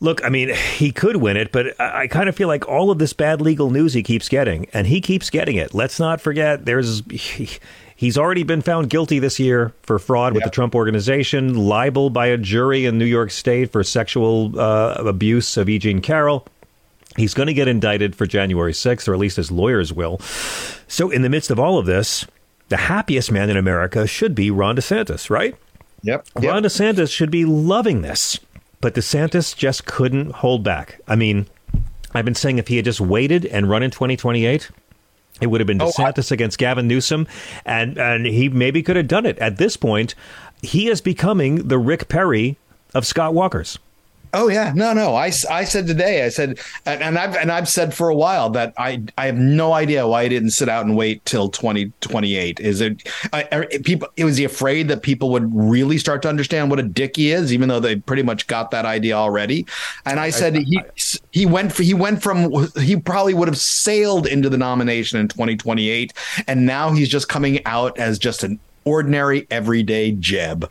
Look, 0.00 0.24
I 0.24 0.30
mean, 0.30 0.52
he 0.74 0.90
could 0.90 1.16
win 1.18 1.36
it, 1.36 1.52
but 1.52 1.80
I, 1.80 2.02
I 2.02 2.06
kind 2.08 2.28
of 2.28 2.34
feel 2.34 2.48
like 2.48 2.66
all 2.68 2.90
of 2.90 2.98
this 2.98 3.12
bad 3.12 3.40
legal 3.40 3.70
news 3.70 3.92
he 3.94 4.02
keeps 4.02 4.28
getting, 4.28 4.66
and 4.74 4.88
he 4.88 5.00
keeps 5.00 5.30
getting 5.30 5.54
it. 5.56 5.74
Let's 5.74 6.00
not 6.00 6.20
forget, 6.20 6.64
there's 6.64 7.02
he, 7.08 7.48
he's 8.02 8.18
already 8.18 8.42
been 8.42 8.60
found 8.60 8.90
guilty 8.90 9.20
this 9.20 9.38
year 9.38 9.72
for 9.84 9.96
fraud 9.96 10.34
with 10.34 10.42
the 10.42 10.50
Trump 10.50 10.74
Organization, 10.74 11.54
libel 11.54 12.10
by 12.10 12.26
a 12.26 12.36
jury 12.36 12.84
in 12.84 12.98
New 12.98 13.04
York 13.04 13.30
State 13.30 13.70
for 13.70 13.84
sexual 13.84 14.58
uh, 14.58 14.94
abuse 15.06 15.56
of 15.56 15.68
E. 15.68 15.78
Jean 15.78 16.00
Carroll. 16.00 16.44
He's 17.16 17.32
going 17.32 17.46
to 17.46 17.54
get 17.54 17.68
indicted 17.68 18.16
for 18.16 18.26
January 18.26 18.72
6th, 18.72 19.06
or 19.06 19.14
at 19.14 19.20
least 19.20 19.36
his 19.36 19.52
lawyers 19.52 19.92
will. 19.92 20.18
So, 20.88 21.10
in 21.10 21.22
the 21.22 21.28
midst 21.28 21.50
of 21.50 21.60
all 21.60 21.78
of 21.78 21.86
this, 21.86 22.26
the 22.70 22.76
happiest 22.76 23.30
man 23.30 23.50
in 23.50 23.56
America 23.56 24.06
should 24.06 24.34
be 24.34 24.50
Ron 24.50 24.76
DeSantis, 24.76 25.30
right? 25.30 25.54
Yep. 26.02 26.26
Ron 26.42 26.64
DeSantis 26.64 27.12
should 27.12 27.30
be 27.30 27.44
loving 27.44 28.02
this, 28.02 28.40
but 28.80 28.94
DeSantis 28.94 29.54
just 29.54 29.86
couldn't 29.86 30.32
hold 30.32 30.64
back. 30.64 31.00
I 31.06 31.14
mean, 31.14 31.46
I've 32.14 32.24
been 32.24 32.34
saying 32.34 32.58
if 32.58 32.66
he 32.66 32.76
had 32.76 32.84
just 32.84 33.00
waited 33.00 33.46
and 33.46 33.70
run 33.70 33.84
in 33.84 33.92
2028, 33.92 34.70
it 35.42 35.48
would 35.48 35.60
have 35.60 35.66
been 35.66 35.82
Oh, 35.82 35.86
I- 36.30 36.34
against 36.34 36.58
Gavin 36.58 36.88
Newsom, 36.88 37.26
and 37.66 37.98
and 37.98 38.24
he 38.26 38.48
maybe 38.48 38.82
could 38.82 38.96
have 38.96 39.08
done 39.08 39.26
it. 39.26 39.38
At 39.38 39.58
this 39.58 39.76
point, 39.76 40.14
he 40.62 40.88
is 40.88 41.00
becoming 41.00 41.68
the 41.68 41.78
Rick 41.78 42.08
Perry 42.08 42.56
of 42.94 43.04
Scott 43.06 43.34
Walker's. 43.34 43.78
Oh 44.34 44.48
yeah, 44.48 44.72
no, 44.74 44.94
no. 44.94 45.14
I, 45.14 45.30
I 45.50 45.64
said 45.64 45.86
today, 45.86 46.24
I 46.24 46.30
said, 46.30 46.58
and, 46.86 47.02
and 47.02 47.18
I've 47.18 47.36
and 47.36 47.52
I've 47.52 47.68
said 47.68 47.92
for 47.92 48.08
a 48.08 48.14
while 48.14 48.48
that 48.50 48.72
I 48.78 49.02
I 49.18 49.26
have 49.26 49.36
no 49.36 49.74
idea 49.74 50.08
why 50.08 50.22
he 50.22 50.30
didn't 50.30 50.50
sit 50.50 50.70
out 50.70 50.86
and 50.86 50.96
wait 50.96 51.22
till 51.26 51.50
twenty 51.50 51.92
twenty 52.00 52.36
eight. 52.36 52.58
Is 52.58 52.80
it 52.80 53.06
I, 53.34 53.46
I, 53.52 53.66
people? 53.84 54.08
Was 54.16 54.38
he 54.38 54.44
afraid 54.44 54.88
that 54.88 55.02
people 55.02 55.28
would 55.32 55.54
really 55.54 55.98
start 55.98 56.22
to 56.22 56.30
understand 56.30 56.70
what 56.70 56.78
a 56.78 56.82
dick 56.82 57.16
he 57.16 57.30
is, 57.30 57.52
even 57.52 57.68
though 57.68 57.80
they 57.80 57.96
pretty 57.96 58.22
much 58.22 58.46
got 58.46 58.70
that 58.70 58.86
idea 58.86 59.14
already? 59.14 59.66
And 60.06 60.18
I 60.18 60.30
said 60.30 60.56
he 60.56 60.80
he 61.30 61.44
went 61.44 61.76
he 61.76 61.92
went 61.92 62.22
from 62.22 62.68
he 62.80 62.96
probably 62.96 63.34
would 63.34 63.48
have 63.48 63.58
sailed 63.58 64.26
into 64.26 64.48
the 64.48 64.58
nomination 64.58 65.20
in 65.20 65.28
twenty 65.28 65.56
twenty 65.56 65.90
eight, 65.90 66.14
and 66.46 66.64
now 66.64 66.92
he's 66.92 67.10
just 67.10 67.28
coming 67.28 67.64
out 67.66 67.98
as 67.98 68.18
just 68.18 68.44
an 68.44 68.58
ordinary 68.86 69.46
everyday 69.50 70.12
Jeb. 70.12 70.70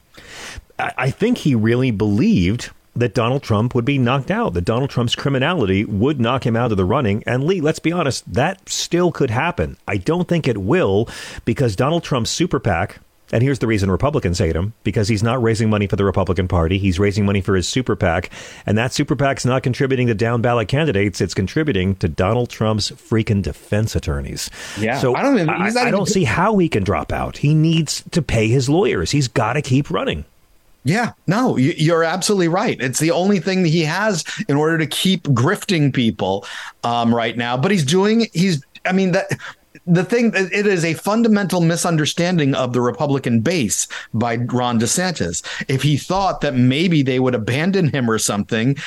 I, 0.79 0.93
I 0.97 1.11
think 1.11 1.37
he 1.37 1.53
really 1.53 1.91
believed 1.91 2.71
that 2.95 3.13
Donald 3.13 3.43
Trump 3.43 3.73
would 3.73 3.85
be 3.85 3.97
knocked 3.97 4.31
out, 4.31 4.53
that 4.53 4.65
Donald 4.65 4.89
Trump's 4.89 5.15
criminality 5.15 5.85
would 5.85 6.19
knock 6.19 6.45
him 6.45 6.55
out 6.55 6.71
of 6.71 6.77
the 6.77 6.85
running. 6.85 7.23
And 7.25 7.43
Lee, 7.43 7.61
let's 7.61 7.79
be 7.79 7.91
honest, 7.91 8.31
that 8.33 8.67
still 8.67 9.11
could 9.11 9.29
happen. 9.29 9.77
I 9.87 9.97
don't 9.97 10.27
think 10.27 10.47
it 10.47 10.57
will 10.57 11.07
because 11.45 11.75
Donald 11.75 12.03
Trump's 12.03 12.29
super 12.29 12.59
PAC, 12.59 12.99
and 13.31 13.41
here's 13.41 13.59
the 13.59 13.67
reason 13.67 13.89
Republicans 13.89 14.39
hate 14.39 14.55
him 14.55 14.73
because 14.83 15.07
he's 15.07 15.23
not 15.23 15.41
raising 15.41 15.69
money 15.69 15.87
for 15.87 15.95
the 15.95 16.03
Republican 16.03 16.47
Party. 16.47 16.77
He's 16.77 16.99
raising 16.99 17.25
money 17.25 17.39
for 17.39 17.55
his 17.55 17.67
super 17.67 17.95
PAC. 17.95 18.29
And 18.65 18.77
that 18.77 18.93
super 18.93 19.15
PAC's 19.15 19.45
not 19.45 19.63
contributing 19.63 20.07
to 20.07 20.13
down 20.13 20.41
ballot 20.41 20.67
candidates. 20.67 21.21
It's 21.21 21.33
contributing 21.33 21.95
to 21.97 22.09
Donald 22.09 22.49
Trump's 22.49 22.91
freaking 22.91 23.41
defense 23.41 23.95
attorneys. 23.95 24.49
Yeah. 24.77 24.99
So 24.99 25.15
I 25.15 25.21
don't, 25.21 25.35
even, 25.35 25.49
I, 25.49 25.69
I 25.69 25.87
I 25.87 25.91
don't 25.91 26.07
see 26.07 26.25
how 26.25 26.57
he 26.57 26.67
can 26.67 26.83
drop 26.83 27.13
out. 27.13 27.37
He 27.37 27.53
needs 27.53 28.03
to 28.11 28.21
pay 28.21 28.49
his 28.49 28.67
lawyers. 28.67 29.11
He's 29.11 29.29
got 29.29 29.53
to 29.53 29.61
keep 29.61 29.89
running. 29.89 30.25
Yeah, 30.83 31.13
no, 31.27 31.57
you're 31.57 32.03
absolutely 32.03 32.47
right. 32.47 32.79
It's 32.81 32.99
the 32.99 33.11
only 33.11 33.39
thing 33.39 33.61
that 33.63 33.69
he 33.69 33.81
has 33.81 34.23
in 34.49 34.55
order 34.55 34.79
to 34.79 34.87
keep 34.87 35.23
grifting 35.25 35.93
people 35.93 36.45
um, 36.83 37.13
right 37.13 37.37
now. 37.37 37.55
But 37.55 37.69
he's 37.71 37.85
doing, 37.85 38.27
he's, 38.33 38.63
I 38.83 38.91
mean, 38.91 39.11
that 39.11 39.27
the 39.87 40.03
thing 40.03 40.31
it 40.35 40.67
is 40.67 40.85
a 40.85 40.93
fundamental 40.93 41.61
misunderstanding 41.61 42.53
of 42.53 42.73
the 42.73 42.81
Republican 42.81 43.41
base 43.41 43.87
by 44.13 44.35
Ron 44.35 44.79
DeSantis. 44.79 45.43
If 45.67 45.81
he 45.81 45.97
thought 45.97 46.41
that 46.41 46.55
maybe 46.55 47.01
they 47.01 47.19
would 47.19 47.35
abandon 47.35 47.89
him 47.89 48.09
or 48.09 48.19
something 48.19 48.77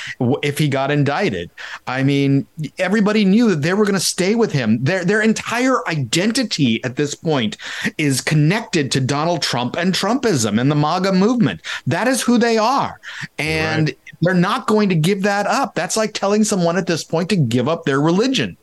if 0.42 0.58
he 0.58 0.68
got 0.68 0.90
indicted, 0.90 1.50
I 1.86 2.02
mean, 2.02 2.46
everybody 2.78 3.24
knew 3.24 3.50
that 3.50 3.62
they 3.62 3.74
were 3.74 3.84
going 3.84 3.94
to 3.94 4.00
stay 4.00 4.34
with 4.34 4.52
him. 4.52 4.82
Their 4.82 5.04
their 5.04 5.20
entire 5.20 5.86
identity 5.88 6.82
at 6.84 6.96
this 6.96 7.14
point 7.14 7.56
is 7.98 8.20
connected 8.20 8.92
to 8.92 9.00
Donald 9.00 9.42
Trump 9.42 9.76
and 9.76 9.92
Trumpism 9.94 10.60
and 10.60 10.70
the 10.70 10.76
MAGA 10.76 11.12
movement. 11.12 11.60
That 11.86 12.08
is 12.08 12.22
who 12.22 12.38
they 12.38 12.58
are, 12.58 13.00
and. 13.38 13.88
Right. 13.88 13.98
They're 14.22 14.32
not 14.32 14.68
going 14.68 14.88
to 14.88 14.94
give 14.94 15.22
that 15.22 15.46
up. 15.46 15.74
That's 15.74 15.98
like 15.98 16.14
telling 16.14 16.44
someone 16.44 16.78
at 16.78 16.86
this 16.86 17.04
point 17.04 17.28
to 17.30 17.36
give 17.36 17.68
up 17.68 17.84
their 17.84 18.00
religion. 18.00 18.56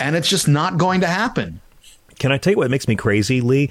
And 0.00 0.16
it's 0.16 0.28
just 0.28 0.48
not 0.48 0.76
going 0.76 1.02
to 1.02 1.06
happen. 1.06 1.60
Can 2.18 2.32
I 2.32 2.38
tell 2.38 2.52
you 2.52 2.56
what 2.58 2.70
makes 2.70 2.88
me 2.88 2.96
crazy, 2.96 3.40
Lee? 3.40 3.70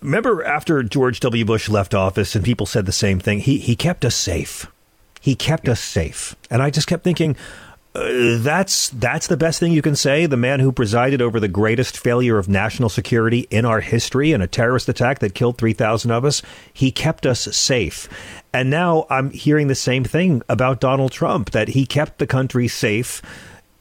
Remember 0.00 0.42
after 0.44 0.82
George 0.82 1.20
W. 1.20 1.44
Bush 1.44 1.68
left 1.68 1.94
office 1.94 2.34
and 2.34 2.44
people 2.44 2.66
said 2.66 2.86
the 2.86 2.92
same 2.92 3.20
thing? 3.20 3.40
He, 3.40 3.58
he 3.58 3.76
kept 3.76 4.04
us 4.04 4.14
safe. 4.14 4.66
He 5.20 5.34
kept 5.34 5.68
us 5.68 5.80
safe. 5.80 6.34
And 6.50 6.62
I 6.62 6.70
just 6.70 6.86
kept 6.86 7.04
thinking, 7.04 7.36
uh, 7.92 8.38
that's 8.38 8.90
that's 8.90 9.26
the 9.26 9.36
best 9.36 9.58
thing 9.58 9.72
you 9.72 9.82
can 9.82 9.96
say. 9.96 10.24
The 10.26 10.36
man 10.36 10.60
who 10.60 10.70
presided 10.70 11.20
over 11.20 11.40
the 11.40 11.48
greatest 11.48 11.98
failure 11.98 12.38
of 12.38 12.48
national 12.48 12.88
security 12.88 13.48
in 13.50 13.64
our 13.64 13.80
history 13.80 14.32
and 14.32 14.42
a 14.42 14.46
terrorist 14.46 14.88
attack 14.88 15.18
that 15.18 15.34
killed 15.34 15.58
3,000 15.58 16.10
of 16.12 16.24
us, 16.24 16.40
he 16.72 16.92
kept 16.92 17.26
us 17.26 17.40
safe. 17.56 18.08
And 18.52 18.70
now 18.70 19.06
I'm 19.10 19.30
hearing 19.30 19.66
the 19.66 19.74
same 19.74 20.04
thing 20.04 20.40
about 20.48 20.80
Donald 20.80 21.10
Trump 21.10 21.50
that 21.50 21.68
he 21.68 21.84
kept 21.84 22.18
the 22.18 22.28
country 22.28 22.68
safe, 22.68 23.22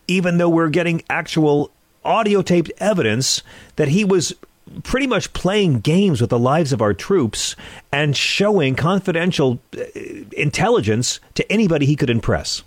even 0.08 0.40
though 0.40 0.50
we're 0.50 0.70
getting 0.70 1.04
actual 1.10 1.72
audio 2.04 2.42
taped 2.42 2.72
evidence 2.78 3.44
that 3.76 3.90
he 3.90 4.04
was 4.06 4.34
pretty 4.84 5.08
much 5.08 5.34
playing 5.34 5.80
games 5.80 6.22
with 6.22 6.30
the 6.30 6.40
lives 6.40 6.72
of 6.72 6.82
our 6.82 6.94
troops 6.94 7.56
and 7.92 8.16
showing 8.16 8.76
confidential 8.76 9.60
uh, 9.78 9.84
intelligence 10.34 11.20
to 11.34 11.52
anybody 11.52 11.86
he 11.86 11.96
could 11.96 12.10
impress 12.10 12.64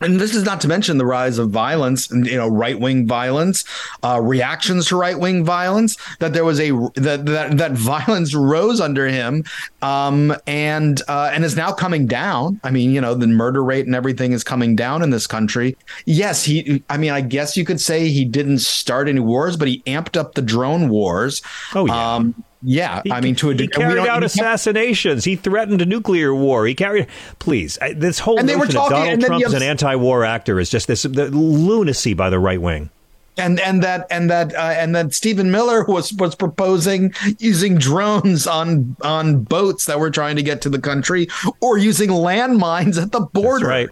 and 0.00 0.20
this 0.20 0.34
is 0.34 0.44
not 0.44 0.60
to 0.60 0.68
mention 0.68 0.98
the 0.98 1.06
rise 1.06 1.38
of 1.38 1.50
violence 1.50 2.10
and 2.10 2.26
you 2.26 2.36
know 2.36 2.48
right 2.48 2.78
wing 2.78 3.06
violence, 3.06 3.64
uh, 4.02 4.20
reactions 4.22 4.88
to 4.88 4.96
right 4.96 5.18
wing 5.18 5.44
violence. 5.44 5.96
That 6.18 6.32
there 6.32 6.44
was 6.44 6.60
a 6.60 6.70
that 6.96 7.26
that, 7.26 7.56
that 7.56 7.72
violence 7.72 8.34
rose 8.34 8.80
under 8.80 9.06
him, 9.06 9.44
um, 9.82 10.36
and 10.46 11.00
uh, 11.08 11.30
and 11.32 11.44
is 11.44 11.56
now 11.56 11.72
coming 11.72 12.06
down. 12.06 12.60
I 12.62 12.70
mean, 12.70 12.90
you 12.90 13.00
know, 13.00 13.14
the 13.14 13.26
murder 13.26 13.64
rate 13.64 13.86
and 13.86 13.94
everything 13.94 14.32
is 14.32 14.44
coming 14.44 14.76
down 14.76 15.02
in 15.02 15.10
this 15.10 15.26
country. 15.26 15.76
Yes, 16.04 16.44
he. 16.44 16.82
I 16.90 16.98
mean, 16.98 17.10
I 17.10 17.22
guess 17.22 17.56
you 17.56 17.64
could 17.64 17.80
say 17.80 18.08
he 18.08 18.24
didn't 18.24 18.58
start 18.58 19.08
any 19.08 19.20
wars, 19.20 19.56
but 19.56 19.68
he 19.68 19.82
amped 19.82 20.16
up 20.16 20.34
the 20.34 20.42
drone 20.42 20.88
wars. 20.88 21.40
Oh 21.74 21.86
yeah. 21.86 22.14
Um, 22.14 22.44
yeah, 22.68 23.00
he, 23.04 23.12
I 23.12 23.20
mean, 23.20 23.36
to 23.36 23.50
a 23.50 23.54
degree, 23.54 23.84
he 23.84 23.88
carried 23.88 24.08
out 24.08 24.24
assassinations. 24.24 25.24
He 25.24 25.36
threatened 25.36 25.80
a 25.80 25.86
nuclear 25.86 26.34
war. 26.34 26.66
He 26.66 26.74
carried. 26.74 27.06
Please, 27.38 27.78
this 27.94 28.18
whole 28.18 28.40
and 28.40 28.48
notion 28.48 28.74
talking, 28.74 28.90
that 28.90 29.04
Donald 29.04 29.20
Trump 29.20 29.46
is 29.46 29.52
an 29.54 29.62
anti-war 29.62 30.24
actor 30.24 30.58
is 30.58 30.68
just 30.68 30.88
this 30.88 31.04
lunacy 31.04 32.12
by 32.12 32.28
the 32.28 32.40
right 32.40 32.60
wing 32.60 32.90
and 33.38 33.60
and 33.60 33.82
that 33.82 34.06
and 34.10 34.30
that 34.30 34.54
uh, 34.54 34.74
and 34.76 34.94
that 34.94 35.14
Stephen 35.14 35.50
Miller 35.50 35.84
was 35.84 36.12
was 36.14 36.34
proposing 36.34 37.14
using 37.38 37.76
drones 37.76 38.46
on 38.46 38.96
on 39.02 39.42
boats 39.42 39.86
that 39.86 40.00
were 40.00 40.10
trying 40.10 40.36
to 40.36 40.42
get 40.42 40.62
to 40.62 40.70
the 40.70 40.78
country 40.78 41.28
or 41.60 41.78
using 41.78 42.10
landmines 42.10 43.00
at 43.00 43.12
the 43.12 43.20
border. 43.20 43.66
That's 43.66 43.88
right. 43.88 43.90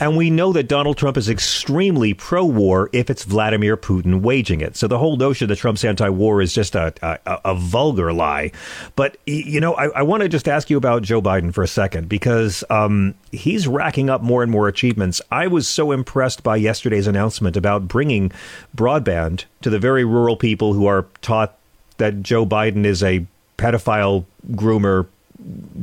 And 0.00 0.16
we 0.16 0.30
know 0.30 0.52
that 0.54 0.66
Donald 0.66 0.96
Trump 0.96 1.18
is 1.18 1.28
extremely 1.28 2.14
pro 2.14 2.42
war 2.42 2.88
if 2.92 3.10
it's 3.10 3.24
Vladimir 3.24 3.76
Putin 3.76 4.22
waging 4.22 4.62
it. 4.62 4.74
So 4.74 4.88
the 4.88 4.96
whole 4.96 5.16
notion 5.16 5.48
that 5.48 5.56
Trump's 5.56 5.84
anti 5.84 6.08
war 6.08 6.40
is 6.40 6.54
just 6.54 6.74
a, 6.74 6.94
a, 7.02 7.40
a, 7.44 7.54
vulgar 7.54 8.10
lie. 8.10 8.50
But, 8.96 9.18
you 9.26 9.60
know, 9.60 9.74
I, 9.74 9.88
I 9.88 10.02
want 10.02 10.22
to 10.22 10.28
just 10.30 10.48
ask 10.48 10.70
you 10.70 10.78
about 10.78 11.02
Joe 11.02 11.20
Biden 11.20 11.52
for 11.52 11.62
a 11.62 11.68
second 11.68 12.08
because 12.08 12.64
um, 12.70 13.14
he's 13.30 13.68
racking 13.68 14.08
up 14.08 14.22
more 14.22 14.42
and 14.42 14.50
more 14.50 14.68
achievements. 14.68 15.20
I 15.30 15.46
was 15.46 15.68
so 15.68 15.92
impressed 15.92 16.42
by 16.42 16.56
yesterday's 16.56 17.06
announcement 17.06 17.58
about 17.58 17.86
bringing 17.86 18.32
broadband 18.74 19.44
to 19.60 19.68
the 19.68 19.78
very 19.78 20.04
rural 20.04 20.36
people 20.36 20.72
who 20.72 20.86
are 20.86 21.06
taught 21.20 21.58
that 21.98 22.22
Joe 22.22 22.46
Biden 22.46 22.86
is 22.86 23.02
a 23.02 23.26
pedophile 23.58 24.24
groomer 24.52 25.06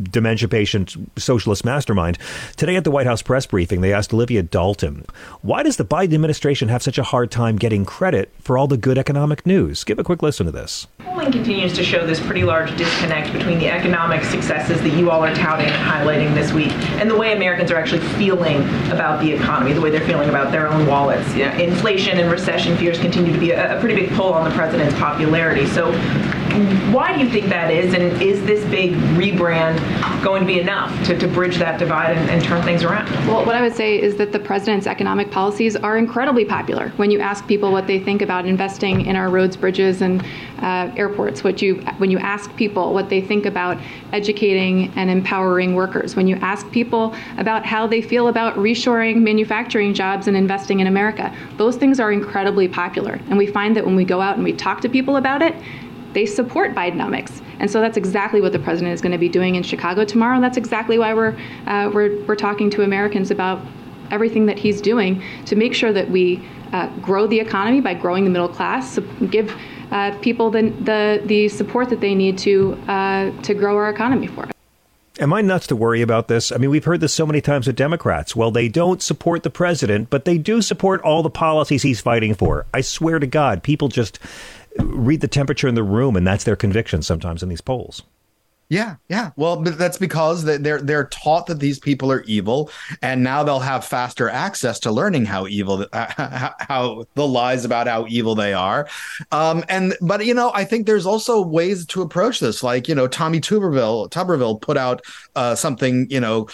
dementia 0.03 0.47
patient 0.47 0.95
socialist 1.17 1.65
mastermind. 1.65 2.17
Today 2.55 2.75
at 2.75 2.83
the 2.83 2.91
White 2.91 3.07
House 3.07 3.21
press 3.21 3.45
briefing, 3.45 3.81
they 3.81 3.93
asked 3.93 4.13
Olivia 4.13 4.43
Dalton, 4.43 5.05
why 5.41 5.63
does 5.63 5.77
the 5.77 5.85
Biden 5.85 6.13
administration 6.13 6.69
have 6.69 6.83
such 6.83 6.97
a 6.97 7.03
hard 7.03 7.31
time 7.31 7.57
getting 7.57 7.85
credit 7.85 8.31
for 8.39 8.57
all 8.57 8.67
the 8.67 8.77
good 8.77 8.97
economic 8.97 9.45
news? 9.45 9.83
Give 9.83 9.99
a 9.99 10.03
quick 10.03 10.21
listen 10.21 10.45
to 10.45 10.51
this. 10.51 10.87
Polling 10.99 11.31
continues 11.31 11.73
to 11.73 11.83
show 11.83 12.05
this 12.05 12.19
pretty 12.19 12.43
large 12.43 12.75
disconnect 12.77 13.33
between 13.33 13.59
the 13.59 13.69
economic 13.69 14.23
successes 14.23 14.81
that 14.81 14.93
you 14.93 15.09
all 15.09 15.23
are 15.23 15.33
touting 15.35 15.67
and 15.67 15.75
highlighting 15.75 16.33
this 16.33 16.53
week 16.53 16.71
and 16.99 17.09
the 17.09 17.17
way 17.17 17.33
Americans 17.33 17.71
are 17.71 17.77
actually 17.77 18.01
feeling 18.17 18.57
about 18.91 19.21
the 19.21 19.31
economy, 19.31 19.73
the 19.73 19.81
way 19.81 19.89
they're 19.89 20.05
feeling 20.07 20.29
about 20.29 20.51
their 20.51 20.67
own 20.67 20.85
wallets. 20.87 21.33
You 21.35 21.45
know, 21.45 21.51
inflation 21.53 22.19
and 22.19 22.31
recession 22.31 22.77
fears 22.77 22.99
continue 22.99 23.33
to 23.33 23.39
be 23.39 23.51
a, 23.51 23.77
a 23.77 23.79
pretty 23.79 23.95
big 23.95 24.11
pull 24.11 24.33
on 24.33 24.47
the 24.47 24.55
president's 24.55 24.95
popularity. 24.95 25.65
So 25.65 25.91
why 26.93 27.15
do 27.15 27.23
you 27.23 27.29
think 27.29 27.47
that 27.47 27.71
is? 27.71 27.93
And 27.93 28.21
is 28.21 28.43
this 28.45 28.63
big 28.69 28.93
rebrand 29.15 29.77
going 30.23 30.41
to 30.41 30.47
be 30.47 30.59
enough 30.59 31.05
to, 31.05 31.17
to 31.17 31.27
bridge 31.27 31.57
that 31.57 31.79
divide 31.79 32.17
and, 32.17 32.29
and, 32.29 32.43
turn 32.43 32.63
things 32.63 32.83
around? 32.83 33.09
Well, 33.27 33.45
what 33.45 33.55
I 33.55 33.61
would 33.61 33.75
say 33.75 34.01
is 34.01 34.15
that 34.17 34.31
the 34.31 34.39
president's 34.39 34.87
economic 34.87 35.29
policies 35.29 35.75
are 35.75 35.97
incredibly 35.97 36.45
popular. 36.45 36.89
When 36.97 37.11
you 37.11 37.19
ask 37.19 37.45
people 37.47 37.71
what 37.71 37.87
they 37.87 37.99
think 37.99 38.21
about 38.21 38.45
investing 38.45 39.05
in 39.05 39.15
our 39.15 39.29
roads, 39.29 39.55
bridges, 39.55 40.01
and 40.01 40.23
uh, 40.59 40.91
airports, 40.95 41.43
what 41.43 41.61
you 41.61 41.75
when 41.97 42.09
you 42.09 42.17
ask 42.17 42.55
people 42.55 42.93
what 42.93 43.09
they 43.09 43.21
think 43.21 43.45
about 43.45 43.77
educating 44.11 44.91
and 44.95 45.09
empowering 45.09 45.75
workers, 45.75 46.15
when 46.15 46.27
you 46.27 46.35
ask 46.37 46.69
people 46.71 47.13
about 47.37 47.65
how 47.65 47.85
they 47.85 48.01
feel 48.01 48.27
about 48.27 48.55
reshoring 48.55 49.21
manufacturing 49.21 49.93
jobs 49.93 50.27
and 50.27 50.35
investing 50.35 50.79
in 50.79 50.87
America, 50.87 51.35
those 51.57 51.75
things 51.75 51.99
are 51.99 52.11
incredibly 52.11 52.67
popular. 52.67 53.19
And 53.29 53.37
we 53.37 53.45
find 53.45 53.75
that 53.75 53.85
when 53.85 53.95
we 53.95 54.05
go 54.05 54.21
out 54.21 54.35
and 54.35 54.43
we 54.43 54.53
talk 54.53 54.81
to 54.81 54.89
people 54.89 55.17
about 55.17 55.41
it, 55.41 55.55
they 56.17 56.25
support 56.25 56.73
Bidenomics. 56.73 57.43
And 57.59 57.69
so 57.69 57.79
that's 57.79 57.95
exactly 57.95 58.41
what 58.41 58.51
the 58.51 58.57
president 58.57 58.91
is 58.91 59.01
going 59.01 59.11
to 59.11 59.19
be 59.19 59.29
doing 59.29 59.53
in 59.53 59.61
Chicago 59.61 60.03
tomorrow. 60.03 60.33
And 60.33 60.43
that's 60.43 60.57
exactly 60.57 60.97
why 60.97 61.13
we're, 61.13 61.37
uh, 61.67 61.91
we're, 61.93 62.19
we're 62.25 62.35
talking 62.35 62.71
to 62.71 62.81
Americans 62.81 63.29
about 63.29 63.61
everything 64.09 64.47
that 64.47 64.57
he's 64.57 64.81
doing 64.81 65.21
to 65.45 65.55
make 65.55 65.75
sure 65.75 65.93
that 65.93 66.09
we 66.09 66.43
uh, 66.73 66.87
grow 67.01 67.27
the 67.27 67.39
economy 67.39 67.81
by 67.81 67.93
growing 67.93 68.23
the 68.23 68.31
middle 68.31 68.49
class, 68.49 68.97
give 69.29 69.55
uh, 69.91 70.17
people 70.21 70.49
the, 70.49 70.69
the, 70.81 71.21
the 71.25 71.49
support 71.49 71.87
that 71.89 72.01
they 72.01 72.15
need 72.15 72.39
to, 72.39 72.73
uh, 72.87 73.29
to 73.43 73.53
grow 73.53 73.75
our 73.75 73.91
economy 73.91 74.25
for 74.25 74.45
us. 74.45 74.51
Am 75.19 75.33
I 75.33 75.41
nuts 75.41 75.67
to 75.67 75.75
worry 75.75 76.01
about 76.01 76.27
this? 76.27 76.51
I 76.51 76.57
mean, 76.57 76.69
we've 76.71 76.83
heard 76.83 76.99
this 76.99 77.13
so 77.13 77.25
many 77.25 77.41
times 77.41 77.65
with 77.65 77.75
Democrats. 77.75 78.35
Well, 78.35 78.51
they 78.51 78.69
don't 78.69 79.01
support 79.01 79.41
the 79.43 79.49
president, 79.49 80.11
but 80.11 80.25
they 80.25 80.37
do 80.37 80.61
support 80.61 81.01
all 81.01 81.21
the 81.23 81.29
policies 81.29 81.81
he's 81.81 81.99
fighting 81.99 82.35
for. 82.35 82.65
I 82.71 82.81
swear 82.81 83.17
to 83.17 83.25
God, 83.25 83.63
people 83.63 83.87
just 83.87 84.19
read 84.83 85.21
the 85.21 85.27
temperature 85.27 85.67
in 85.67 85.75
the 85.75 85.83
room, 85.83 86.15
and 86.15 86.25
that's 86.25 86.43
their 86.43 86.55
conviction 86.55 87.01
sometimes 87.01 87.43
in 87.43 87.49
these 87.49 87.61
polls. 87.61 88.03
Yeah, 88.69 88.97
yeah. 89.07 89.31
Well, 89.37 89.61
but 89.61 89.77
that's 89.77 89.97
because 89.97 90.43
they're 90.43 90.81
they're 90.81 91.05
taught 91.05 91.47
that 91.47 91.59
these 91.59 91.79
people 91.79 92.11
are 92.11 92.23
evil, 92.23 92.69
and 93.01 93.23
now 93.23 93.41
they'll 93.41 93.61
have 93.61 93.85
faster 93.85 94.29
access 94.29 94.77
to 94.79 94.91
learning 94.91 95.23
how 95.23 95.47
evil, 95.47 95.85
uh, 95.93 96.51
how 96.59 97.05
the 97.13 97.25
lies 97.25 97.63
about 97.63 97.87
how 97.87 98.05
evil 98.09 98.35
they 98.35 98.53
are. 98.53 98.89
Um, 99.31 99.63
and 99.69 99.95
but 100.01 100.25
you 100.25 100.33
know, 100.33 100.51
I 100.53 100.65
think 100.65 100.85
there's 100.85 101.05
also 101.05 101.41
ways 101.41 101.85
to 101.87 102.01
approach 102.01 102.41
this. 102.41 102.61
Like 102.61 102.89
you 102.89 102.95
know, 102.95 103.07
Tommy 103.07 103.39
Tuberville 103.39 104.09
Tuberville 104.09 104.59
put 104.61 104.75
out 104.75 105.01
uh, 105.37 105.55
something 105.55 106.05
you 106.09 106.19
know, 106.19 106.49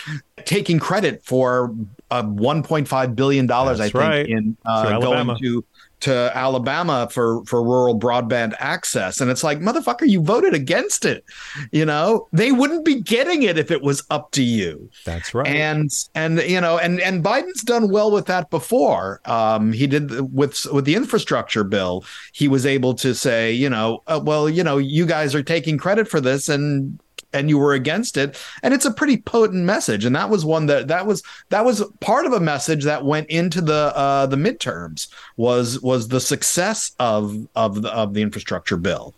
taking 0.46 0.78
credit 0.78 1.24
for 1.26 1.74
uh, 2.12 2.22
1.5 2.22 3.16
billion 3.16 3.48
dollars. 3.48 3.80
I 3.80 3.86
think 3.86 3.96
right. 3.96 4.28
in 4.28 4.56
uh, 4.68 5.00
going 5.00 5.36
to 5.42 5.66
to 6.04 6.32
Alabama 6.36 7.08
for 7.10 7.44
for 7.46 7.64
rural 7.64 7.98
broadband 7.98 8.54
access. 8.60 9.22
And 9.22 9.32
it's 9.32 9.44
like 9.44 9.60
motherfucker 9.60 10.08
you 10.08 10.22
voted 10.22 10.54
against 10.54 11.06
it. 11.06 11.24
You 11.72 11.86
know 11.86 12.28
they 12.34 12.52
wouldn't 12.52 12.84
be 12.84 13.02
getting 13.02 13.44
it 13.44 13.58
if 13.58 13.72
it 13.72 13.82
was 13.82 14.04
up 14.10 14.32
to 14.32 14.44
you. 14.44 14.90
That's 15.06 15.34
right. 15.34 15.48
And 15.48 15.90
and 16.14 16.42
you 16.42 16.60
know 16.60 16.78
and 16.78 17.00
and 17.00 17.24
Biden's 17.24 17.64
done 17.64 17.90
well 17.90 18.12
with 18.12 18.26
that 18.26 18.50
before. 18.50 19.22
Um 19.26 19.72
he 19.72 19.88
did 19.88 20.34
with 20.34 20.66
with 20.72 20.86
the 20.86 20.96
infrastructure 20.96 21.64
bill 21.64 22.04
he 22.34 22.48
was 22.48 22.66
able 22.66 22.94
to 22.96 23.16
say 23.16 23.52
you 23.52 23.70
know 23.70 24.04
uh, 24.08 24.20
well 24.22 24.50
you 24.50 24.64
know 24.64 24.78
you 24.78 25.06
guys 25.06 25.34
are 25.34 25.44
taking 25.44 25.78
credit 25.78 26.08
for 26.08 26.20
this 26.20 26.50
and 26.50 27.00
and 27.34 27.50
you 27.50 27.58
were 27.58 27.74
against 27.74 28.18
it. 28.18 28.38
And 28.62 28.74
it's 28.74 28.86
a 28.86 28.92
pretty 28.92 29.18
potent 29.18 29.64
message. 29.64 30.06
And 30.06 30.16
that 30.16 30.30
was 30.30 30.46
one 30.46 30.68
that 30.68 30.88
that 30.88 31.06
was 31.06 31.24
that 31.50 31.66
was 31.66 31.84
part 32.00 32.26
of 32.26 32.34
a 32.34 32.40
message 32.40 32.84
that 32.84 33.06
went 33.06 33.30
into 33.30 33.62
the 33.62 33.92
uh 33.96 34.26
the 34.26 34.36
midterms 34.36 35.08
was 35.38 35.82
was 35.82 36.08
the 36.08 36.22
success 36.22 36.92
of 37.00 37.48
of 37.56 37.82
the 37.82 37.92
of 37.92 38.14
the 38.14 38.22
infrastructure 38.22 38.78
bill 38.78 39.14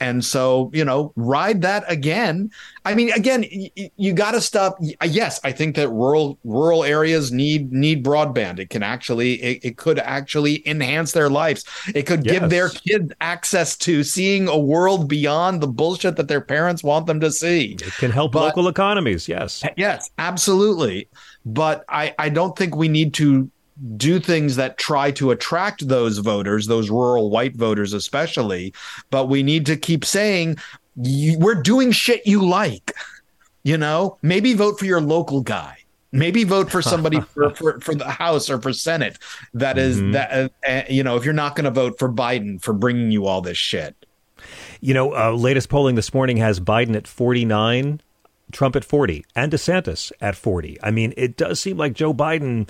and 0.00 0.24
so, 0.24 0.70
you 0.74 0.84
know, 0.84 1.12
ride 1.16 1.62
that 1.62 1.84
again. 1.88 2.50
I 2.84 2.94
mean, 2.94 3.10
again, 3.12 3.44
y- 3.52 3.90
you 3.96 4.12
got 4.12 4.32
to 4.32 4.40
stop. 4.40 4.78
Uh, 5.00 5.06
yes, 5.08 5.40
I 5.44 5.52
think 5.52 5.76
that 5.76 5.88
rural 5.88 6.38
rural 6.44 6.84
areas 6.84 7.32
need 7.32 7.72
need 7.72 8.04
broadband. 8.04 8.58
It 8.58 8.70
can 8.70 8.82
actually, 8.82 9.34
it, 9.34 9.64
it 9.64 9.76
could 9.76 9.98
actually 9.98 10.66
enhance 10.68 11.12
their 11.12 11.30
lives. 11.30 11.64
It 11.94 12.02
could 12.04 12.24
yes. 12.24 12.38
give 12.38 12.50
their 12.50 12.68
kids 12.68 13.12
access 13.20 13.76
to 13.78 14.04
seeing 14.04 14.48
a 14.48 14.58
world 14.58 15.08
beyond 15.08 15.60
the 15.60 15.68
bullshit 15.68 16.16
that 16.16 16.28
their 16.28 16.40
parents 16.40 16.82
want 16.82 17.06
them 17.06 17.20
to 17.20 17.30
see. 17.30 17.76
It 17.80 17.94
can 17.94 18.10
help 18.10 18.32
but, 18.32 18.42
local 18.42 18.68
economies. 18.68 19.28
Yes, 19.28 19.64
yes, 19.76 20.10
absolutely. 20.18 21.08
But 21.44 21.84
I 21.88 22.14
I 22.18 22.28
don't 22.28 22.56
think 22.56 22.76
we 22.76 22.88
need 22.88 23.14
to 23.14 23.50
do 23.96 24.18
things 24.18 24.56
that 24.56 24.78
try 24.78 25.10
to 25.12 25.30
attract 25.30 25.88
those 25.88 26.18
voters, 26.18 26.66
those 26.66 26.90
rural 26.90 27.30
white 27.30 27.54
voters 27.56 27.92
especially. 27.92 28.72
But 29.10 29.28
we 29.28 29.42
need 29.42 29.66
to 29.66 29.76
keep 29.76 30.04
saying 30.04 30.56
we're 30.96 31.60
doing 31.62 31.92
shit 31.92 32.26
you 32.26 32.44
like. 32.44 32.92
You 33.62 33.76
know, 33.76 34.16
maybe 34.22 34.54
vote 34.54 34.78
for 34.78 34.84
your 34.84 35.00
local 35.00 35.40
guy. 35.40 35.78
Maybe 36.12 36.44
vote 36.44 36.70
for 36.70 36.80
somebody 36.80 37.20
for, 37.34 37.50
for, 37.50 37.80
for, 37.80 37.94
the 37.94 38.08
House 38.08 38.48
or 38.48 38.60
for 38.60 38.72
Senate. 38.72 39.18
That 39.54 39.76
is 39.76 39.98
mm-hmm. 39.98 40.12
that 40.12 40.32
uh, 40.32 40.48
uh, 40.66 40.82
you 40.88 41.02
know 41.02 41.16
if 41.16 41.24
you're 41.24 41.34
not 41.34 41.56
going 41.56 41.64
to 41.64 41.70
vote 41.70 41.98
for 41.98 42.08
Biden 42.08 42.62
for 42.62 42.72
bringing 42.72 43.10
you 43.10 43.26
all 43.26 43.40
this 43.40 43.58
shit. 43.58 43.96
You 44.80 44.94
know, 44.94 45.14
uh, 45.14 45.32
latest 45.32 45.68
polling 45.68 45.96
this 45.96 46.14
morning 46.14 46.36
has 46.36 46.60
Biden 46.60 46.94
at 46.94 47.08
49, 47.08 48.00
Trump 48.52 48.76
at 48.76 48.84
40, 48.84 49.24
and 49.34 49.50
DeSantis 49.50 50.12
at 50.20 50.36
40. 50.36 50.78
I 50.82 50.90
mean, 50.90 51.12
it 51.16 51.36
does 51.36 51.58
seem 51.58 51.76
like 51.76 51.94
Joe 51.94 52.14
Biden 52.14 52.68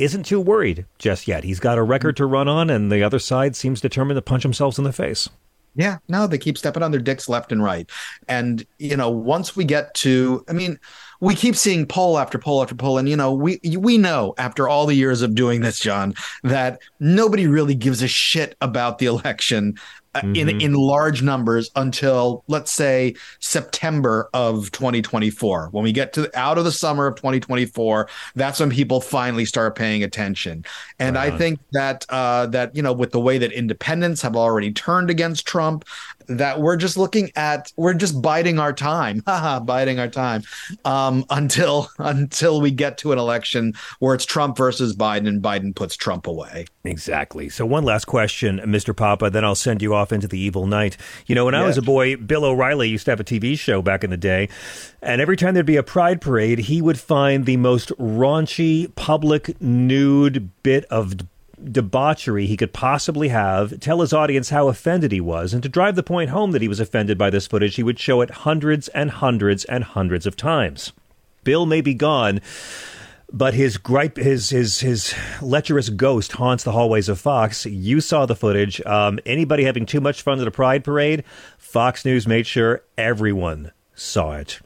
isn't 0.00 0.24
too 0.24 0.40
worried 0.40 0.86
just 0.98 1.28
yet. 1.28 1.44
He's 1.44 1.60
got 1.60 1.78
a 1.78 1.82
record 1.82 2.16
to 2.16 2.26
run 2.26 2.48
on, 2.48 2.70
and 2.70 2.90
the 2.90 3.02
other 3.02 3.18
side 3.18 3.54
seems 3.54 3.80
determined 3.80 4.16
to 4.16 4.22
punch 4.22 4.42
themselves 4.42 4.78
in 4.78 4.84
the 4.84 4.92
face. 4.92 5.28
Yeah, 5.76 5.98
no, 6.08 6.26
they 6.26 6.38
keep 6.38 6.58
stepping 6.58 6.82
on 6.82 6.90
their 6.90 7.00
dicks 7.00 7.28
left 7.28 7.52
and 7.52 7.62
right. 7.62 7.88
And, 8.26 8.66
you 8.78 8.96
know, 8.96 9.08
once 9.08 9.54
we 9.54 9.64
get 9.64 9.94
to, 9.94 10.44
I 10.48 10.52
mean, 10.52 10.80
we 11.20 11.34
keep 11.36 11.54
seeing 11.54 11.86
poll 11.86 12.18
after 12.18 12.38
poll 12.38 12.60
after 12.60 12.74
poll. 12.74 12.98
And, 12.98 13.08
you 13.08 13.16
know, 13.16 13.32
we, 13.32 13.60
we 13.78 13.96
know 13.96 14.34
after 14.36 14.68
all 14.68 14.86
the 14.86 14.94
years 14.94 15.22
of 15.22 15.36
doing 15.36 15.60
this, 15.60 15.78
John, 15.78 16.14
that 16.42 16.80
nobody 16.98 17.46
really 17.46 17.76
gives 17.76 18.02
a 18.02 18.08
shit 18.08 18.56
about 18.60 18.98
the 18.98 19.06
election 19.06 19.76
mm-hmm. 20.14 20.34
in 20.34 20.60
in 20.60 20.74
large 20.74 21.22
numbers 21.22 21.70
until 21.76 22.44
let's 22.48 22.70
say 22.70 23.14
September 23.38 24.28
of 24.34 24.70
2024. 24.72 25.68
When 25.70 25.84
we 25.84 25.92
get 25.92 26.12
to 26.14 26.30
out 26.38 26.58
of 26.58 26.64
the 26.64 26.72
summer 26.72 27.06
of 27.06 27.16
2024, 27.16 28.08
that's 28.34 28.60
when 28.60 28.70
people 28.70 29.00
finally 29.00 29.44
start 29.44 29.76
paying 29.76 30.02
attention. 30.02 30.64
And 30.98 31.16
I 31.16 31.36
think 31.36 31.60
that 31.72 32.06
uh, 32.08 32.46
that 32.46 32.74
you 32.74 32.82
know 32.82 32.92
with 32.92 33.12
the 33.12 33.20
way 33.20 33.38
that 33.38 33.52
independents 33.52 34.22
have 34.22 34.36
already 34.36 34.72
turned 34.72 35.10
against 35.10 35.46
Trump, 35.46 35.84
that 36.26 36.60
we're 36.60 36.76
just 36.76 36.96
looking 36.96 37.30
at 37.36 37.72
we're 37.76 37.94
just 37.94 38.20
biding 38.20 38.58
our 38.58 38.72
time, 38.72 39.22
biding 39.64 39.98
our 39.98 40.08
time 40.08 40.42
um, 40.84 41.24
until 41.30 41.88
until 41.98 42.60
we 42.60 42.70
get 42.70 42.98
to 42.98 43.12
an 43.12 43.18
election 43.18 43.74
where 43.98 44.14
it's 44.14 44.24
Trump 44.24 44.56
versus 44.56 44.94
Biden 44.96 45.28
and 45.28 45.42
Biden 45.42 45.74
puts 45.74 45.96
Trump 45.96 46.26
away. 46.26 46.66
Exactly. 46.84 47.48
So 47.48 47.66
one 47.66 47.84
last 47.84 48.06
question, 48.06 48.58
Mr. 48.60 48.96
Papa, 48.96 49.30
then 49.30 49.44
I'll 49.44 49.54
send 49.54 49.82
you 49.82 49.94
off 49.94 50.12
into 50.12 50.28
the 50.28 50.38
evil 50.38 50.66
night. 50.66 50.96
You 51.26 51.34
know, 51.34 51.44
when 51.44 51.54
I 51.54 51.64
was 51.64 51.76
a 51.76 51.82
boy, 51.82 52.16
Bill 52.16 52.44
O'Reilly 52.44 52.88
used 52.88 53.04
to 53.04 53.10
have 53.10 53.20
a 53.20 53.24
TV 53.24 53.58
show 53.58 53.82
back 53.82 54.02
in 54.02 54.10
the 54.10 54.16
day, 54.16 54.48
and 55.02 55.20
every 55.20 55.36
time 55.36 55.54
there'd 55.54 55.66
be 55.66 55.76
a 55.76 55.82
pride 55.82 56.20
parade, 56.20 56.60
he 56.60 56.80
would 56.80 56.98
find 56.98 57.46
the 57.46 57.56
most 57.56 57.90
raunchy, 57.98 58.94
public, 58.94 59.60
nude 59.60 60.50
bit 60.62 60.84
of 60.86 61.16
debauchery 61.64 62.46
he 62.46 62.56
could 62.56 62.72
possibly 62.72 63.28
have, 63.28 63.78
tell 63.80 64.00
his 64.00 64.12
audience 64.12 64.50
how 64.50 64.68
offended 64.68 65.12
he 65.12 65.20
was, 65.20 65.52
and 65.52 65.62
to 65.62 65.68
drive 65.68 65.96
the 65.96 66.02
point 66.02 66.30
home 66.30 66.52
that 66.52 66.62
he 66.62 66.68
was 66.68 66.80
offended 66.80 67.18
by 67.18 67.30
this 67.30 67.46
footage, 67.46 67.76
he 67.76 67.82
would 67.82 67.98
show 67.98 68.20
it 68.20 68.30
hundreds 68.30 68.88
and 68.88 69.10
hundreds 69.10 69.64
and 69.64 69.84
hundreds 69.84 70.26
of 70.26 70.36
times. 70.36 70.92
Bill 71.44 71.66
may 71.66 71.80
be 71.80 71.94
gone, 71.94 72.40
but 73.32 73.54
his 73.54 73.76
gripe, 73.76 74.16
his 74.16 74.50
his 74.50 74.80
his 74.80 75.14
lecherous 75.40 75.88
ghost 75.88 76.32
haunts 76.32 76.64
the 76.64 76.72
hallways 76.72 77.08
of 77.08 77.20
Fox. 77.20 77.64
You 77.66 78.00
saw 78.00 78.26
the 78.26 78.36
footage. 78.36 78.80
Um, 78.84 79.18
anybody 79.24 79.64
having 79.64 79.86
too 79.86 80.00
much 80.00 80.22
fun 80.22 80.40
at 80.40 80.48
a 80.48 80.50
Pride 80.50 80.84
parade? 80.84 81.24
Fox 81.58 82.04
News 82.04 82.26
made 82.26 82.46
sure 82.46 82.82
everyone 82.98 83.72
saw 83.94 84.32
it. 84.32 84.60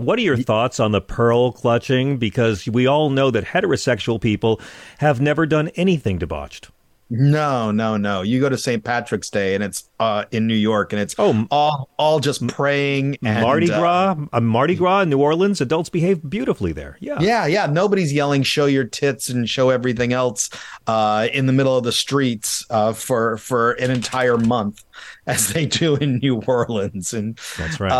What 0.00 0.18
are 0.18 0.22
your 0.22 0.36
thoughts 0.36 0.80
on 0.80 0.92
the 0.92 1.00
pearl 1.00 1.52
clutching? 1.52 2.18
Because 2.18 2.66
we 2.66 2.86
all 2.86 3.10
know 3.10 3.30
that 3.30 3.44
heterosexual 3.44 4.20
people 4.20 4.60
have 4.98 5.20
never 5.20 5.46
done 5.46 5.68
anything 5.76 6.18
debauched. 6.18 6.70
No, 7.12 7.72
no, 7.72 7.96
no. 7.96 8.22
You 8.22 8.38
go 8.38 8.48
to 8.48 8.56
St. 8.56 8.84
Patrick's 8.84 9.30
Day 9.30 9.56
and 9.56 9.64
it's 9.64 9.88
uh, 9.98 10.26
in 10.30 10.46
New 10.46 10.54
York 10.54 10.92
and 10.92 11.02
it's 11.02 11.16
oh, 11.18 11.44
all 11.50 11.90
all 11.98 12.20
just 12.20 12.46
praying 12.46 13.18
and 13.24 13.42
Mardi 13.42 13.70
uh, 13.70 13.80
Gras, 13.80 14.12
uh, 14.12 14.26
a 14.32 14.40
Mardi 14.40 14.76
Gras 14.76 15.00
in 15.00 15.10
New 15.10 15.18
Orleans. 15.18 15.60
Adults 15.60 15.88
behave 15.88 16.20
beautifully 16.30 16.70
there. 16.70 16.96
Yeah, 17.00 17.18
yeah, 17.20 17.46
yeah. 17.46 17.66
Nobody's 17.66 18.12
yelling 18.12 18.44
"show 18.44 18.66
your 18.66 18.84
tits" 18.84 19.28
and 19.28 19.50
show 19.50 19.70
everything 19.70 20.12
else 20.12 20.50
uh, 20.86 21.26
in 21.32 21.46
the 21.46 21.52
middle 21.52 21.76
of 21.76 21.82
the 21.82 21.90
streets 21.90 22.64
uh, 22.70 22.92
for 22.92 23.38
for 23.38 23.72
an 23.72 23.90
entire 23.90 24.38
month, 24.38 24.84
as 25.26 25.52
they 25.52 25.66
do 25.66 25.96
in 25.96 26.18
New 26.18 26.40
Orleans. 26.46 27.12
And 27.12 27.36
that's 27.58 27.80
right. 27.80 27.90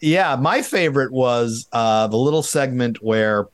Yeah, 0.00 0.36
my 0.36 0.62
favorite 0.62 1.12
was 1.12 1.68
uh, 1.72 2.06
the 2.06 2.16
little 2.16 2.42
segment 2.42 3.02
where 3.02 3.48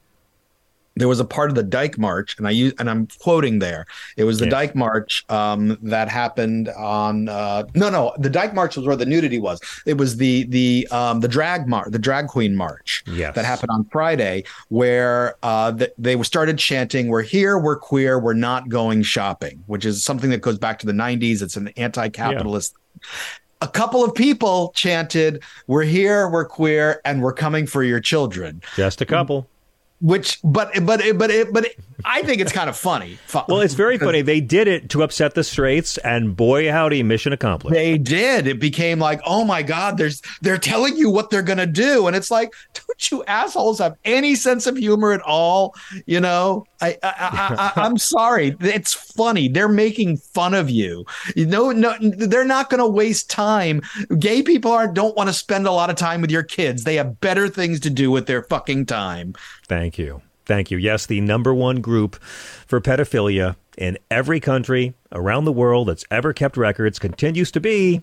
there 0.96 1.08
was 1.08 1.20
a 1.20 1.24
part 1.24 1.50
of 1.50 1.54
the 1.54 1.62
Dyke 1.62 1.98
March, 1.98 2.36
and 2.38 2.48
I 2.48 2.50
use 2.50 2.72
and 2.78 2.88
I'm 2.88 3.06
quoting 3.20 3.58
there. 3.58 3.86
It 4.16 4.24
was 4.24 4.38
the 4.38 4.46
yes. 4.46 4.52
Dyke 4.52 4.74
March 4.74 5.24
um, 5.28 5.78
that 5.82 6.08
happened 6.08 6.70
on 6.70 7.28
uh, 7.28 7.64
no, 7.74 7.90
no, 7.90 8.14
the 8.18 8.30
Dyke 8.30 8.54
March 8.54 8.76
was 8.76 8.86
where 8.86 8.96
the 8.96 9.04
nudity 9.04 9.38
was. 9.38 9.60
It 9.84 9.98
was 9.98 10.16
the 10.16 10.44
the 10.44 10.88
um, 10.90 11.20
the 11.20 11.28
drag 11.28 11.68
march, 11.68 11.90
the 11.90 11.98
drag 11.98 12.28
queen 12.28 12.56
march 12.56 13.04
yes. 13.06 13.34
that 13.34 13.44
happened 13.44 13.70
on 13.70 13.84
Friday, 13.84 14.44
where 14.68 15.36
uh, 15.42 15.72
the, 15.72 15.92
they 15.98 16.20
started 16.22 16.58
chanting, 16.58 17.08
"We're 17.08 17.22
here, 17.22 17.58
we're 17.58 17.76
queer, 17.78 18.18
we're 18.18 18.32
not 18.32 18.70
going 18.70 19.02
shopping," 19.02 19.62
which 19.66 19.84
is 19.84 20.02
something 20.02 20.30
that 20.30 20.40
goes 20.40 20.58
back 20.58 20.78
to 20.78 20.86
the 20.86 20.92
'90s. 20.92 21.42
It's 21.42 21.56
an 21.56 21.68
anti-capitalist. 21.76 22.74
Yeah 22.74 23.02
a 23.60 23.68
couple 23.68 24.04
of 24.04 24.14
people 24.14 24.72
chanted, 24.74 25.42
We're 25.66 25.84
here, 25.84 26.28
we're 26.28 26.44
queer, 26.44 27.00
and 27.04 27.22
we're 27.22 27.32
coming 27.32 27.66
for 27.66 27.82
your 27.82 28.00
children. 28.00 28.62
Just 28.76 29.00
a 29.00 29.06
couple 29.06 29.48
which 30.00 30.38
but 30.44 30.70
but 30.82 31.00
but 31.16 31.30
it, 31.30 31.52
but 31.52 31.64
it, 31.64 31.78
I 32.04 32.22
think 32.22 32.40
it's 32.40 32.52
kind 32.52 32.68
of 32.68 32.76
funny. 32.76 33.18
Well, 33.48 33.60
it's 33.60 33.74
very 33.74 33.98
funny. 33.98 34.22
They 34.22 34.40
did 34.40 34.68
it 34.68 34.90
to 34.90 35.02
upset 35.02 35.34
the 35.34 35.42
straights, 35.42 35.96
and 35.98 36.36
boy, 36.36 36.70
howdy, 36.70 37.02
mission 37.02 37.32
accomplished. 37.32 37.74
They 37.74 37.96
did. 37.96 38.46
It 38.46 38.60
became 38.60 38.98
like, 38.98 39.20
oh 39.24 39.44
my 39.44 39.62
god, 39.62 39.96
there's 39.96 40.20
they're 40.42 40.58
telling 40.58 40.96
you 40.96 41.10
what 41.10 41.30
they're 41.30 41.42
gonna 41.42 41.66
do, 41.66 42.06
and 42.06 42.14
it's 42.14 42.30
like, 42.30 42.52
don't 42.74 43.10
you 43.10 43.24
assholes 43.24 43.78
have 43.78 43.96
any 44.04 44.34
sense 44.34 44.66
of 44.66 44.76
humor 44.76 45.12
at 45.12 45.22
all? 45.22 45.74
You 46.04 46.20
know, 46.20 46.66
I, 46.80 46.98
I, 47.02 47.72
I, 47.76 47.86
am 47.86 47.96
sorry. 47.98 48.54
It's 48.60 48.92
funny. 48.92 49.48
They're 49.48 49.68
making 49.68 50.18
fun 50.18 50.54
of 50.54 50.68
you. 50.68 51.06
You 51.34 51.46
know, 51.46 51.72
no, 51.72 51.94
they're 52.00 52.44
not 52.44 52.70
to 52.70 52.86
waste 52.86 53.30
time. 53.30 53.80
Gay 54.18 54.42
people 54.42 54.70
aren't 54.70 54.94
don't 54.94 55.16
want 55.16 55.28
to 55.28 55.32
spend 55.32 55.66
a 55.66 55.72
lot 55.72 55.90
of 55.90 55.96
time 55.96 56.20
with 56.20 56.30
your 56.30 56.42
kids. 56.42 56.84
They 56.84 56.96
have 56.96 57.20
better 57.20 57.48
things 57.48 57.80
to 57.80 57.90
do 57.90 58.10
with 58.10 58.26
their 58.26 58.42
fucking 58.42 58.86
time. 58.86 59.34
Thank 59.66 59.98
you. 59.98 60.22
Thank 60.44 60.70
you. 60.70 60.78
Yes, 60.78 61.06
the 61.06 61.20
number 61.20 61.52
one 61.52 61.80
group 61.80 62.16
for 62.22 62.80
pedophilia 62.80 63.56
in 63.76 63.98
every 64.10 64.40
country 64.40 64.94
around 65.12 65.44
the 65.44 65.52
world 65.52 65.88
that's 65.88 66.04
ever 66.10 66.32
kept 66.32 66.56
records 66.56 66.98
continues 66.98 67.50
to 67.50 67.60
be 67.60 68.02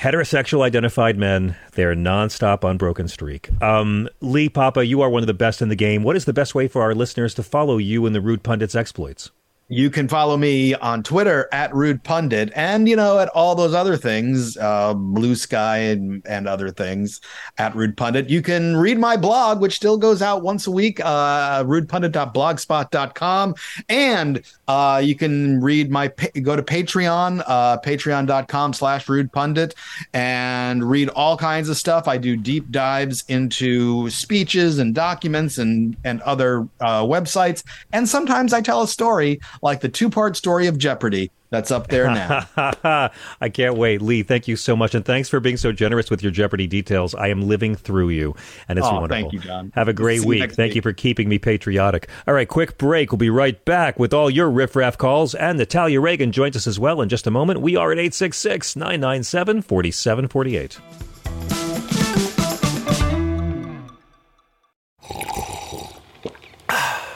Heterosexual 0.00 0.62
identified 0.62 1.18
men, 1.18 1.56
they're 1.72 1.96
nonstop 1.96 2.62
unbroken 2.62 3.08
streak. 3.08 3.50
Um, 3.60 4.08
Lee 4.20 4.48
Papa, 4.48 4.86
you 4.86 5.00
are 5.00 5.10
one 5.10 5.24
of 5.24 5.26
the 5.26 5.34
best 5.34 5.60
in 5.60 5.70
the 5.70 5.74
game. 5.74 6.04
What 6.04 6.14
is 6.14 6.24
the 6.24 6.32
best 6.32 6.54
way 6.54 6.68
for 6.68 6.82
our 6.82 6.94
listeners 6.94 7.34
to 7.34 7.42
follow 7.42 7.78
you 7.78 8.06
and 8.06 8.14
the 8.14 8.20
Rude 8.20 8.44
Pundits 8.44 8.76
exploits? 8.76 9.32
You 9.70 9.90
can 9.90 10.08
follow 10.08 10.38
me 10.38 10.72
on 10.76 11.02
Twitter 11.02 11.46
at 11.52 11.74
Rude 11.74 12.02
Pundit, 12.02 12.50
and 12.56 12.88
you 12.88 12.96
know 12.96 13.18
at 13.18 13.28
all 13.28 13.54
those 13.54 13.74
other 13.74 13.98
things, 13.98 14.56
uh, 14.56 14.94
Bluesky 14.94 15.92
and 15.92 16.22
and 16.26 16.48
other 16.48 16.70
things 16.70 17.20
at 17.58 17.76
Rude 17.76 17.94
Pundit. 17.94 18.30
You 18.30 18.40
can 18.40 18.78
read 18.78 18.96
my 18.98 19.18
blog, 19.18 19.60
which 19.60 19.76
still 19.76 19.98
goes 19.98 20.22
out 20.22 20.42
once 20.42 20.66
a 20.66 20.70
week, 20.70 21.00
uh, 21.00 21.64
rudepundit.blogspot.com, 21.64 23.54
and 23.90 24.42
uh, 24.68 25.02
you 25.04 25.14
can 25.14 25.60
read 25.60 25.90
my 25.90 26.08
go 26.40 26.56
to 26.56 26.62
Patreon, 26.62 27.44
uh, 27.46 27.78
Patreon.com/slash 27.80 29.06
Rude 29.06 29.30
Pundit, 29.32 29.74
and 30.14 30.82
read 30.82 31.10
all 31.10 31.36
kinds 31.36 31.68
of 31.68 31.76
stuff. 31.76 32.08
I 32.08 32.16
do 32.16 32.38
deep 32.38 32.70
dives 32.70 33.22
into 33.28 34.08
speeches 34.08 34.78
and 34.78 34.94
documents 34.94 35.58
and 35.58 35.94
and 36.04 36.22
other 36.22 36.66
uh, 36.80 37.02
websites, 37.02 37.64
and 37.92 38.08
sometimes 38.08 38.54
I 38.54 38.62
tell 38.62 38.80
a 38.80 38.88
story 38.88 39.40
like 39.62 39.80
the 39.80 39.88
two 39.88 40.10
part 40.10 40.36
story 40.36 40.66
of 40.66 40.78
Jeopardy 40.78 41.30
that's 41.50 41.70
up 41.70 41.88
there 41.88 42.06
now. 42.06 42.46
I 43.40 43.48
can't 43.48 43.76
wait. 43.76 44.02
Lee, 44.02 44.22
thank 44.22 44.48
you 44.48 44.56
so 44.56 44.76
much. 44.76 44.94
And 44.94 45.04
thanks 45.04 45.28
for 45.28 45.40
being 45.40 45.56
so 45.56 45.72
generous 45.72 46.10
with 46.10 46.22
your 46.22 46.30
Jeopardy 46.32 46.66
details. 46.66 47.14
I 47.14 47.28
am 47.28 47.48
living 47.48 47.74
through 47.74 48.10
you, 48.10 48.34
and 48.68 48.78
it's 48.78 48.86
oh, 48.86 49.00
wonderful. 49.00 49.22
Thank 49.22 49.32
you, 49.32 49.40
John. 49.40 49.72
Have 49.74 49.88
a 49.88 49.92
great 49.92 50.24
week. 50.24 50.42
You 50.42 50.48
thank 50.48 50.70
week. 50.70 50.76
you 50.76 50.82
for 50.82 50.92
keeping 50.92 51.28
me 51.28 51.38
patriotic. 51.38 52.08
All 52.26 52.34
right, 52.34 52.48
quick 52.48 52.76
break. 52.76 53.12
We'll 53.12 53.18
be 53.18 53.30
right 53.30 53.62
back 53.64 53.98
with 53.98 54.12
all 54.12 54.28
your 54.28 54.50
riffraff 54.50 54.98
calls. 54.98 55.34
And 55.34 55.58
Natalia 55.58 56.00
Reagan 56.00 56.32
joins 56.32 56.56
us 56.56 56.66
as 56.66 56.78
well 56.78 57.00
in 57.00 57.08
just 57.08 57.26
a 57.26 57.30
moment. 57.30 57.60
We 57.60 57.76
are 57.76 57.92
at 57.92 57.98
866 57.98 58.76
997 58.76 59.62
4748. 59.62 61.07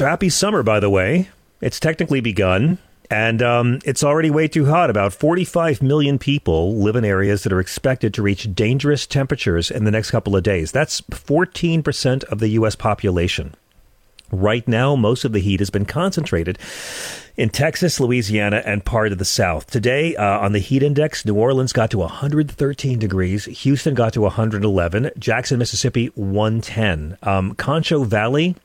So 0.00 0.06
happy 0.06 0.30
summer, 0.30 0.62
by 0.62 0.80
the 0.80 0.88
way. 0.88 1.28
It's 1.60 1.78
technically 1.78 2.22
begun. 2.22 2.78
And 3.10 3.42
um, 3.42 3.80
it's 3.84 4.02
already 4.02 4.30
way 4.30 4.48
too 4.48 4.64
hot. 4.64 4.88
About 4.88 5.12
45 5.12 5.82
million 5.82 6.18
people 6.18 6.74
live 6.76 6.96
in 6.96 7.04
areas 7.04 7.42
that 7.42 7.52
are 7.52 7.60
expected 7.60 8.14
to 8.14 8.22
reach 8.22 8.54
dangerous 8.54 9.06
temperatures 9.06 9.70
in 9.70 9.84
the 9.84 9.90
next 9.90 10.10
couple 10.10 10.34
of 10.34 10.42
days. 10.42 10.72
That's 10.72 11.02
14% 11.02 12.24
of 12.24 12.38
the 12.38 12.48
U.S. 12.48 12.76
population. 12.76 13.54
Right 14.32 14.66
now, 14.66 14.96
most 14.96 15.26
of 15.26 15.32
the 15.32 15.38
heat 15.38 15.60
has 15.60 15.68
been 15.68 15.84
concentrated 15.84 16.58
in 17.36 17.50
Texas, 17.50 18.00
Louisiana, 18.00 18.62
and 18.64 18.82
part 18.82 19.12
of 19.12 19.18
the 19.18 19.26
South. 19.26 19.70
Today, 19.70 20.16
uh, 20.16 20.38
on 20.38 20.52
the 20.52 20.60
heat 20.60 20.82
index, 20.82 21.26
New 21.26 21.34
Orleans 21.34 21.74
got 21.74 21.90
to 21.90 21.98
113 21.98 22.98
degrees, 22.98 23.44
Houston 23.44 23.92
got 23.92 24.14
to 24.14 24.22
111, 24.22 25.10
Jackson, 25.18 25.58
Mississippi, 25.58 26.06
110. 26.14 27.18
Um, 27.22 27.54
Concho 27.54 28.04
Valley, 28.04 28.56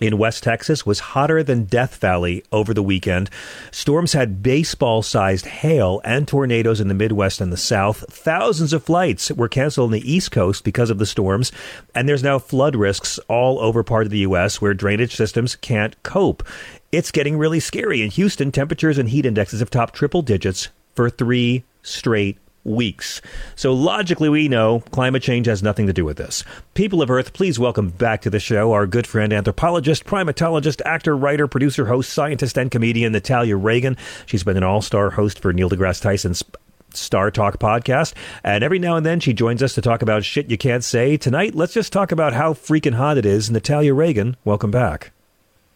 in 0.00 0.18
West 0.18 0.42
Texas 0.42 0.86
was 0.86 1.00
hotter 1.00 1.42
than 1.42 1.64
Death 1.64 1.96
Valley 1.96 2.44
over 2.52 2.72
the 2.72 2.82
weekend. 2.82 3.30
Storms 3.70 4.12
had 4.12 4.42
baseball 4.42 5.02
sized 5.02 5.46
hail 5.46 6.00
and 6.04 6.26
tornadoes 6.26 6.80
in 6.80 6.88
the 6.88 6.94
Midwest 6.94 7.40
and 7.40 7.52
the 7.52 7.56
South. 7.56 8.04
Thousands 8.10 8.72
of 8.72 8.84
flights 8.84 9.30
were 9.32 9.48
canceled 9.48 9.88
on 9.88 9.92
the 9.92 10.12
East 10.12 10.30
Coast 10.30 10.64
because 10.64 10.90
of 10.90 10.98
the 10.98 11.06
storms. 11.06 11.52
And 11.94 12.08
there's 12.08 12.22
now 12.22 12.38
flood 12.38 12.76
risks 12.76 13.18
all 13.28 13.58
over 13.60 13.82
part 13.82 14.06
of 14.06 14.10
the 14.10 14.18
U.S. 14.18 14.60
where 14.60 14.74
drainage 14.74 15.16
systems 15.16 15.56
can't 15.56 16.00
cope. 16.02 16.46
It's 16.92 17.10
getting 17.10 17.36
really 17.36 17.60
scary. 17.60 18.02
In 18.02 18.10
Houston, 18.10 18.52
temperatures 18.52 18.98
and 18.98 19.08
heat 19.08 19.26
indexes 19.26 19.60
have 19.60 19.70
topped 19.70 19.94
triple 19.94 20.22
digits 20.22 20.68
for 20.94 21.10
three 21.10 21.64
straight 21.82 22.38
weeks. 22.68 23.20
So 23.56 23.72
logically, 23.72 24.28
we 24.28 24.48
know 24.48 24.80
climate 24.90 25.22
change 25.22 25.46
has 25.46 25.62
nothing 25.62 25.86
to 25.86 25.92
do 25.92 26.04
with 26.04 26.16
this. 26.16 26.44
People 26.74 27.02
of 27.02 27.10
Earth, 27.10 27.32
please 27.32 27.58
welcome 27.58 27.90
back 27.90 28.22
to 28.22 28.30
the 28.30 28.38
show 28.40 28.72
our 28.72 28.86
good 28.86 29.06
friend, 29.06 29.32
anthropologist, 29.32 30.04
primatologist, 30.04 30.80
actor, 30.84 31.16
writer, 31.16 31.48
producer, 31.48 31.86
host, 31.86 32.12
scientist, 32.12 32.56
and 32.56 32.70
comedian 32.70 33.12
Natalia 33.12 33.56
Reagan. 33.56 33.96
She's 34.26 34.44
been 34.44 34.56
an 34.56 34.62
all 34.62 34.82
star 34.82 35.10
host 35.10 35.40
for 35.40 35.52
Neil 35.52 35.70
deGrasse 35.70 36.02
Tyson's 36.02 36.44
StarTalk 36.90 37.56
podcast. 37.56 38.14
And 38.42 38.64
every 38.64 38.78
now 38.78 38.96
and 38.96 39.04
then 39.04 39.20
she 39.20 39.32
joins 39.32 39.62
us 39.62 39.74
to 39.74 39.82
talk 39.82 40.02
about 40.02 40.24
shit 40.24 40.50
you 40.50 40.58
can't 40.58 40.84
say. 40.84 41.16
Tonight, 41.16 41.54
let's 41.54 41.74
just 41.74 41.92
talk 41.92 42.12
about 42.12 42.32
how 42.32 42.54
freaking 42.54 42.94
hot 42.94 43.18
it 43.18 43.26
is. 43.26 43.50
Natalia 43.50 43.94
Reagan, 43.94 44.36
welcome 44.44 44.70
back. 44.70 45.12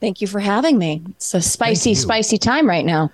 Thank 0.00 0.20
you 0.20 0.26
for 0.26 0.40
having 0.40 0.78
me. 0.78 1.02
It's 1.10 1.32
a 1.34 1.40
spicy, 1.40 1.94
spicy 1.94 2.38
time 2.38 2.68
right 2.68 2.84
now. 2.84 3.12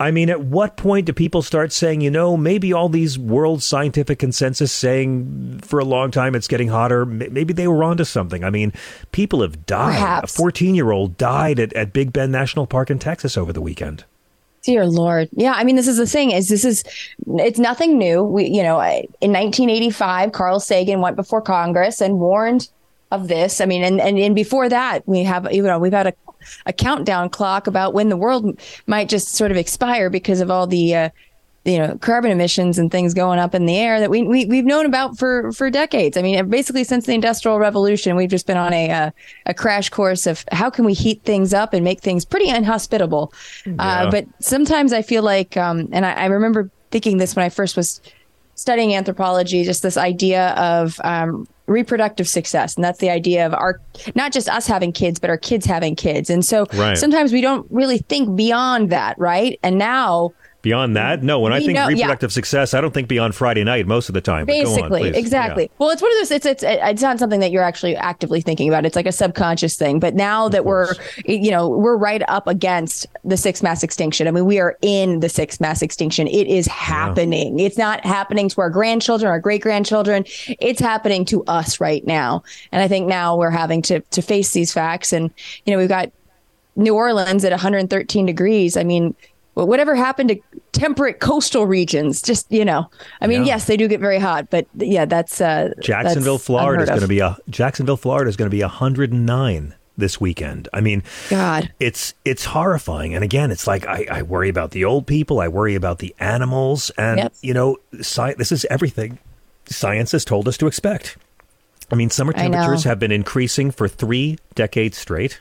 I 0.00 0.10
mean, 0.10 0.30
at 0.30 0.40
what 0.40 0.78
point 0.78 1.04
do 1.04 1.12
people 1.12 1.42
start 1.42 1.74
saying, 1.74 2.00
you 2.00 2.10
know, 2.10 2.34
maybe 2.34 2.72
all 2.72 2.88
these 2.88 3.18
world 3.18 3.62
scientific 3.62 4.18
consensus 4.18 4.72
saying 4.72 5.60
for 5.62 5.78
a 5.78 5.84
long 5.84 6.10
time 6.10 6.34
it's 6.34 6.48
getting 6.48 6.68
hotter, 6.68 7.04
maybe 7.04 7.52
they 7.52 7.68
were 7.68 7.84
onto 7.84 8.04
something? 8.04 8.42
I 8.42 8.48
mean, 8.48 8.72
people 9.12 9.42
have 9.42 9.66
died. 9.66 9.98
Perhaps. 9.98 10.34
A 10.34 10.36
14 10.38 10.74
year 10.74 10.90
old 10.90 11.18
died 11.18 11.60
at, 11.60 11.74
at 11.74 11.92
Big 11.92 12.14
Bend 12.14 12.32
National 12.32 12.66
Park 12.66 12.90
in 12.90 12.98
Texas 12.98 13.36
over 13.36 13.52
the 13.52 13.60
weekend. 13.60 14.04
Dear 14.62 14.86
Lord. 14.86 15.28
Yeah. 15.32 15.52
I 15.52 15.64
mean, 15.64 15.76
this 15.76 15.88
is 15.88 15.98
the 15.98 16.06
thing 16.06 16.30
is 16.30 16.48
this 16.48 16.64
is, 16.64 16.82
it's 17.26 17.58
nothing 17.58 17.98
new. 17.98 18.24
We, 18.24 18.46
you 18.46 18.62
know, 18.62 18.80
in 18.80 19.32
1985, 19.32 20.32
Carl 20.32 20.60
Sagan 20.60 21.02
went 21.02 21.16
before 21.16 21.42
Congress 21.42 22.00
and 22.00 22.18
warned 22.18 22.70
of 23.10 23.28
this. 23.28 23.60
I 23.60 23.66
mean, 23.66 23.82
and, 23.82 24.00
and, 24.00 24.18
and 24.18 24.34
before 24.34 24.68
that, 24.68 25.06
we 25.06 25.24
have, 25.24 25.52
you 25.52 25.62
know, 25.62 25.78
we've 25.78 25.92
had 25.92 26.06
a 26.06 26.14
a 26.66 26.72
countdown 26.72 27.28
clock 27.28 27.66
about 27.66 27.94
when 27.94 28.08
the 28.08 28.16
world 28.16 28.58
might 28.86 29.08
just 29.08 29.34
sort 29.34 29.50
of 29.50 29.56
expire 29.56 30.10
because 30.10 30.40
of 30.40 30.50
all 30.50 30.66
the 30.66 30.94
uh, 30.94 31.08
you 31.64 31.78
know 31.78 31.98
carbon 31.98 32.30
emissions 32.30 32.78
and 32.78 32.90
things 32.90 33.12
going 33.12 33.38
up 33.38 33.54
in 33.54 33.66
the 33.66 33.76
air 33.76 34.00
that 34.00 34.10
we, 34.10 34.22
we 34.22 34.46
we've 34.46 34.64
known 34.64 34.86
about 34.86 35.18
for 35.18 35.52
for 35.52 35.70
decades. 35.70 36.16
I 36.16 36.22
mean, 36.22 36.48
basically 36.48 36.84
since 36.84 37.06
the 37.06 37.12
Industrial 37.12 37.58
Revolution, 37.58 38.16
we've 38.16 38.30
just 38.30 38.46
been 38.46 38.56
on 38.56 38.72
a 38.72 38.90
uh, 38.90 39.10
a 39.46 39.54
crash 39.54 39.90
course 39.90 40.26
of 40.26 40.44
how 40.52 40.70
can 40.70 40.84
we 40.84 40.94
heat 40.94 41.22
things 41.24 41.52
up 41.52 41.74
and 41.74 41.84
make 41.84 42.00
things 42.00 42.24
pretty 42.24 42.48
inhospitable. 42.48 43.32
Uh, 43.66 43.70
yeah. 43.70 43.84
Uh, 43.84 44.10
but 44.10 44.26
sometimes 44.40 44.92
I 44.92 45.02
feel 45.02 45.22
like, 45.22 45.56
um, 45.56 45.88
and 45.92 46.06
I, 46.06 46.12
I 46.12 46.26
remember 46.26 46.70
thinking 46.90 47.18
this 47.18 47.36
when 47.36 47.44
I 47.44 47.50
first 47.50 47.76
was 47.76 48.00
studying 48.54 48.94
anthropology, 48.94 49.64
just 49.64 49.82
this 49.82 49.96
idea 49.96 50.48
of 50.50 51.00
um, 51.04 51.46
reproductive 51.70 52.28
success. 52.28 52.74
And 52.74 52.84
that's 52.84 52.98
the 52.98 53.10
idea 53.10 53.46
of 53.46 53.54
our 53.54 53.80
not 54.14 54.32
just 54.32 54.48
us 54.48 54.66
having 54.66 54.92
kids 54.92 55.18
but 55.18 55.30
our 55.30 55.38
kids 55.38 55.64
having 55.64 55.94
kids. 55.94 56.28
And 56.28 56.44
so 56.44 56.66
right. 56.74 56.98
sometimes 56.98 57.32
we 57.32 57.40
don't 57.40 57.66
really 57.70 57.98
think 57.98 58.36
beyond 58.36 58.90
that 58.90 59.18
right? 59.18 59.58
And 59.62 59.78
now 59.78 60.32
Beyond 60.62 60.94
that, 60.96 61.22
no. 61.22 61.40
When 61.40 61.54
I 61.54 61.60
think 61.60 61.72
know, 61.72 61.86
reproductive 61.86 62.30
yeah. 62.30 62.34
success, 62.34 62.74
I 62.74 62.82
don't 62.82 62.92
think 62.92 63.08
beyond 63.08 63.34
Friday 63.34 63.64
night 63.64 63.86
most 63.86 64.10
of 64.10 64.12
the 64.12 64.20
time. 64.20 64.44
Basically, 64.44 65.08
on, 65.08 65.14
exactly. 65.14 65.64
Yeah. 65.64 65.76
Well, 65.78 65.88
it's 65.88 66.02
one 66.02 66.12
of 66.12 66.18
those. 66.18 66.30
It's 66.30 66.44
it's 66.44 66.62
it's 66.62 67.00
not 67.00 67.18
something 67.18 67.40
that 67.40 67.50
you're 67.50 67.62
actually 67.62 67.96
actively 67.96 68.42
thinking 68.42 68.68
about. 68.68 68.84
It's 68.84 68.94
like 68.94 69.06
a 69.06 69.12
subconscious 69.12 69.78
thing. 69.78 70.00
But 70.00 70.14
now 70.14 70.50
that 70.50 70.66
we're, 70.66 70.92
you 71.24 71.50
know, 71.50 71.66
we're 71.66 71.96
right 71.96 72.22
up 72.28 72.46
against 72.46 73.06
the 73.24 73.38
sixth 73.38 73.62
mass 73.62 73.82
extinction. 73.82 74.28
I 74.28 74.32
mean, 74.32 74.44
we 74.44 74.58
are 74.58 74.76
in 74.82 75.20
the 75.20 75.30
sixth 75.30 75.62
mass 75.62 75.80
extinction. 75.80 76.26
It 76.26 76.46
is 76.46 76.66
happening. 76.66 77.58
Yeah. 77.58 77.66
It's 77.66 77.78
not 77.78 78.04
happening 78.04 78.50
to 78.50 78.60
our 78.60 78.68
grandchildren, 78.70 79.30
our 79.30 79.40
great 79.40 79.62
grandchildren. 79.62 80.24
It's 80.46 80.80
happening 80.80 81.24
to 81.26 81.42
us 81.44 81.80
right 81.80 82.06
now. 82.06 82.42
And 82.70 82.82
I 82.82 82.88
think 82.88 83.06
now 83.06 83.34
we're 83.34 83.48
having 83.48 83.80
to 83.82 84.00
to 84.00 84.20
face 84.20 84.52
these 84.52 84.74
facts. 84.74 85.14
And 85.14 85.30
you 85.64 85.72
know, 85.72 85.78
we've 85.78 85.88
got 85.88 86.12
New 86.76 86.94
Orleans 86.94 87.46
at 87.46 87.52
113 87.52 88.26
degrees. 88.26 88.76
I 88.76 88.84
mean 88.84 89.14
well, 89.60 89.68
whatever 89.68 89.94
happened 89.94 90.30
to 90.30 90.40
temperate 90.72 91.20
coastal 91.20 91.66
regions? 91.66 92.22
Just 92.22 92.50
you 92.50 92.64
know, 92.64 92.90
I 93.20 93.26
mean, 93.26 93.40
Yeah. 93.42 93.54
yes, 93.54 93.66
they 93.66 93.76
do 93.76 93.88
get 93.88 94.00
very 94.00 94.18
hot, 94.18 94.48
but 94.50 94.66
yeah, 94.76 95.04
that's 95.04 95.40
uh, 95.40 95.70
Jacksonville, 95.80 96.34
that's 96.36 96.46
Florida 96.46 96.82
is 96.82 96.88
going 96.88 97.00
to 97.02 97.06
be 97.08 97.20
a 97.20 97.36
Jacksonville, 97.48 97.96
Florida 97.96 98.28
is 98.28 98.36
going 98.36 98.50
to 98.50 98.54
be 98.56 98.62
109 98.62 99.74
this 99.96 100.20
weekend. 100.20 100.66
I 100.72 100.80
mean, 100.80 101.02
God, 101.28 101.72
it's 101.78 102.14
it's 102.24 102.46
horrifying. 102.46 103.14
And 103.14 103.22
again, 103.22 103.50
it's 103.50 103.66
like 103.66 103.86
I, 103.86 104.06
I 104.10 104.22
worry 104.22 104.48
about 104.48 104.70
the 104.70 104.84
old 104.84 105.06
people, 105.06 105.40
I 105.40 105.48
worry 105.48 105.74
about 105.74 105.98
the 105.98 106.14
animals, 106.18 106.90
and 106.96 107.18
Yep. 107.18 107.32
you 107.42 107.54
know, 107.54 107.76
sci- 107.98 108.34
this 108.34 108.50
is 108.52 108.64
everything 108.70 109.18
science 109.66 110.12
has 110.12 110.24
told 110.24 110.48
us 110.48 110.56
to 110.58 110.66
expect. 110.66 111.16
I 111.92 111.96
mean, 111.96 112.08
summer 112.10 112.32
temperatures 112.32 112.84
have 112.84 112.98
been 112.98 113.12
increasing 113.12 113.70
for 113.70 113.88
three 113.88 114.38
decades 114.54 114.96
straight, 114.96 115.40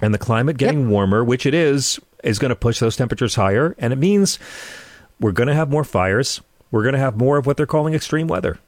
and 0.00 0.12
the 0.12 0.18
climate 0.18 0.56
getting 0.56 0.88
warmer, 0.88 1.22
which 1.22 1.44
it 1.46 1.54
is, 1.54 2.00
is 2.26 2.38
going 2.38 2.50
to 2.50 2.56
push 2.56 2.80
those 2.80 2.96
temperatures 2.96 3.36
higher, 3.36 3.74
and 3.78 3.92
it 3.92 3.96
means 3.96 4.38
we're 5.20 5.32
going 5.32 5.48
to 5.48 5.54
have 5.54 5.70
more 5.70 5.84
fires. 5.84 6.40
We're 6.70 6.82
going 6.82 6.94
to 6.94 6.98
have 6.98 7.16
more 7.16 7.38
of 7.38 7.46
what 7.46 7.56
they're 7.56 7.66
calling 7.66 7.94
extreme 7.94 8.26
weather. 8.26 8.58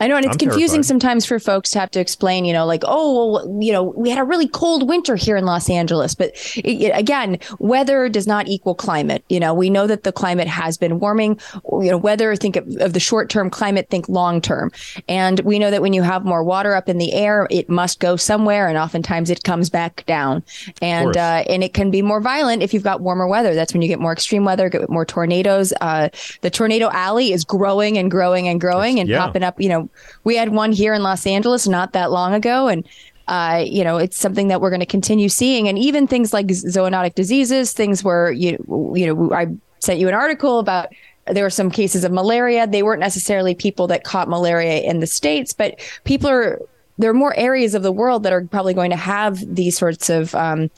I 0.00 0.08
know, 0.08 0.16
and 0.16 0.24
it's 0.24 0.34
I'm 0.34 0.38
confusing 0.38 0.82
terrified. 0.82 0.86
sometimes 0.86 1.26
for 1.26 1.38
folks 1.38 1.70
to 1.72 1.78
have 1.78 1.90
to 1.90 2.00
explain, 2.00 2.46
you 2.46 2.54
know, 2.54 2.64
like, 2.64 2.82
oh, 2.86 3.32
well, 3.32 3.62
you 3.62 3.70
know, 3.70 3.82
we 3.82 4.08
had 4.08 4.18
a 4.18 4.24
really 4.24 4.48
cold 4.48 4.88
winter 4.88 5.14
here 5.14 5.36
in 5.36 5.44
Los 5.44 5.68
Angeles. 5.68 6.14
But 6.14 6.30
it, 6.56 6.66
it- 6.66 6.98
again, 6.98 7.38
weather 7.58 8.08
does 8.08 8.26
not 8.26 8.48
equal 8.48 8.74
climate. 8.74 9.22
You 9.28 9.38
know, 9.38 9.52
we 9.52 9.68
know 9.68 9.86
that 9.86 10.04
the 10.04 10.12
climate 10.12 10.48
has 10.48 10.78
been 10.78 11.00
warming. 11.00 11.38
You 11.70 11.90
know, 11.90 11.98
weather, 11.98 12.34
think 12.34 12.56
of, 12.56 12.66
of 12.80 12.94
the 12.94 13.00
short 13.00 13.28
term 13.28 13.50
climate, 13.50 13.88
think 13.90 14.08
long 14.08 14.40
term. 14.40 14.72
And 15.06 15.40
we 15.40 15.58
know 15.58 15.70
that 15.70 15.82
when 15.82 15.92
you 15.92 16.02
have 16.02 16.24
more 16.24 16.42
water 16.42 16.74
up 16.74 16.88
in 16.88 16.96
the 16.96 17.12
air, 17.12 17.46
it 17.50 17.68
must 17.68 18.00
go 18.00 18.16
somewhere. 18.16 18.68
And 18.68 18.78
oftentimes 18.78 19.28
it 19.28 19.44
comes 19.44 19.68
back 19.68 20.06
down. 20.06 20.42
And, 20.80 21.14
uh, 21.16 21.44
and 21.48 21.62
it 21.62 21.74
can 21.74 21.90
be 21.90 22.00
more 22.00 22.22
violent 22.22 22.62
if 22.62 22.72
you've 22.72 22.82
got 22.82 23.02
warmer 23.02 23.28
weather. 23.28 23.54
That's 23.54 23.74
when 23.74 23.82
you 23.82 23.88
get 23.88 24.00
more 24.00 24.12
extreme 24.12 24.44
weather, 24.44 24.70
get 24.70 24.88
more 24.88 25.04
tornadoes. 25.04 25.74
Uh, 25.82 26.08
the 26.40 26.50
tornado 26.50 26.88
alley 26.90 27.32
is 27.32 27.44
growing 27.44 27.98
and 27.98 28.10
growing 28.10 28.48
and 28.48 28.60
growing 28.60 28.98
and 28.98 29.08
yeah. 29.08 29.18
popping 29.18 29.42
up. 29.42 29.60
You 29.60 29.68
know, 29.68 29.89
we 30.24 30.36
had 30.36 30.50
one 30.50 30.72
here 30.72 30.94
in 30.94 31.02
Los 31.02 31.26
Angeles 31.26 31.66
not 31.66 31.92
that 31.92 32.10
long 32.10 32.34
ago, 32.34 32.68
and 32.68 32.86
uh, 33.28 33.62
you 33.64 33.84
know, 33.84 33.96
it's 33.96 34.16
something 34.16 34.48
that 34.48 34.60
we're 34.60 34.70
going 34.70 34.80
to 34.80 34.86
continue 34.86 35.28
seeing. 35.28 35.68
And 35.68 35.78
even 35.78 36.08
things 36.08 36.32
like 36.32 36.48
zoonotic 36.48 37.14
diseases, 37.14 37.72
things 37.72 38.02
where 38.02 38.32
you 38.32 38.58
you 38.94 39.06
know, 39.06 39.32
I 39.32 39.46
sent 39.78 40.00
you 40.00 40.08
an 40.08 40.14
article 40.14 40.58
about 40.58 40.88
there 41.26 41.44
were 41.44 41.50
some 41.50 41.70
cases 41.70 42.04
of 42.04 42.10
malaria. 42.10 42.66
They 42.66 42.82
weren't 42.82 43.00
necessarily 43.00 43.54
people 43.54 43.86
that 43.86 44.02
caught 44.02 44.28
malaria 44.28 44.80
in 44.82 44.98
the 45.00 45.06
states, 45.06 45.52
but 45.52 45.78
people 46.04 46.28
are. 46.28 46.60
There 46.98 47.08
are 47.08 47.14
more 47.14 47.34
areas 47.34 47.74
of 47.74 47.82
the 47.82 47.92
world 47.92 48.24
that 48.24 48.32
are 48.34 48.44
probably 48.44 48.74
going 48.74 48.90
to 48.90 48.96
have 48.96 49.42
these 49.54 49.78
sorts 49.78 50.10
of 50.10 50.34
um, 50.34 50.70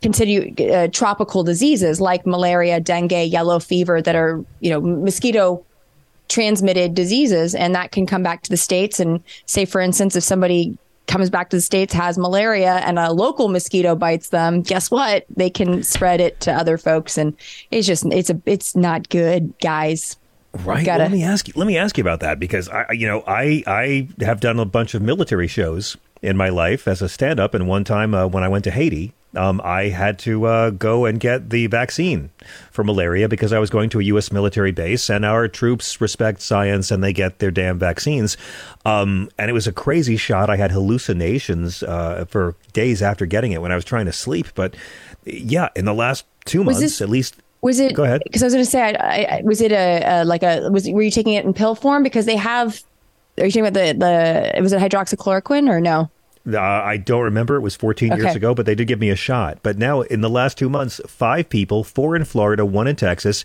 continue 0.00 0.54
uh, 0.72 0.88
tropical 0.88 1.42
diseases 1.42 2.00
like 2.00 2.26
malaria, 2.26 2.80
dengue, 2.80 3.12
yellow 3.12 3.58
fever 3.58 4.00
that 4.00 4.14
are 4.14 4.42
you 4.60 4.70
know 4.70 4.80
mosquito 4.80 5.64
transmitted 6.28 6.94
diseases 6.94 7.54
and 7.54 7.74
that 7.74 7.92
can 7.92 8.06
come 8.06 8.22
back 8.22 8.42
to 8.42 8.50
the 8.50 8.56
states 8.56 9.00
and 9.00 9.22
say 9.46 9.64
for 9.64 9.80
instance 9.80 10.14
if 10.16 10.22
somebody 10.22 10.76
comes 11.06 11.30
back 11.30 11.48
to 11.48 11.56
the 11.56 11.62
states 11.62 11.94
has 11.94 12.18
malaria 12.18 12.74
and 12.84 12.98
a 12.98 13.10
local 13.12 13.48
mosquito 13.48 13.94
bites 13.94 14.28
them 14.28 14.60
guess 14.60 14.90
what 14.90 15.24
they 15.34 15.48
can 15.48 15.82
spread 15.82 16.20
it 16.20 16.38
to 16.40 16.52
other 16.52 16.76
folks 16.76 17.16
and 17.16 17.34
it's 17.70 17.86
just 17.86 18.04
it's 18.06 18.28
a 18.28 18.40
it's 18.44 18.76
not 18.76 19.08
good 19.08 19.52
guys 19.60 20.16
Right. 20.64 20.84
Gotta- 20.84 21.04
let 21.04 21.12
me 21.12 21.22
ask 21.22 21.46
you. 21.46 21.54
Let 21.56 21.66
me 21.66 21.76
ask 21.76 21.98
you 21.98 22.02
about 22.02 22.20
that 22.20 22.40
because 22.40 22.70
I, 22.70 22.90
you 22.92 23.06
know, 23.06 23.22
I 23.26 23.62
I 23.66 24.08
have 24.24 24.40
done 24.40 24.58
a 24.58 24.64
bunch 24.64 24.94
of 24.94 25.02
military 25.02 25.46
shows 25.46 25.96
in 26.22 26.38
my 26.38 26.48
life 26.48 26.88
as 26.88 27.02
a 27.02 27.08
stand-up, 27.08 27.52
and 27.52 27.68
one 27.68 27.84
time 27.84 28.14
uh, 28.14 28.26
when 28.26 28.42
I 28.42 28.48
went 28.48 28.64
to 28.64 28.70
Haiti, 28.70 29.12
um, 29.36 29.60
I 29.62 29.88
had 29.88 30.18
to 30.20 30.44
uh, 30.46 30.70
go 30.70 31.04
and 31.04 31.20
get 31.20 31.50
the 31.50 31.66
vaccine 31.66 32.30
for 32.70 32.82
malaria 32.82 33.28
because 33.28 33.52
I 33.52 33.58
was 33.58 33.68
going 33.70 33.90
to 33.90 34.00
a 34.00 34.04
U.S. 34.04 34.32
military 34.32 34.72
base, 34.72 35.10
and 35.10 35.24
our 35.24 35.48
troops 35.48 36.00
respect 36.00 36.40
science 36.40 36.90
and 36.90 37.04
they 37.04 37.12
get 37.12 37.38
their 37.38 37.50
damn 37.50 37.78
vaccines. 37.78 38.36
Um, 38.84 39.28
and 39.38 39.50
it 39.50 39.52
was 39.52 39.66
a 39.66 39.72
crazy 39.72 40.16
shot. 40.16 40.48
I 40.48 40.56
had 40.56 40.70
hallucinations 40.70 41.82
uh, 41.82 42.24
for 42.28 42.54
days 42.72 43.02
after 43.02 43.26
getting 43.26 43.52
it 43.52 43.60
when 43.60 43.72
I 43.72 43.74
was 43.74 43.84
trying 43.84 44.06
to 44.06 44.12
sleep. 44.12 44.46
But 44.54 44.74
yeah, 45.24 45.68
in 45.76 45.84
the 45.84 45.94
last 45.94 46.24
two 46.44 46.60
Was 46.60 46.66
months, 46.76 46.80
this- 46.80 47.00
at 47.02 47.08
least. 47.10 47.36
was 47.60 47.78
it 47.80 47.92
Go 47.94 48.04
ahead. 48.04 48.22
because 48.24 48.42
i 48.42 48.46
was 48.46 48.54
going 48.54 48.64
to 48.64 48.70
say 48.70 48.80
I, 48.94 49.38
I, 49.38 49.42
was 49.44 49.60
it 49.60 49.72
a, 49.72 50.22
a 50.22 50.24
like 50.24 50.42
a 50.44 50.70
was 50.70 50.88
were 50.88 51.02
you 51.02 51.10
taking 51.10 51.34
it 51.34 51.44
in 51.44 51.52
pill 51.52 51.74
form 51.74 52.02
because 52.04 52.24
they 52.24 52.36
have 52.36 52.82
are 53.38 53.44
you 53.46 53.50
talking 53.50 53.66
about 53.66 53.74
the 53.74 53.92
the 54.54 54.62
was 54.62 54.72
it 54.72 54.80
hydroxychloroquine 54.80 55.68
or 55.68 55.80
no 55.80 56.08
Uh, 56.52 56.58
I 56.60 56.96
don't 56.96 57.22
remember. 57.24 57.56
It 57.56 57.60
was 57.60 57.76
14 57.76 58.16
years 58.16 58.34
ago, 58.34 58.54
but 58.54 58.66
they 58.66 58.74
did 58.74 58.86
give 58.88 59.00
me 59.00 59.10
a 59.10 59.16
shot. 59.16 59.58
But 59.62 59.76
now, 59.78 60.00
in 60.02 60.20
the 60.20 60.30
last 60.30 60.56
two 60.58 60.68
months, 60.68 61.00
five 61.06 61.48
people, 61.48 61.84
four 61.84 62.16
in 62.16 62.24
Florida, 62.24 62.64
one 62.64 62.86
in 62.86 62.96
Texas, 62.96 63.44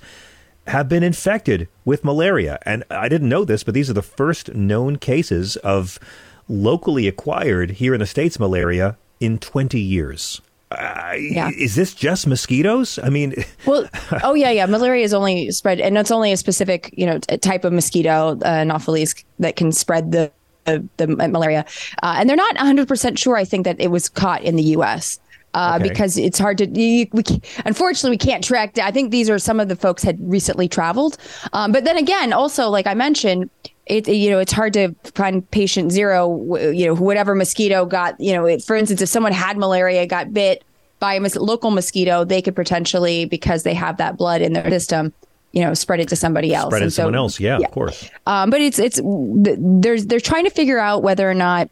have 0.68 0.88
been 0.88 1.04
infected 1.04 1.68
with 1.84 2.04
malaria. 2.06 2.60
And 2.66 2.84
I 2.90 3.10
didn't 3.10 3.30
know 3.30 3.44
this, 3.44 3.64
but 3.64 3.74
these 3.74 3.90
are 3.90 3.94
the 3.94 4.02
first 4.02 4.54
known 4.54 4.96
cases 4.98 5.58
of 5.58 6.00
locally 6.48 7.08
acquired 7.08 7.72
here 7.72 7.94
in 7.94 8.00
the 8.00 8.06
States 8.06 8.40
malaria 8.40 8.98
in 9.20 9.40
20 9.40 9.80
years. 9.80 10.42
Uh, 10.72 11.14
Yeah. 11.18 11.52
Is 11.58 11.76
this 11.76 11.94
just 11.94 12.26
mosquitoes? 12.28 12.98
I 13.04 13.10
mean, 13.10 13.36
Well, 13.66 13.88
oh 14.24 14.34
yeah, 14.34 14.50
yeah. 14.52 14.66
Malaria 14.66 15.04
is 15.04 15.14
only 15.14 15.52
spread, 15.52 15.80
and 15.80 15.98
it's 15.98 16.12
only 16.12 16.32
a 16.32 16.38
specific, 16.38 16.94
you 16.98 17.06
know, 17.06 17.20
t- 17.20 17.38
type 17.38 17.64
of 17.66 17.74
mosquito, 17.74 18.40
uh, 18.42 18.46
Anopheles, 18.46 19.14
that 19.40 19.56
can 19.56 19.72
spread 19.72 20.12
the 20.12 20.32
the, 20.66 20.88
the 20.98 21.08
malaria. 21.08 21.66
Uh, 22.02 22.16
and 22.18 22.30
they're 22.30 22.36
not 22.36 22.56
100 22.56 22.88
percent 22.88 23.20
sure. 23.20 23.36
I 23.36 23.46
think 23.46 23.66
that 23.66 23.80
it 23.80 23.92
was 23.92 24.10
caught 24.10 24.42
in 24.44 24.56
the 24.56 24.64
U.S. 24.64 25.20
Uh, 25.54 25.78
Okay. 25.80 25.88
Because 25.88 26.18
it's 26.18 26.40
hard 26.40 26.58
to, 26.58 26.68
you, 26.68 27.08
we, 27.12 27.24
unfortunately, 27.64 28.10
we 28.10 28.18
can't 28.18 28.44
track. 28.44 28.78
I 28.80 28.90
think 28.90 29.12
these 29.12 29.30
are 29.30 29.38
some 29.38 29.60
of 29.60 29.70
the 29.70 29.76
folks 29.76 30.02
had 30.02 30.18
recently 30.20 30.68
traveled, 30.68 31.18
um, 31.54 31.72
but 31.72 31.84
then 31.84 31.96
again, 31.96 32.34
also 32.34 32.70
like 32.70 32.88
I 32.88 32.96
mentioned, 32.96 33.52
it 33.86 34.08
you 34.08 34.32
know 34.32 34.40
it's 34.40 34.52
hard 34.52 34.74
to 34.74 34.96
find 35.14 35.50
patient 35.52 35.92
zero. 35.92 36.56
You 36.72 36.88
know, 36.88 36.96
whatever 36.96 37.36
mosquito 37.36 37.86
got, 37.86 38.20
you 38.20 38.34
know, 38.34 38.46
it, 38.46 38.64
for 38.64 38.76
instance, 38.76 39.02
if 39.02 39.10
someone 39.10 39.32
had 39.32 39.58
malaria, 39.58 40.08
got 40.08 40.34
bit, 40.34 40.64
by 41.00 41.16
a 41.16 41.20
mos- 41.20 41.36
local 41.36 41.70
mosquito, 41.70 42.24
they 42.24 42.42
could 42.42 42.56
potentially, 42.56 43.26
because 43.26 43.64
they 43.64 43.74
have 43.74 43.98
that 43.98 44.16
blood 44.18 44.42
in 44.42 44.54
their 44.54 44.70
system, 44.70 45.14
you 45.54 45.62
know, 45.62 45.74
spread 45.74 46.00
it 46.00 46.10
to 46.10 46.16
somebody 46.16 46.54
else. 46.54 46.70
spread 46.70 46.82
it 46.82 46.86
to 46.86 46.92
someone 46.92 47.16
else. 47.16 47.40
Yeah, 47.40 47.58
of 47.58 47.72
course. 47.72 48.10
Um, 48.26 48.50
but 48.50 48.60
it's 48.60 48.80
it's 48.80 49.00
there's 49.04 50.08
they're 50.08 50.20
trying 50.20 50.44
to 50.46 50.50
figure 50.50 50.80
out 50.80 51.04
whether 51.04 51.30
or 51.30 51.36
not 51.36 51.70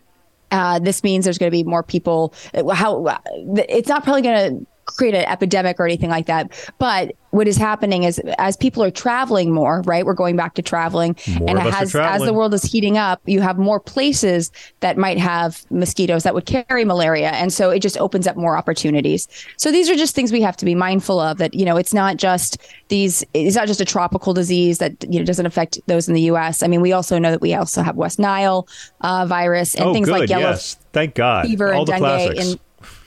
uh, 0.51 0.79
this 0.79 1.03
means 1.03 1.25
there's 1.25 1.39
going 1.39 1.51
to 1.51 1.55
be 1.55 1.63
more 1.63 1.81
people. 1.83 2.33
How 2.73 3.19
it's 3.55 3.89
not 3.89 4.03
probably 4.03 4.21
going 4.21 4.59
to 4.59 4.67
create 4.97 5.15
an 5.15 5.25
epidemic 5.25 5.79
or 5.79 5.85
anything 5.85 6.09
like 6.09 6.25
that. 6.27 6.51
But 6.77 7.15
what 7.31 7.47
is 7.47 7.57
happening 7.57 8.03
is 8.03 8.19
as 8.37 8.57
people 8.57 8.83
are 8.83 8.91
traveling 8.91 9.51
more, 9.53 9.81
right? 9.83 10.05
We're 10.05 10.13
going 10.13 10.35
back 10.35 10.53
to 10.55 10.61
traveling, 10.61 11.15
More 11.39 11.49
and 11.49 11.59
as 11.59 11.95
as 11.95 12.21
the 12.21 12.33
world 12.33 12.53
is 12.53 12.63
heating 12.63 12.97
up, 12.97 13.21
you 13.25 13.39
have 13.41 13.57
more 13.57 13.79
places 13.79 14.51
that 14.81 14.97
might 14.97 15.17
have 15.17 15.65
mosquitoes 15.71 16.23
that 16.23 16.33
would 16.33 16.45
carry 16.45 16.83
malaria, 16.85 17.29
and 17.31 17.53
so 17.53 17.69
it 17.69 17.79
just 17.79 17.97
opens 17.97 18.27
up 18.27 18.35
more 18.35 18.57
opportunities. 18.57 19.27
So 19.57 19.71
these 19.71 19.89
are 19.89 19.95
just 19.95 20.13
things 20.13 20.31
we 20.31 20.41
have 20.41 20.57
to 20.57 20.65
be 20.65 20.75
mindful 20.75 21.19
of. 21.19 21.37
That 21.37 21.53
you 21.53 21.65
know, 21.65 21.77
it's 21.77 21.93
not 21.93 22.17
just 22.17 22.57
these. 22.89 23.23
It's 23.33 23.55
not 23.55 23.67
just 23.67 23.79
a 23.79 23.85
tropical 23.85 24.33
disease 24.33 24.79
that 24.79 24.93
you 25.09 25.19
know 25.19 25.25
doesn't 25.25 25.45
affect 25.45 25.79
those 25.87 26.07
in 26.09 26.13
the 26.13 26.21
U.S. 26.23 26.61
I 26.63 26.67
mean, 26.67 26.81
we 26.81 26.91
also 26.91 27.17
know 27.17 27.31
that 27.31 27.41
we 27.41 27.53
also 27.53 27.81
have 27.81 27.95
West 27.95 28.19
Nile 28.19 28.67
uh, 29.01 29.25
virus 29.25 29.73
and 29.73 29.85
oh, 29.85 29.93
things 29.93 30.07
good. 30.07 30.19
like 30.19 30.29
yellow 30.29 30.49
yes. 30.49 30.77
Thank 30.91 31.15
God. 31.15 31.45
fever 31.45 31.73
All 31.73 31.79
and 31.79 31.87
the 31.87 31.91
dengue 31.93 32.01
classics. 32.01 32.51
and 32.51 32.59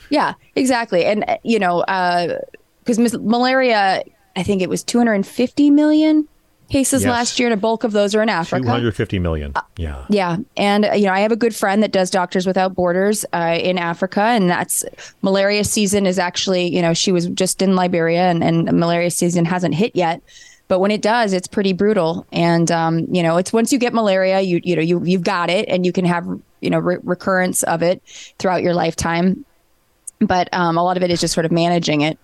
yeah 0.09 0.33
exactly 0.55 1.05
and 1.05 1.23
uh, 1.27 1.37
you 1.43 1.59
know 1.59 1.83
because 2.83 2.97
malaria 3.19 4.03
i 4.35 4.43
think 4.43 4.61
it 4.61 4.69
was 4.69 4.83
250 4.83 5.69
million 5.71 6.27
cases 6.69 7.03
Yes. 7.03 7.09
last 7.11 7.39
year 7.39 7.47
and 7.47 7.53
a 7.53 7.57
bulk 7.57 7.83
of 7.83 7.91
those 7.91 8.15
are 8.15 8.23
in 8.23 8.29
africa 8.29 8.63
250 8.65 9.19
million. 9.19 9.53
Yeah. 9.77 10.03
yeah 10.09 10.37
and 10.57 10.85
uh, 10.85 10.93
you 10.93 11.05
know 11.05 11.13
i 11.13 11.19
have 11.19 11.31
a 11.31 11.35
good 11.35 11.55
friend 11.55 11.83
that 11.83 11.91
does 11.91 12.09
doctors 12.09 12.47
without 12.47 12.73
borders 12.73 13.23
uh, 13.33 13.57
in 13.61 13.77
africa 13.77 14.21
and 14.21 14.49
that's 14.49 14.83
malaria 15.21 15.63
season 15.63 16.05
is 16.07 16.17
actually 16.17 16.67
you 16.75 16.81
know 16.81 16.93
she 16.93 17.11
was 17.11 17.27
just 17.27 17.61
in 17.61 17.75
liberia 17.75 18.23
and, 18.31 18.43
and 18.43 18.65
malaria 18.79 19.11
season 19.11 19.45
hasn't 19.45 19.75
hit 19.75 19.95
yet 19.95 20.21
but 20.67 20.79
when 20.79 20.89
it 20.89 21.03
does 21.03 21.33
it's 21.33 21.47
pretty 21.47 21.71
brutal 21.73 22.25
and 22.31 22.71
um, 22.71 23.05
you 23.13 23.21
know 23.21 23.37
it's 23.37 23.53
once 23.53 23.71
you 23.71 23.77
get 23.77 23.93
malaria 23.93 24.41
you 24.41 24.59
you 24.63 24.75
know 24.75 24.81
you 24.81 25.03
you've 25.03 25.23
got 25.23 25.51
it 25.51 25.69
and 25.69 25.85
you 25.85 25.91
can 25.91 26.03
have 26.05 26.25
you 26.61 26.71
know 26.71 26.79
re- 26.79 26.97
recurrence 27.03 27.61
of 27.61 27.83
it 27.83 28.01
throughout 28.39 28.63
your 28.63 28.73
lifetime 28.73 29.45
but 30.19 30.47
um, 30.53 30.77
a 30.77 30.83
lot 30.83 30.97
of 30.97 31.03
it 31.03 31.11
is 31.11 31.19
just 31.21 31.33
sort 31.33 31.45
of 31.45 31.51
managing 31.51 32.01
it 32.01 32.17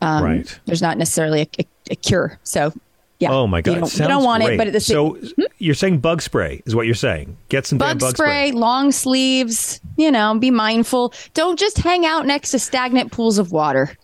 um, 0.00 0.22
Right. 0.24 0.60
there's 0.66 0.82
not 0.82 0.98
necessarily 0.98 1.42
a, 1.42 1.48
a, 1.62 1.66
a 1.92 1.96
cure 1.96 2.38
so 2.42 2.72
yeah 3.18 3.32
Oh 3.32 3.46
my 3.48 3.60
God! 3.62 3.72
you 3.74 3.80
don't, 3.80 3.92
you 3.98 4.06
don't 4.08 4.22
want 4.24 4.44
great. 4.44 4.54
it 4.54 4.58
but 4.58 4.66
at 4.68 4.72
the 4.72 4.80
so 4.80 5.14
Hmm? 5.14 5.42
you're 5.58 5.74
saying 5.74 5.98
bug 5.98 6.22
spray 6.22 6.62
is 6.66 6.74
what 6.76 6.86
you're 6.86 6.94
saying. 6.94 7.36
Get 7.48 7.66
some 7.66 7.78
bug, 7.78 7.98
bug 7.98 8.14
spray, 8.16 8.52
long 8.52 8.92
sleeves, 8.92 9.80
you 9.96 10.12
know, 10.12 10.38
be 10.38 10.52
mindful. 10.52 11.12
Don't 11.34 11.58
just 11.58 11.78
hang 11.78 12.06
out 12.06 12.26
next 12.26 12.52
to 12.52 12.60
stagnant 12.60 13.10
pools 13.10 13.38
of 13.38 13.50
water. 13.50 13.96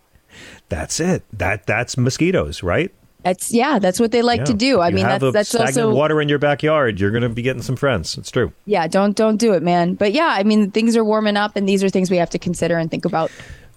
That's 0.69 0.99
it. 0.99 1.23
That 1.33 1.65
that's 1.67 1.97
mosquitoes, 1.97 2.65
right? 2.65 2.93
That's 3.25 3.53
yeah, 3.53 3.79
that's 3.79 3.99
what 3.99 4.11
they 4.13 4.23
like 4.23 4.41
Yeah. 4.41 4.45
to 4.45 4.55
do. 4.55 4.81
I 4.81 4.89
You 4.89 4.95
mean, 4.97 5.05
have 5.07 5.21
that's 5.21 5.29
a 5.31 5.33
that's 5.33 5.49
stagnant 5.49 5.79
also 5.79 5.95
water 5.95 6.21
in 6.21 6.29
your 6.29 6.39
backyard. 6.39 7.01
You're 7.01 7.11
going 7.11 7.23
to 7.23 7.29
be 7.31 7.43
getting 7.43 7.63
some 7.63 7.77
friends. 7.77 8.19
It's 8.19 8.31
true. 8.31 8.53
yeah, 8.67 8.87
don't 8.87 9.17
don't 9.17 9.37
do 9.39 9.55
it, 9.55 9.63
man. 9.63 9.95
But 9.95 10.13
yeah, 10.13 10.29
I 10.39 10.43
mean, 10.43 10.71
things 10.71 10.97
are 10.97 11.05
warming 11.05 11.37
up 11.37 11.57
and 11.57 11.69
these 11.69 11.83
are 11.83 11.89
things 11.89 12.11
we 12.11 12.19
have 12.19 12.31
to 12.31 12.39
consider 12.39 12.77
and 12.77 12.91
think 12.91 13.05
about. 13.05 13.31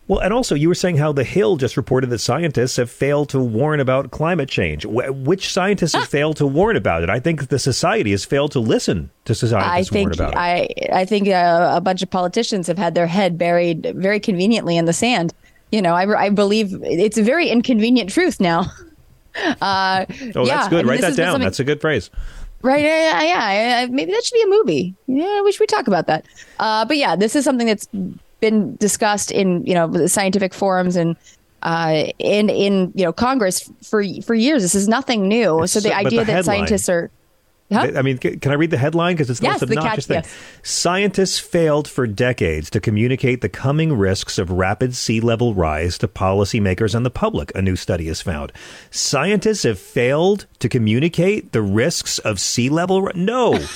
Well, 0.10 0.20
and 0.20 0.32
also 0.34 0.56
you 0.56 0.70
were 0.70 0.76
saying 0.76 0.98
how 0.98 1.12
the 1.12 1.26
Hill 1.26 1.58
just 1.58 1.76
reported 1.76 2.10
that 2.12 2.20
scientists 2.20 2.78
have 2.78 2.90
failed 2.90 3.28
to 3.30 3.40
warn 3.40 3.82
about 3.82 4.10
climate 4.10 4.48
change. 4.48 4.84
Wh- 4.86 5.12
which 5.26 5.52
scientists 5.52 5.96
have 5.96 6.08
failed 6.08 6.38
to 6.38 6.48
warn 6.48 6.78
about 6.78 7.04
it? 7.04 7.10
I 7.10 7.20
think 7.20 7.50
the 7.50 7.60
society 7.60 8.12
has 8.12 8.24
failed 8.24 8.54
to 8.54 8.62
listen 8.62 9.10
to 9.26 9.34
I 9.34 9.36
scientists 9.36 9.92
warn 9.92 10.04
think 10.12 10.14
about 10.16 10.32
it. 10.34 10.38
I 10.38 10.70
I 10.94 11.04
think 11.06 11.28
uh, 11.28 11.72
a 11.76 11.82
bunch 11.82 12.02
of 12.04 12.10
politicians 12.10 12.68
have 12.68 12.78
had 12.78 12.96
their 12.96 13.08
head 13.08 13.38
buried 13.38 13.94
very 13.98 14.22
conveniently 14.22 14.78
in 14.78 14.86
the 14.86 14.94
sand. 14.94 15.34
You 15.74 15.82
know, 15.82 15.94
I, 15.94 16.28
I 16.28 16.30
believe 16.30 16.70
it's 16.84 17.18
a 17.18 17.24
very 17.24 17.50
inconvenient 17.50 18.10
truth 18.10 18.40
now. 18.40 18.66
Uh, 19.62 20.06
oh, 20.36 20.46
yeah, 20.46 20.56
that's 20.56 20.68
I 20.68 20.70
good. 20.70 20.78
mean, 20.86 20.88
Write 20.88 21.02
that 21.02 21.16
down. 21.16 21.34
something- 21.34 21.42
That's 21.46 21.60
a 21.60 21.64
good 21.64 21.82
phrase. 21.82 22.10
Right. 22.64 22.84
Yeah. 22.84 23.22
Yeah. 23.22 23.82
yeah. 23.82 23.88
Maybe 23.90 24.12
that 24.12 24.24
should 24.24 24.34
be 24.34 24.42
a 24.42 24.48
movie. 24.48 24.96
Yeah. 25.08 25.42
We 25.44 25.52
should 25.52 25.70
talk 25.70 25.88
about 25.88 26.08
that. 26.08 26.26
Uh, 26.60 26.86
but 26.86 26.98
yeah, 26.98 27.16
this 27.16 27.36
is 27.36 27.44
something 27.46 27.68
that's 27.68 27.88
been 28.40 28.76
discussed 28.78 29.32
in 29.32 29.66
you 29.66 29.74
know 29.74 29.88
the 29.88 30.10
scientific 30.10 30.54
forums 30.54 30.96
and 30.96 31.16
uh, 31.64 32.06
in 32.20 32.50
in 32.50 32.92
you 32.96 33.04
know 33.06 33.14
Congress 33.14 33.70
for 33.84 34.04
for 34.24 34.34
years. 34.34 34.64
This 34.64 34.74
is 34.76 34.88
nothing 34.88 35.28
new. 35.28 35.66
so 35.68 35.80
the 35.80 35.90
so- 35.90 35.96
idea 35.96 36.20
the 36.22 36.26
that 36.26 36.34
headline- 36.34 36.44
scientists 36.68 36.90
are. 36.90 37.12
Huh? 37.72 37.92
I 37.98 38.02
mean, 38.02 38.18
can 38.18 38.52
I 38.52 38.56
read 38.56 38.72
the 38.72 38.78
headline? 38.78 39.16
Because 39.16 39.30
it's 39.30 39.40
the 39.42 39.48
Yes, 39.48 39.60
most 39.62 39.68
the 39.70 39.76
catch- 39.76 39.84
obnoxious 39.84 40.08
thing. 40.08 40.22
yes. 40.24 40.34
Scientists 40.64 41.38
failed 41.40 41.88
for 41.88 42.08
decades 42.08 42.70
to 42.70 42.80
communicate 42.80 43.42
the 43.42 43.50
coming 43.50 43.92
risks 43.98 44.38
of 44.38 44.50
rapid 44.52 44.96
sea 44.96 45.20
level 45.20 45.54
rise 45.54 45.98
to 45.98 46.08
policymakers 46.08 46.96
and 46.96 47.06
the 47.06 47.10
public, 47.10 47.52
a 47.56 47.62
new 47.62 47.76
study 47.76 48.08
has 48.08 48.22
found. 48.22 48.54
Scientists 48.90 49.64
have 49.64 49.80
failed 49.80 50.46
to 50.60 50.70
communicate 50.70 51.52
the 51.52 51.62
risks 51.62 52.20
of 52.20 52.40
sea 52.40 52.70
level 52.70 53.02
ri- 53.02 53.12
No. 53.16 53.60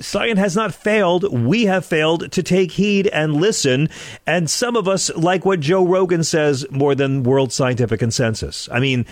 Science 0.00 0.38
has 0.38 0.56
not 0.56 0.74
failed. 0.74 1.30
We 1.30 1.64
have 1.66 1.84
failed 1.84 2.32
to 2.32 2.42
take 2.42 2.72
heed 2.72 3.06
and 3.08 3.36
listen. 3.36 3.90
And 4.26 4.48
some 4.48 4.74
of 4.74 4.88
us 4.88 5.10
like 5.14 5.44
what 5.44 5.60
Joe 5.60 5.86
Rogan 5.86 6.24
says 6.24 6.64
more 6.70 6.94
than 6.94 7.22
world 7.22 7.52
scientific 7.52 8.00
consensus. 8.00 8.66
I 8.72 8.80
mean, 8.80 9.04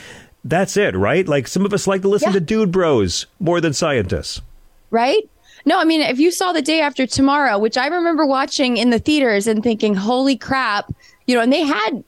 that's 0.45 0.76
it, 0.76 0.95
right? 0.97 1.26
Like 1.26 1.49
some 1.49 1.64
of 1.66 1.72
us 1.72 1.86
like 1.86 2.03
to 2.03 2.09
listen 2.09 2.32
to 2.32 2.41
dude 2.41 2.72
bros 2.72 3.26
more 3.41 3.61
than 3.61 3.72
scientists. 3.72 4.41
right? 4.91 5.28
No, 5.64 5.78
I 5.78 5.84
mean, 5.84 6.01
if 6.01 6.18
you 6.18 6.30
saw 6.30 6.53
the 6.53 6.62
day 6.62 6.80
after 6.80 7.07
tomorrow, 7.07 7.59
which 7.59 7.76
I 7.76 7.89
remember 7.89 8.24
watching 8.24 8.76
in 8.76 8.91
the 8.91 8.99
theaters 8.99 9.47
and 9.47 9.62
thinking, 9.62 9.95
holy 9.95 10.36
crap, 10.36 10.91
you 11.26 11.34
know, 11.34 11.43
and 11.43 11.53
they 11.53 11.62
had, 11.62 12.03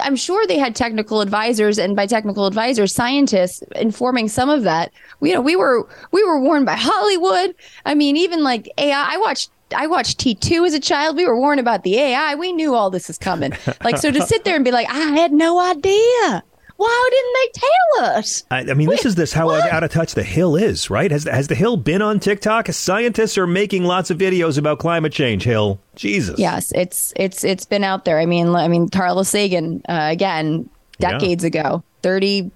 I'm 0.00 0.14
sure 0.14 0.46
they 0.46 0.58
had 0.58 0.76
technical 0.76 1.20
advisors, 1.20 1.78
and 1.78 1.96
by 1.96 2.06
technical 2.06 2.46
advisors, 2.46 2.94
scientists 2.94 3.62
informing 3.74 4.28
some 4.28 4.48
of 4.48 4.62
that. 4.62 4.92
You 5.22 5.34
know, 5.34 5.40
we 5.40 5.56
were 5.56 5.88
we 6.12 6.22
were 6.22 6.38
warned 6.38 6.66
by 6.66 6.76
Hollywood. 6.76 7.56
I 7.84 7.94
mean, 7.94 8.16
even 8.16 8.44
like 8.44 8.70
AI. 8.78 9.14
I 9.14 9.16
watched 9.16 9.50
I 9.74 9.86
watched 9.88 10.20
T2 10.20 10.66
as 10.66 10.74
a 10.74 10.80
child. 10.80 11.16
We 11.16 11.26
were 11.26 11.36
warned 11.36 11.58
about 11.58 11.82
the 11.82 11.98
AI. 11.98 12.34
We 12.36 12.52
knew 12.52 12.74
all 12.74 12.90
this 12.90 13.10
is 13.10 13.18
coming. 13.18 13.52
Like, 13.82 13.96
so 13.96 14.10
to 14.12 14.22
sit 14.26 14.44
there 14.44 14.54
and 14.54 14.64
be 14.64 14.70
like, 14.70 14.88
I 14.88 14.98
had 15.16 15.32
no 15.32 15.58
idea. 15.58 16.42
Why 16.80 17.10
didn't 17.10 17.34
they 17.34 17.60
tell 17.60 18.16
us? 18.16 18.44
I, 18.50 18.70
I 18.70 18.74
mean, 18.74 18.88
this 18.88 19.04
is 19.04 19.14
this 19.14 19.34
how 19.34 19.50
out 19.50 19.84
of 19.84 19.90
touch 19.90 20.14
the 20.14 20.22
Hill 20.22 20.56
is, 20.56 20.88
right? 20.88 21.10
Has 21.10 21.24
has 21.24 21.48
the 21.48 21.54
Hill 21.54 21.76
been 21.76 22.00
on 22.00 22.20
TikTok? 22.20 22.68
Scientists 22.68 23.36
are 23.36 23.46
making 23.46 23.84
lots 23.84 24.10
of 24.10 24.16
videos 24.16 24.56
about 24.56 24.78
climate 24.78 25.12
change. 25.12 25.44
Hill, 25.44 25.78
Jesus. 25.94 26.38
Yes, 26.38 26.72
it's 26.74 27.12
it's 27.16 27.44
it's 27.44 27.66
been 27.66 27.84
out 27.84 28.06
there. 28.06 28.18
I 28.18 28.24
mean, 28.24 28.54
I 28.54 28.66
mean, 28.68 28.88
Carlos 28.88 29.28
Sagan 29.28 29.82
uh, 29.90 30.08
again, 30.10 30.70
Yeah. 30.98 31.10
decades 31.10 31.44
ago, 31.44 31.82
thirty 32.00 32.50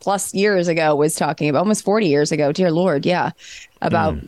plus 0.00 0.34
years 0.34 0.68
ago, 0.68 0.94
was 0.94 1.14
talking 1.14 1.48
about 1.48 1.60
almost 1.60 1.82
forty 1.82 2.08
years 2.08 2.30
ago. 2.30 2.52
Dear 2.52 2.70
Lord, 2.70 3.06
yeah, 3.06 3.30
about 3.80 4.18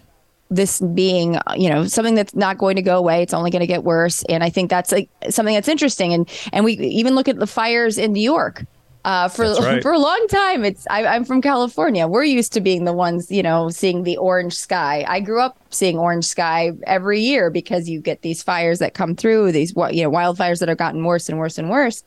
this 0.51 0.81
being 0.81 1.37
you 1.55 1.69
know 1.69 1.85
something 1.87 2.15
that's 2.15 2.35
not 2.35 2.57
going 2.57 2.77
to 2.77 2.83
go 2.83 2.97
away. 2.97 3.23
It's 3.23 3.35
only 3.35 3.51
going 3.51 3.61
to 3.61 3.67
get 3.67 3.85
worse, 3.85 4.23
and 4.31 4.43
I 4.43 4.49
think 4.49 4.71
that's 4.71 4.91
like 4.91 5.11
something 5.29 5.55
that's 5.55 5.69
interesting. 5.69 6.15
And 6.15 6.31
and 6.55 6.65
we 6.65 6.73
even 6.79 7.15
look 7.15 7.29
at 7.29 7.39
the 7.39 7.47
fires 7.47 7.99
in 7.99 8.15
New 8.15 8.23
York. 8.23 8.65
Uh, 9.05 9.29
for 9.29 9.45
right. 9.45 9.83
for 9.83 9.93
a 9.93 9.99
long 9.99 10.27
time, 10.29 10.65
it's 10.65 10.87
I, 10.89 11.05
I'm 11.05 11.25
from 11.25 11.43
California. 11.43 12.07
We're 12.07 12.25
used 12.25 12.53
to 12.55 12.61
being 12.61 12.85
the 12.85 12.93
ones, 12.93 13.31
you 13.31 13.43
know, 13.43 13.69
seeing 13.69 14.03
the 14.05 14.17
orange 14.17 14.55
sky. 14.55 15.05
I 15.07 15.21
grew 15.21 15.41
up 15.41 15.59
seeing 15.71 15.99
orange 15.99 16.25
sky 16.25 16.73
every 16.87 17.21
year 17.21 17.51
because 17.51 17.89
you 17.89 18.01
get 18.01 18.23
these 18.23 18.43
fires 18.43 18.79
that 18.79 18.95
come 18.95 19.15
through, 19.15 19.53
these 19.53 19.75
you 19.91 20.03
know 20.03 20.11
wildfires 20.11 20.61
that 20.61 20.69
have 20.69 20.79
gotten 20.79 21.05
worse 21.05 21.29
and 21.29 21.39
worse 21.39 21.59
and 21.59 21.71
worse. 21.71 22.03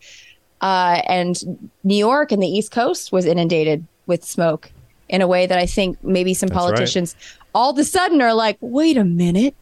Uh, 0.62 1.02
and 1.08 1.68
New 1.84 1.98
York 1.98 2.32
and 2.32 2.42
the 2.42 2.48
East 2.48 2.72
Coast 2.72 3.12
was 3.12 3.26
inundated 3.26 3.86
with 4.08 4.24
smoke 4.24 4.72
in 5.08 5.22
a 5.22 5.28
way 5.28 5.46
that 5.46 5.60
I 5.60 5.68
think 5.68 6.04
maybe 6.04 6.34
some 6.34 6.48
That's 6.48 6.58
right. 6.58 6.64
politicians 6.64 7.16
all 7.58 7.72
of 7.72 7.78
a 7.80 7.84
sudden 7.84 8.22
are 8.22 8.36
like, 8.36 8.58
wait 8.62 8.98
a 8.98 9.04
minute, 9.04 9.56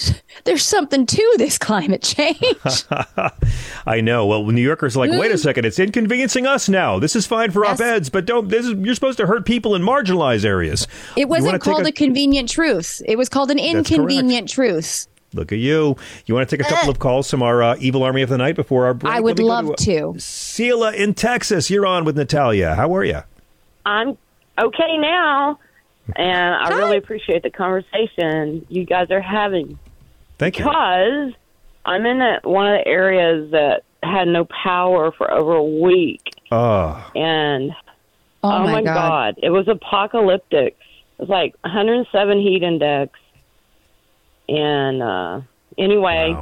there's 0.44 0.64
something 0.64 1.06
to 1.06 1.34
this 1.38 1.58
climate 1.58 2.02
change. 2.02 2.36
I 3.86 4.00
know. 4.00 4.26
Well, 4.26 4.44
New 4.46 4.62
Yorkers 4.62 4.96
are 4.96 5.00
like, 5.06 5.18
wait 5.18 5.30
a 5.30 5.34
Mm. 5.34 5.38
second, 5.42 5.64
it's 5.64 5.78
inconveniencing 5.78 6.46
us 6.46 6.68
now. 6.68 6.98
This 6.98 7.14
is 7.16 7.26
fine 7.26 7.50
for 7.50 7.64
op 7.64 7.80
eds, 7.80 8.08
but 8.10 8.26
don't. 8.26 8.48
This 8.48 8.66
is 8.66 8.74
you're 8.74 8.94
supposed 8.94 9.18
to 9.18 9.26
hurt 9.26 9.44
people 9.46 9.74
in 9.74 9.82
marginalized 9.82 10.44
areas. 10.44 10.86
It 11.16 11.28
wasn't 11.28 11.60
called 11.62 11.84
a, 11.86 11.88
a- 11.88 11.92
convenient 11.92 12.48
truth. 12.48 13.00
It 13.06 13.16
was 13.16 13.28
called 13.28 13.50
an 13.50 13.58
inconvenient 13.58 14.48
truth. 14.48 15.06
Look 15.32 15.52
at 15.52 15.58
you. 15.58 15.96
You 16.26 16.34
want 16.34 16.48
to 16.48 16.56
take 16.56 16.66
a 16.66 16.68
couple 16.68 16.90
of 16.90 16.98
calls 16.98 17.30
from 17.30 17.40
our 17.42 17.62
uh, 17.62 17.76
evil 17.78 18.02
army 18.02 18.22
of 18.22 18.28
the 18.28 18.38
night 18.38 18.56
before 18.56 18.86
our 18.86 18.94
break? 18.94 19.14
I 19.14 19.20
would 19.20 19.38
me 19.38 19.44
go 19.44 19.48
love 19.48 19.76
to. 19.76 20.16
Sheila 20.18 20.92
in 20.92 21.14
Texas, 21.14 21.70
you're 21.70 21.86
on 21.86 22.04
with 22.04 22.16
Natalia. 22.16 22.74
How 22.74 22.92
are 22.96 23.04
you? 23.04 23.20
I'm 23.86 24.18
okay 24.58 24.96
now, 24.98 25.60
and 26.16 26.54
I 26.56 26.76
really 26.76 26.96
appreciate 26.96 27.44
the 27.44 27.50
conversation 27.50 28.66
you 28.68 28.84
guys 28.84 29.10
are 29.12 29.20
having. 29.20 29.78
Thank 30.40 30.58
you. 30.58 30.64
Because 30.64 31.34
I'm 31.84 32.06
in 32.06 32.20
a, 32.22 32.40
one 32.44 32.66
of 32.66 32.78
the 32.82 32.88
areas 32.88 33.50
that 33.50 33.82
had 34.02 34.26
no 34.26 34.46
power 34.46 35.12
for 35.12 35.30
over 35.30 35.52
a 35.52 35.62
week, 35.62 36.22
Oh, 36.50 37.10
and 37.14 37.72
Oh, 38.42 38.48
my 38.64 38.72
my 38.72 38.82
God. 38.82 38.84
god, 38.84 39.34
it 39.42 39.50
was 39.50 39.68
apocalyptic. 39.68 40.78
It 41.18 41.22
was 41.22 41.28
like 41.28 41.54
107 41.60 42.38
heat 42.40 42.62
index, 42.62 43.18
and 44.48 45.02
uh 45.02 45.40
anyway. 45.76 46.34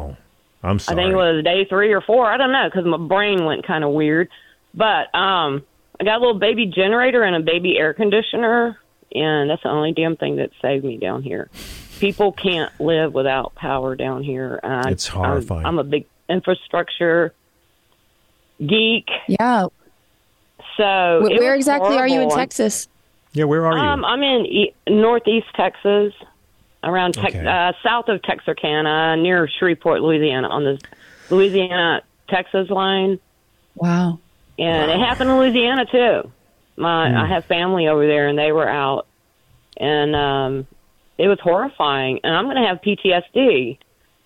I'm 0.62 0.78
sorry. 0.78 1.00
I 1.00 1.02
think 1.02 1.12
it 1.12 1.16
was 1.16 1.44
day 1.44 1.64
three 1.68 1.92
or 1.92 2.00
four. 2.00 2.26
I 2.30 2.36
don't 2.36 2.52
know 2.52 2.68
because 2.70 2.84
my 2.84 2.96
brain 2.98 3.44
went 3.44 3.66
kind 3.66 3.82
of 3.82 3.90
weird. 3.90 4.28
But 4.74 5.12
um, 5.14 5.64
I 6.00 6.04
got 6.04 6.18
a 6.18 6.20
little 6.20 6.38
baby 6.38 6.66
generator 6.66 7.22
and 7.24 7.34
a 7.36 7.40
baby 7.40 7.76
air 7.78 7.94
conditioner, 7.94 8.78
and 9.12 9.50
that's 9.50 9.62
the 9.64 9.70
only 9.70 9.92
damn 9.92 10.16
thing 10.16 10.36
that 10.36 10.50
saved 10.62 10.84
me 10.84 10.98
down 10.98 11.22
here. 11.24 11.48
People 12.00 12.32
can't 12.32 12.72
live 12.80 13.12
without 13.14 13.54
power 13.54 13.94
down 13.96 14.22
here. 14.22 14.58
And 14.62 14.86
I- 14.86 14.90
It's 14.90 15.06
horrifying. 15.06 15.66
I'm, 15.66 15.78
I'm 15.78 15.78
a 15.78 15.84
big 15.84 16.06
infrastructure 16.28 17.32
geek. 18.64 19.08
Yeah. 19.28 19.66
So 20.76 21.20
Wh- 21.22 21.30
where 21.38 21.52
was 21.52 21.58
exactly 21.66 21.96
are 21.96 22.08
you 22.08 22.20
in. 22.22 22.30
Texas? 22.30 22.88
Yeah, 23.32 23.44
where 23.44 23.66
are 23.66 23.72
you? 23.76 23.78
Um, 23.82 24.04
I'm 24.04 24.22
in 24.22 24.46
e- 24.46 24.74
northeast 24.88 25.46
Texas, 25.54 26.12
around 26.82 27.14
Tex 27.14 27.34
Okay. 27.34 27.46
uh, 27.46 27.72
south 27.82 28.08
of 28.08 28.22
Texarkana, 28.22 29.16
near 29.16 29.48
Shreveport, 29.58 30.00
Louisiana, 30.00 30.48
on 30.48 30.64
the 30.64 30.80
Louisiana 31.30 32.02
Texas 32.28 32.70
line. 32.70 33.18
Wow. 33.74 34.18
And 34.58 34.90
it 34.90 34.98
happened 34.98 35.30
in 35.30 35.36
Louisiana 35.38 35.84
too. 35.86 36.30
My 36.76 37.10
Hmm. 37.10 37.16
I 37.16 37.26
have 37.28 37.44
family 37.44 37.88
over 37.88 38.06
there, 38.06 38.28
and 38.28 38.38
they 38.38 38.52
were 38.52 38.68
out, 38.68 39.06
and 39.76 40.14
um, 40.16 40.66
it 41.18 41.28
was 41.28 41.38
horrifying. 41.42 42.20
And 42.24 42.34
I'm 42.34 42.44
going 42.44 42.56
to 42.56 42.66
have 42.68 42.80
PTSD 42.80 43.78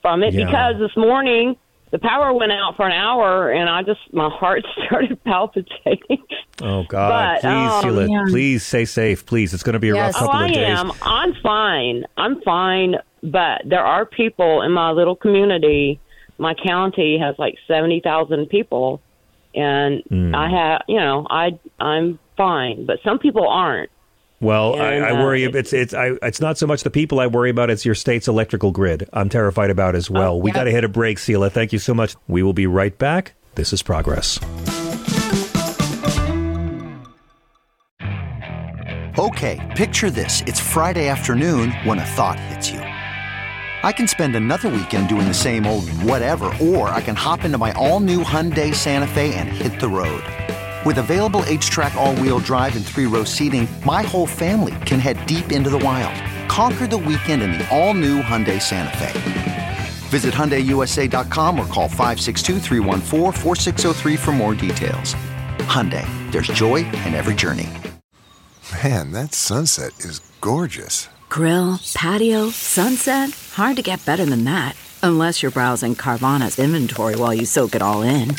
from 0.02 0.22
it 0.22 0.34
Yeah. 0.34 0.46
because 0.46 0.78
this 0.78 0.96
morning 0.96 1.56
the 1.90 1.98
power 1.98 2.32
went 2.32 2.52
out 2.52 2.76
for 2.76 2.86
an 2.86 2.92
hour, 2.92 3.50
and 3.50 3.68
I 3.68 3.82
just 3.82 4.00
my 4.12 4.28
heart 4.30 4.62
started 4.86 5.22
palpitating. 5.24 6.24
oh 6.62 6.84
God! 6.84 7.40
But, 7.40 7.40
please, 7.42 7.70
um, 7.72 7.82
Sheila, 7.82 8.06
yeah. 8.10 8.24
please 8.28 8.62
stay 8.64 8.84
safe. 8.86 9.26
Please, 9.26 9.52
it's 9.52 9.62
going 9.62 9.74
to 9.74 9.78
be 9.78 9.90
a 9.90 9.94
rough 9.94 10.14
Oh, 10.16 10.20
couple 10.20 10.34
I 10.40 10.46
of 10.46 10.54
days. 10.54 10.78
am. 10.78 10.92
I'm 11.02 11.34
fine. 11.42 12.04
I'm 12.16 12.40
fine. 12.42 12.96
But 13.22 13.62
there 13.66 13.84
are 13.84 14.04
people 14.06 14.62
in 14.62 14.72
my 14.72 14.90
little 14.90 15.14
community. 15.16 16.00
My 16.38 16.54
county 16.54 17.18
has 17.18 17.34
like 17.38 17.56
seventy 17.68 18.00
thousand 18.00 18.46
people, 18.48 19.00
and 19.54 20.02
Hmm. 20.08 20.34
I 20.34 20.48
have, 20.50 20.82
you 20.88 20.98
know, 20.98 21.26
I 21.28 21.58
I'm 21.78 22.18
fine. 22.38 22.86
But 22.86 23.00
some 23.04 23.18
people 23.18 23.46
aren't. 23.46 23.90
Well, 24.42 24.74
I, 24.74 24.94
And, 24.94 25.04
I 25.04 25.10
uh, 25.10 25.22
worry. 25.22 25.44
It's 25.44 25.72
it's 25.72 25.94
I, 25.94 26.18
it's 26.20 26.40
not 26.40 26.58
so 26.58 26.66
much 26.66 26.82
the 26.82 26.90
people 26.90 27.20
I 27.20 27.28
worry 27.28 27.48
about. 27.48 27.70
It's 27.70 27.86
your 27.86 27.94
state's 27.94 28.26
electrical 28.26 28.72
grid. 28.72 29.08
I'm 29.12 29.28
terrified 29.28 29.70
about 29.70 29.94
as 29.94 30.10
well. 30.10 30.40
we 30.40 30.50
yeah. 30.50 30.54
got 30.54 30.64
to 30.64 30.72
hit 30.72 30.82
a 30.82 30.88
break, 30.88 31.18
Sheila. 31.18 31.48
Thank 31.48 31.72
you 31.72 31.78
so 31.78 31.94
much. 31.94 32.16
We 32.26 32.42
will 32.42 32.52
be 32.52 32.66
right 32.66 32.96
back. 32.98 33.34
This 33.54 33.72
is 33.72 33.82
progress. 33.82 34.40
Okay, 39.18 39.60
picture 39.76 40.10
this. 40.10 40.42
It's 40.46 40.58
Friday 40.58 41.06
afternoon 41.06 41.70
when 41.84 41.98
a 41.98 42.04
thought 42.04 42.40
hits 42.40 42.70
you. 42.70 42.80
I 42.80 43.92
can 43.92 44.08
spend 44.08 44.34
another 44.34 44.68
weekend 44.70 45.08
doing 45.08 45.28
the 45.28 45.34
same 45.34 45.66
old 45.66 45.88
whatever, 46.02 46.46
or 46.60 46.88
I 46.88 47.00
can 47.00 47.14
hop 47.14 47.44
into 47.44 47.58
my 47.58 47.72
all 47.72 48.00
new 48.00 48.24
Hyundai 48.24 48.74
Santa 48.74 49.06
Fe 49.06 49.34
and 49.34 49.48
hit 49.48 49.78
the 49.80 49.88
road. 49.88 50.24
With 50.84 50.98
available 50.98 51.42
HTRAC, 51.42 51.94
all 51.94 52.16
wheel 52.16 52.40
drive, 52.40 52.74
and 52.74 52.84
three 52.84 53.06
row 53.06 53.22
seating, 53.22 53.68
my 53.86 54.02
whole 54.02 54.26
family 54.26 54.74
can 54.84 54.98
head 54.98 55.24
deep 55.26 55.52
into 55.52 55.70
the 55.70 55.78
wild. 55.78 56.20
Conquer 56.48 56.88
the 56.88 56.98
weekend 56.98 57.40
in 57.40 57.52
the 57.52 57.64
all 57.70 57.94
new 57.94 58.20
Hyundai 58.20 58.60
Santa 58.60 58.98
Fe. 58.98 59.12
Visit 60.08 60.34
HyundaiUSA.com 60.34 61.60
or 61.60 61.66
call 61.66 61.88
562-314-4603 61.88 64.18
for 64.18 64.32
more 64.32 64.56
details. 64.56 65.14
Hyundai, 65.68 66.04
there's 66.32 66.48
joy 66.48 66.78
in 66.78 67.14
every 67.14 67.34
journey. 67.34 67.68
Man, 68.82 69.12
that 69.12 69.34
sunset 69.34 69.92
is 70.00 70.18
gorgeous. 70.40 71.08
Grill, 71.28 71.78
patio, 71.94 72.50
sunset. 72.50 73.30
Hard 73.52 73.76
to 73.76 73.82
get 73.82 74.04
better 74.04 74.24
than 74.24 74.42
that. 74.44 74.74
Unless 75.04 75.42
you're 75.42 75.52
browsing 75.52 75.94
Carvana's 75.94 76.58
inventory 76.58 77.14
while 77.14 77.32
you 77.32 77.46
soak 77.46 77.76
it 77.76 77.82
all 77.82 78.02
in. 78.02 78.34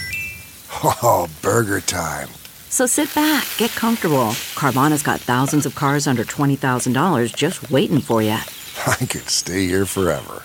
Oh, 0.83 1.29
burger 1.41 1.81
time. 1.81 2.29
So 2.69 2.85
sit 2.85 3.13
back, 3.13 3.47
get 3.57 3.71
comfortable. 3.71 4.31
Carvana's 4.55 5.03
got 5.03 5.19
thousands 5.19 5.65
of 5.65 5.75
cars 5.75 6.07
under 6.07 6.23
$20,000 6.23 7.35
just 7.35 7.69
waiting 7.69 7.99
for 8.01 8.21
you. 8.21 8.31
I 8.87 8.95
could 8.95 9.29
stay 9.29 9.67
here 9.67 9.85
forever. 9.85 10.43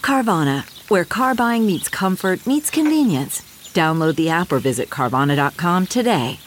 Carvana, 0.00 0.64
where 0.88 1.04
car 1.04 1.34
buying 1.34 1.66
meets 1.66 1.88
comfort, 1.88 2.46
meets 2.46 2.70
convenience. 2.70 3.42
Download 3.74 4.16
the 4.16 4.30
app 4.30 4.52
or 4.52 4.58
visit 4.58 4.88
Carvana.com 4.88 5.86
today. 5.86 6.38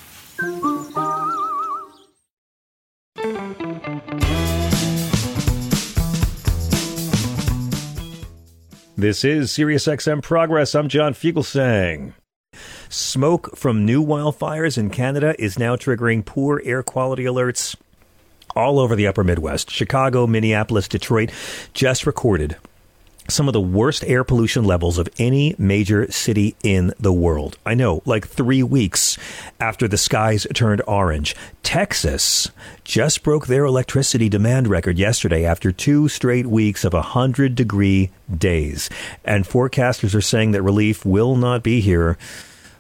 This 8.98 9.24
is 9.24 9.52
SiriusXM 9.52 10.24
Progress. 10.24 10.76
I'm 10.76 10.90
John 10.90 11.14
Fugelsang. 11.14 12.14
Smoke 12.92 13.56
from 13.56 13.86
new 13.86 14.04
wildfires 14.04 14.76
in 14.76 14.90
Canada 14.90 15.36
is 15.38 15.60
now 15.60 15.76
triggering 15.76 16.26
poor 16.26 16.60
air 16.66 16.82
quality 16.82 17.24
alerts 17.24 17.76
all 18.56 18.80
over 18.80 18.96
the 18.96 19.06
upper 19.06 19.24
Midwest. 19.24 19.70
Chicago, 19.70 20.26
Minneapolis, 20.26 20.88
Detroit 20.88 21.32
just 21.76 22.08
recorded 22.08 22.58
some 23.28 23.48
of 23.48 23.54
the 23.54 23.62
worst 23.62 24.04
air 24.06 24.24
pollution 24.24 24.64
levels 24.64 24.98
of 24.98 25.08
any 25.20 25.54
major 25.60 26.12
city 26.12 26.56
in 26.64 26.92
the 27.00 27.14
world. 27.14 27.60
I 27.64 27.76
know, 27.76 28.02
like 28.06 28.28
three 28.28 28.64
weeks 28.64 29.20
after 29.60 29.88
the 29.88 29.96
skies 29.96 30.48
turned 30.56 30.82
orange. 30.88 31.36
Texas 31.62 32.50
just 32.84 33.22
broke 33.22 33.46
their 33.46 33.66
electricity 33.66 34.30
demand 34.30 34.68
record 34.68 34.98
yesterday 34.98 35.46
after 35.46 35.72
two 35.72 36.08
straight 36.08 36.48
weeks 36.48 36.84
of 36.84 36.94
100 36.94 37.54
degree 37.54 38.10
days. 38.36 38.90
And 39.24 39.46
forecasters 39.46 40.16
are 40.16 40.22
saying 40.22 40.54
that 40.54 40.64
relief 40.64 41.06
will 41.06 41.36
not 41.36 41.62
be 41.62 41.82
here 41.82 42.18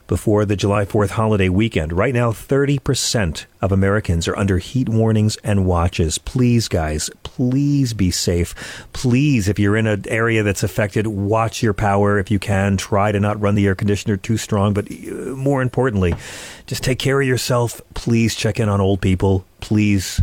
before 0.09 0.43
the 0.43 0.55
July 0.55 0.85
4th 0.85 1.11
holiday 1.11 1.47
weekend. 1.49 1.93
Right 1.93 2.15
now, 2.15 2.31
30% 2.31 3.45
of 3.61 3.71
Americans 3.71 4.27
are 4.27 4.35
under 4.35 4.57
heat 4.57 4.89
warnings 4.89 5.37
and 5.43 5.67
watches. 5.67 6.17
Please, 6.17 6.67
guys, 6.67 7.11
please 7.21 7.93
be 7.93 8.09
safe. 8.09 8.87
Please, 8.91 9.47
if 9.47 9.59
you're 9.59 9.77
in 9.77 9.85
an 9.85 10.03
area 10.09 10.41
that's 10.41 10.63
affected, 10.63 11.05
watch 11.05 11.61
your 11.61 11.75
power 11.75 12.17
if 12.17 12.31
you 12.31 12.39
can. 12.39 12.75
Try 12.75 13.11
to 13.11 13.19
not 13.19 13.39
run 13.39 13.53
the 13.53 13.67
air 13.67 13.75
conditioner 13.75 14.17
too 14.17 14.35
strong, 14.35 14.73
but 14.73 14.91
uh, 14.91 15.13
more 15.35 15.61
importantly, 15.61 16.15
just 16.65 16.83
take 16.83 16.97
care 16.97 17.21
of 17.21 17.27
yourself. 17.27 17.79
Please 17.93 18.35
check 18.35 18.59
in 18.59 18.67
on 18.67 18.81
old 18.81 19.01
people. 19.01 19.45
Please 19.61 20.21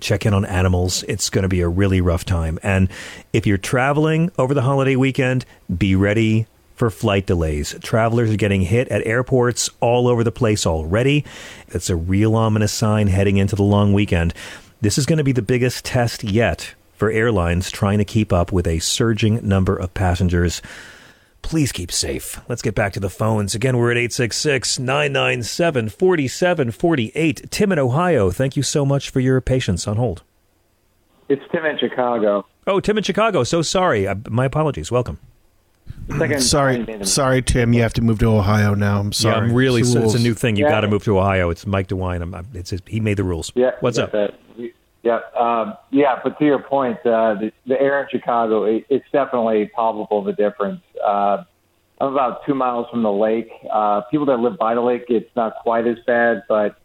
check 0.00 0.26
in 0.26 0.34
on 0.34 0.44
animals. 0.44 1.04
It's 1.04 1.30
going 1.30 1.44
to 1.44 1.48
be 1.48 1.60
a 1.60 1.68
really 1.68 2.00
rough 2.00 2.24
time. 2.24 2.58
And 2.64 2.88
if 3.32 3.46
you're 3.46 3.58
traveling 3.58 4.32
over 4.38 4.54
the 4.54 4.62
holiday 4.62 4.96
weekend, 4.96 5.44
be 5.78 5.94
ready 5.94 6.48
for 6.80 6.88
flight 6.88 7.26
delays. 7.26 7.76
Travelers 7.82 8.30
are 8.30 8.38
getting 8.38 8.62
hit 8.62 8.88
at 8.88 9.06
airports 9.06 9.68
all 9.80 10.08
over 10.08 10.24
the 10.24 10.32
place 10.32 10.64
already. 10.64 11.26
It's 11.68 11.90
a 11.90 11.94
real 11.94 12.34
ominous 12.34 12.72
sign 12.72 13.08
heading 13.08 13.36
into 13.36 13.54
the 13.54 13.62
long 13.62 13.92
weekend. 13.92 14.32
This 14.80 14.96
is 14.96 15.04
going 15.04 15.18
to 15.18 15.24
be 15.24 15.32
the 15.32 15.42
biggest 15.42 15.84
test 15.84 16.24
yet 16.24 16.74
for 16.94 17.10
airlines 17.10 17.70
trying 17.70 17.98
to 17.98 18.04
keep 18.06 18.32
up 18.32 18.50
with 18.50 18.66
a 18.66 18.78
surging 18.78 19.46
number 19.46 19.76
of 19.76 19.92
passengers. 19.92 20.62
Please 21.42 21.70
keep 21.70 21.92
safe. 21.92 22.40
Let's 22.48 22.62
get 22.62 22.74
back 22.74 22.94
to 22.94 23.00
the 23.00 23.10
phones. 23.10 23.54
Again, 23.54 23.76
we're 23.76 23.90
at 23.90 23.98
866 23.98 24.78
997 24.78 25.90
4748. 25.90 27.50
Tim 27.50 27.72
in 27.72 27.78
Ohio, 27.78 28.30
thank 28.30 28.56
you 28.56 28.62
so 28.62 28.86
much 28.86 29.10
for 29.10 29.20
your 29.20 29.38
patience 29.42 29.86
on 29.86 29.98
hold. 29.98 30.22
It's 31.28 31.42
Tim 31.52 31.66
in 31.66 31.76
Chicago. 31.76 32.46
Oh, 32.66 32.80
Tim 32.80 32.96
in 32.96 33.04
Chicago. 33.04 33.44
So 33.44 33.60
sorry. 33.60 34.08
Uh, 34.08 34.14
my 34.30 34.46
apologies. 34.46 34.90
Welcome. 34.90 35.18
Second, 36.18 36.40
sorry, 36.42 37.04
sorry, 37.04 37.40
Tim. 37.42 37.72
You 37.72 37.82
have 37.82 37.92
to 37.94 38.02
move 38.02 38.18
to 38.18 38.26
Ohio 38.26 38.74
now. 38.74 38.98
I'm 39.00 39.12
sorry. 39.12 39.36
Yeah, 39.36 39.42
I'm 39.42 39.54
really. 39.54 39.82
It's 39.82 39.94
the 39.94 40.02
It's 40.04 40.14
a 40.14 40.18
new 40.18 40.34
thing. 40.34 40.56
You 40.56 40.64
Yeah. 40.64 40.70
got 40.70 40.80
to 40.80 40.88
move 40.88 41.04
to 41.04 41.16
Ohio. 41.18 41.50
It's 41.50 41.66
Mike 41.66 41.86
DeWine. 41.88 42.20
I'm, 42.22 42.34
I'm, 42.34 42.46
it's 42.52 42.70
his, 42.70 42.82
he 42.86 42.98
made 43.00 43.16
the 43.16 43.24
rules. 43.24 43.52
Yeah. 43.54 43.70
What's 43.80 43.96
up? 43.98 44.10
that's 44.12 44.34
it. 44.58 44.74
Yeah. 45.02 45.20
Um, 45.38 45.74
yeah. 45.90 46.18
But 46.22 46.38
to 46.40 46.44
your 46.44 46.58
point, 46.58 46.98
uh, 47.06 47.34
the, 47.34 47.52
the 47.66 47.80
air 47.80 48.02
in 48.02 48.08
Chicago, 48.10 48.64
it, 48.64 48.86
it's 48.88 49.04
definitely 49.12 49.70
palpable 49.74 50.24
the 50.24 50.32
difference. 50.32 50.80
Uh, 51.04 51.44
I'm 52.00 52.12
about 52.12 52.44
two 52.44 52.54
miles 52.54 52.86
from 52.90 53.02
the 53.02 53.12
lake. 53.12 53.50
Uh, 53.72 54.00
people 54.10 54.26
that 54.26 54.40
live 54.40 54.58
by 54.58 54.74
the 54.74 54.80
lake, 54.80 55.04
it's 55.08 55.30
not 55.36 55.54
quite 55.62 55.86
as 55.86 55.98
bad, 56.06 56.42
but 56.48 56.79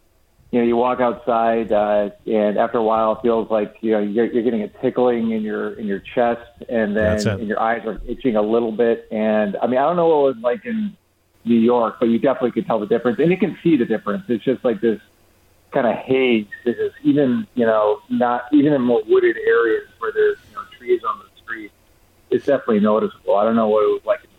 you 0.56 0.62
know, 0.62 0.68
you 0.68 0.76
walk 0.76 1.00
outside, 1.00 1.70
uh, 1.70 2.08
and 2.24 2.56
after 2.56 2.78
a 2.78 2.82
while, 2.82 3.12
it 3.12 3.18
feels 3.20 3.50
like 3.50 3.76
you 3.82 3.92
know 3.92 3.98
you're, 3.98 4.24
you're 4.24 4.42
getting 4.42 4.62
a 4.62 4.68
tickling 4.80 5.32
in 5.32 5.42
your 5.42 5.74
in 5.74 5.86
your 5.86 5.98
chest, 5.98 6.40
and 6.70 6.96
then 6.96 7.28
and 7.28 7.46
your 7.46 7.60
eyes 7.60 7.84
are 7.84 8.00
itching 8.08 8.36
a 8.36 8.40
little 8.40 8.72
bit. 8.72 9.06
And 9.10 9.58
I 9.58 9.66
mean, 9.66 9.78
I 9.78 9.82
don't 9.82 9.96
know 9.96 10.06
what 10.06 10.14
it 10.14 10.36
was 10.36 10.36
like 10.42 10.64
in 10.64 10.96
New 11.44 11.58
York, 11.58 11.96
but 12.00 12.06
you 12.06 12.18
definitely 12.18 12.52
could 12.52 12.66
tell 12.66 12.80
the 12.80 12.86
difference, 12.86 13.18
and 13.18 13.30
you 13.30 13.36
can 13.36 13.58
see 13.62 13.76
the 13.76 13.84
difference. 13.84 14.24
It's 14.28 14.42
just 14.42 14.64
like 14.64 14.80
this 14.80 14.98
kind 15.72 15.86
of 15.86 15.94
haze. 15.94 16.46
This 16.64 16.78
is 16.78 16.92
even 17.02 17.46
you 17.54 17.66
know 17.66 18.00
not 18.08 18.44
even 18.50 18.72
in 18.72 18.80
more 18.80 19.02
wooded 19.06 19.36
areas 19.36 19.90
where 19.98 20.10
there's 20.10 20.38
you 20.48 20.54
know 20.54 20.62
trees 20.78 21.02
on 21.06 21.18
the 21.18 21.42
street. 21.42 21.70
It's 22.30 22.46
definitely 22.46 22.80
noticeable. 22.80 23.34
I 23.34 23.44
don't 23.44 23.56
know 23.56 23.68
what 23.68 23.84
it 23.84 23.92
was 23.92 24.02
like 24.06 24.24
in 24.24 24.30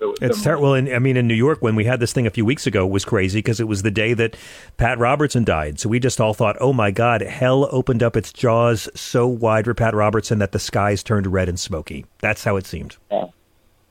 It's 0.00 0.42
terrible. 0.42 0.64
Well, 0.64 0.74
in, 0.74 0.92
I 0.92 0.98
mean, 0.98 1.16
in 1.16 1.26
New 1.26 1.34
York, 1.34 1.62
when 1.62 1.74
we 1.74 1.84
had 1.84 2.00
this 2.00 2.12
thing 2.12 2.26
a 2.26 2.30
few 2.30 2.44
weeks 2.44 2.66
ago, 2.66 2.86
it 2.86 2.90
was 2.90 3.04
crazy 3.04 3.38
because 3.38 3.60
it 3.60 3.68
was 3.68 3.82
the 3.82 3.90
day 3.90 4.14
that 4.14 4.36
Pat 4.76 4.98
Robertson 4.98 5.44
died. 5.44 5.80
So 5.80 5.88
we 5.88 5.98
just 5.98 6.20
all 6.20 6.34
thought, 6.34 6.56
oh 6.60 6.72
my 6.72 6.90
God, 6.90 7.22
hell 7.22 7.68
opened 7.70 8.02
up 8.02 8.16
its 8.16 8.32
jaws 8.32 8.88
so 8.94 9.26
wide 9.26 9.64
for 9.64 9.74
Pat 9.74 9.94
Robertson 9.94 10.38
that 10.38 10.52
the 10.52 10.58
skies 10.58 11.02
turned 11.02 11.26
red 11.26 11.48
and 11.48 11.58
smoky. 11.58 12.04
That's 12.20 12.44
how 12.44 12.56
it 12.56 12.66
seemed. 12.66 12.96
Yeah. 13.10 13.26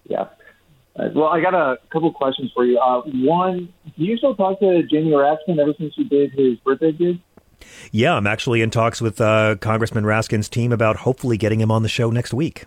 Yeah. 0.08 0.28
Uh, 0.96 1.10
well, 1.14 1.28
I 1.28 1.42
got 1.42 1.54
a 1.54 1.78
couple 1.92 2.12
questions 2.14 2.52
for 2.54 2.66
you. 2.66 2.80
Uh, 2.80 3.02
one, 3.02 3.74
do 3.98 4.04
you 4.04 4.18
still 4.18 4.36
talk 4.36 4.60
to 4.60 4.84
Jamie 4.84 5.12
Raskin 5.12 5.60
ever 5.60 5.74
since 5.78 5.94
you 5.98 6.06
did 6.06 6.32
his 6.32 6.58
birthday 6.60 6.92
gig? 6.92 7.20
Yeah, 7.92 8.14
I'm 8.16 8.28
actually 8.28 8.62
in 8.62 8.70
talks 8.70 9.02
with 9.02 9.20
uh, 9.20 9.56
Congressman 9.60 10.04
Raskin's 10.04 10.48
team 10.50 10.72
about 10.72 10.98
hopefully 10.98 11.38
getting 11.38 11.60
him 11.60 11.72
on 11.72 11.84
the 11.84 11.90
show 11.90 12.12
next 12.12 12.34
week. 12.34 12.66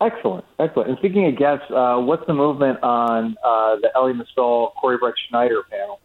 Excellent, 0.00 0.44
excellent. 0.58 0.90
And 0.90 0.98
speaking 0.98 1.26
of 1.26 1.36
guests, 1.36 1.64
uh, 1.70 1.96
what's 1.98 2.26
the 2.26 2.34
movement 2.34 2.82
on 2.82 3.36
uh, 3.42 3.76
the 3.76 3.90
Elie 3.94 4.12
Mystal, 4.12 4.74
Corey 4.80 4.98
Brett 4.98 5.14
Schneider 5.28 5.62
panel? 5.70 6.00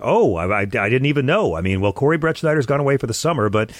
Oh, 0.00 0.36
I, 0.36 0.46
I, 0.46 0.60
I 0.60 0.64
didn't 0.66 1.06
even 1.06 1.26
know. 1.26 1.54
I 1.54 1.60
mean, 1.60 1.80
well, 1.80 1.92
Corey 1.92 2.18
Brettschneider's 2.18 2.66
gone 2.66 2.80
away 2.80 2.96
for 2.96 3.06
the 3.06 3.14
summer, 3.14 3.48
but 3.50 3.70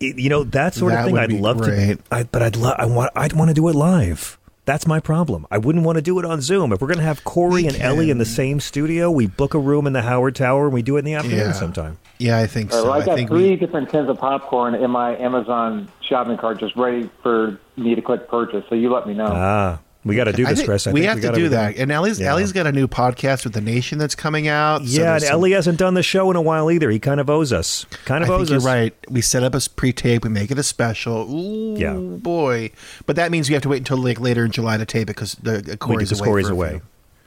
it, 0.00 0.18
you 0.18 0.28
know 0.28 0.44
that 0.44 0.74
sort 0.74 0.92
That 0.92 1.00
of 1.00 1.06
thing. 1.06 1.18
I'd 1.18 1.32
love 1.32 1.58
great. 1.58 1.98
to. 1.98 2.04
I, 2.10 2.24
but 2.24 2.42
I'd 2.42 2.56
love. 2.56 2.74
I 2.78 2.86
want. 2.86 3.12
I'd 3.14 3.32
want 3.32 3.48
to 3.48 3.54
do 3.54 3.68
it 3.68 3.74
live. 3.74 4.38
That's 4.64 4.86
my 4.86 5.00
problem. 5.00 5.44
I 5.50 5.58
wouldn't 5.58 5.84
want 5.84 5.96
to 5.96 6.02
do 6.02 6.18
it 6.20 6.24
on 6.24 6.40
Zoom. 6.40 6.72
If 6.72 6.80
we're 6.80 6.86
going 6.86 6.98
to 6.98 7.04
have 7.04 7.24
Corey 7.24 7.66
and 7.66 7.76
Elie 7.80 8.10
in 8.10 8.18
the 8.18 8.24
same 8.24 8.60
studio, 8.60 9.10
we 9.10 9.26
book 9.26 9.54
a 9.54 9.58
room 9.58 9.88
in 9.88 9.92
the 9.92 10.02
Howard 10.02 10.36
Tower 10.36 10.66
and 10.66 10.72
we 10.74 10.82
do 10.82 10.96
it 10.96 11.00
in 11.00 11.04
the 11.04 11.14
afternoon 11.14 11.38
Yeah. 11.38 11.52
sometime. 11.52 11.98
Yeah, 12.18 12.38
I 12.38 12.46
think 12.46 12.72
All 12.72 12.78
right, 12.78 12.82
so. 12.84 12.88
well, 12.90 12.98
I 13.00 13.02
I 13.02 13.06
got 13.06 13.14
think 13.16 13.28
three 13.30 13.50
we, 13.50 13.56
different 13.56 13.90
tins 13.90 14.08
of 14.08 14.18
popcorn 14.18 14.76
in 14.76 14.88
my 14.92 15.16
Amazon 15.16 15.88
shopping 16.08 16.36
cart, 16.36 16.60
just 16.60 16.76
ready 16.76 17.10
for 17.24 17.58
me 17.76 17.96
to 17.96 18.02
click 18.02 18.28
purchase. 18.28 18.64
So 18.68 18.76
you 18.76 18.92
let 18.92 19.08
me 19.08 19.14
know. 19.14 19.26
Ah, 19.32 19.80
we 20.04 20.16
got 20.16 20.24
to 20.24 20.32
do 20.32 20.44
I 20.46 20.50
this, 20.50 20.58
think 20.60 20.68
Chris. 20.68 20.86
I 20.86 20.92
we 20.92 21.04
have 21.04 21.16
to 21.16 21.22
gotta- 21.22 21.36
do 21.36 21.48
that. 21.50 21.76
And 21.76 21.92
Elie's 21.92 22.18
Yeah. 22.18 22.32
Elie's 22.32 22.52
got 22.52 22.66
a 22.66 22.72
new 22.72 22.88
podcast 22.88 23.44
with 23.44 23.52
the 23.52 23.60
Nation 23.60 23.98
that's 23.98 24.14
coming 24.14 24.48
out. 24.48 24.78
so 24.86 25.00
yeah, 25.00 25.14
and 25.14 25.22
some- 25.22 25.32
Elie 25.32 25.52
hasn't 25.52 25.78
done 25.78 25.94
the 25.94 26.02
show 26.02 26.30
in 26.30 26.36
a 26.36 26.42
while 26.42 26.70
either. 26.70 26.90
He 26.90 26.98
kind 26.98 27.20
of 27.20 27.30
owes 27.30 27.52
us. 27.52 27.86
Kind 28.04 28.24
of 28.24 28.30
I 28.30 28.34
owes 28.34 28.40
think 28.48 28.50
you're 28.50 28.58
us. 28.58 28.64
right. 28.64 28.94
We 29.08 29.20
set 29.20 29.42
up 29.42 29.54
a 29.54 29.60
pre-tape. 29.76 30.24
We 30.24 30.30
make 30.30 30.50
it 30.50 30.58
a 30.58 30.62
special. 30.62 31.26
Ooh, 31.32 31.76
Yeah. 31.78 31.94
boy. 31.94 32.70
But 33.06 33.16
that 33.16 33.30
means 33.30 33.48
we 33.48 33.54
have 33.54 33.62
to 33.62 33.68
wait 33.68 33.78
until 33.78 33.96
like 33.98 34.20
later 34.20 34.44
in 34.44 34.50
July 34.50 34.76
to 34.76 34.84
tape 34.84 35.02
it 35.10 35.14
because 35.16 35.34
the 35.42 35.56
uh, 35.58 35.62
We 35.66 35.76
Corey's 35.76 36.12
away. 36.12 36.24
Corey's 36.26 36.48
away. 36.48 36.80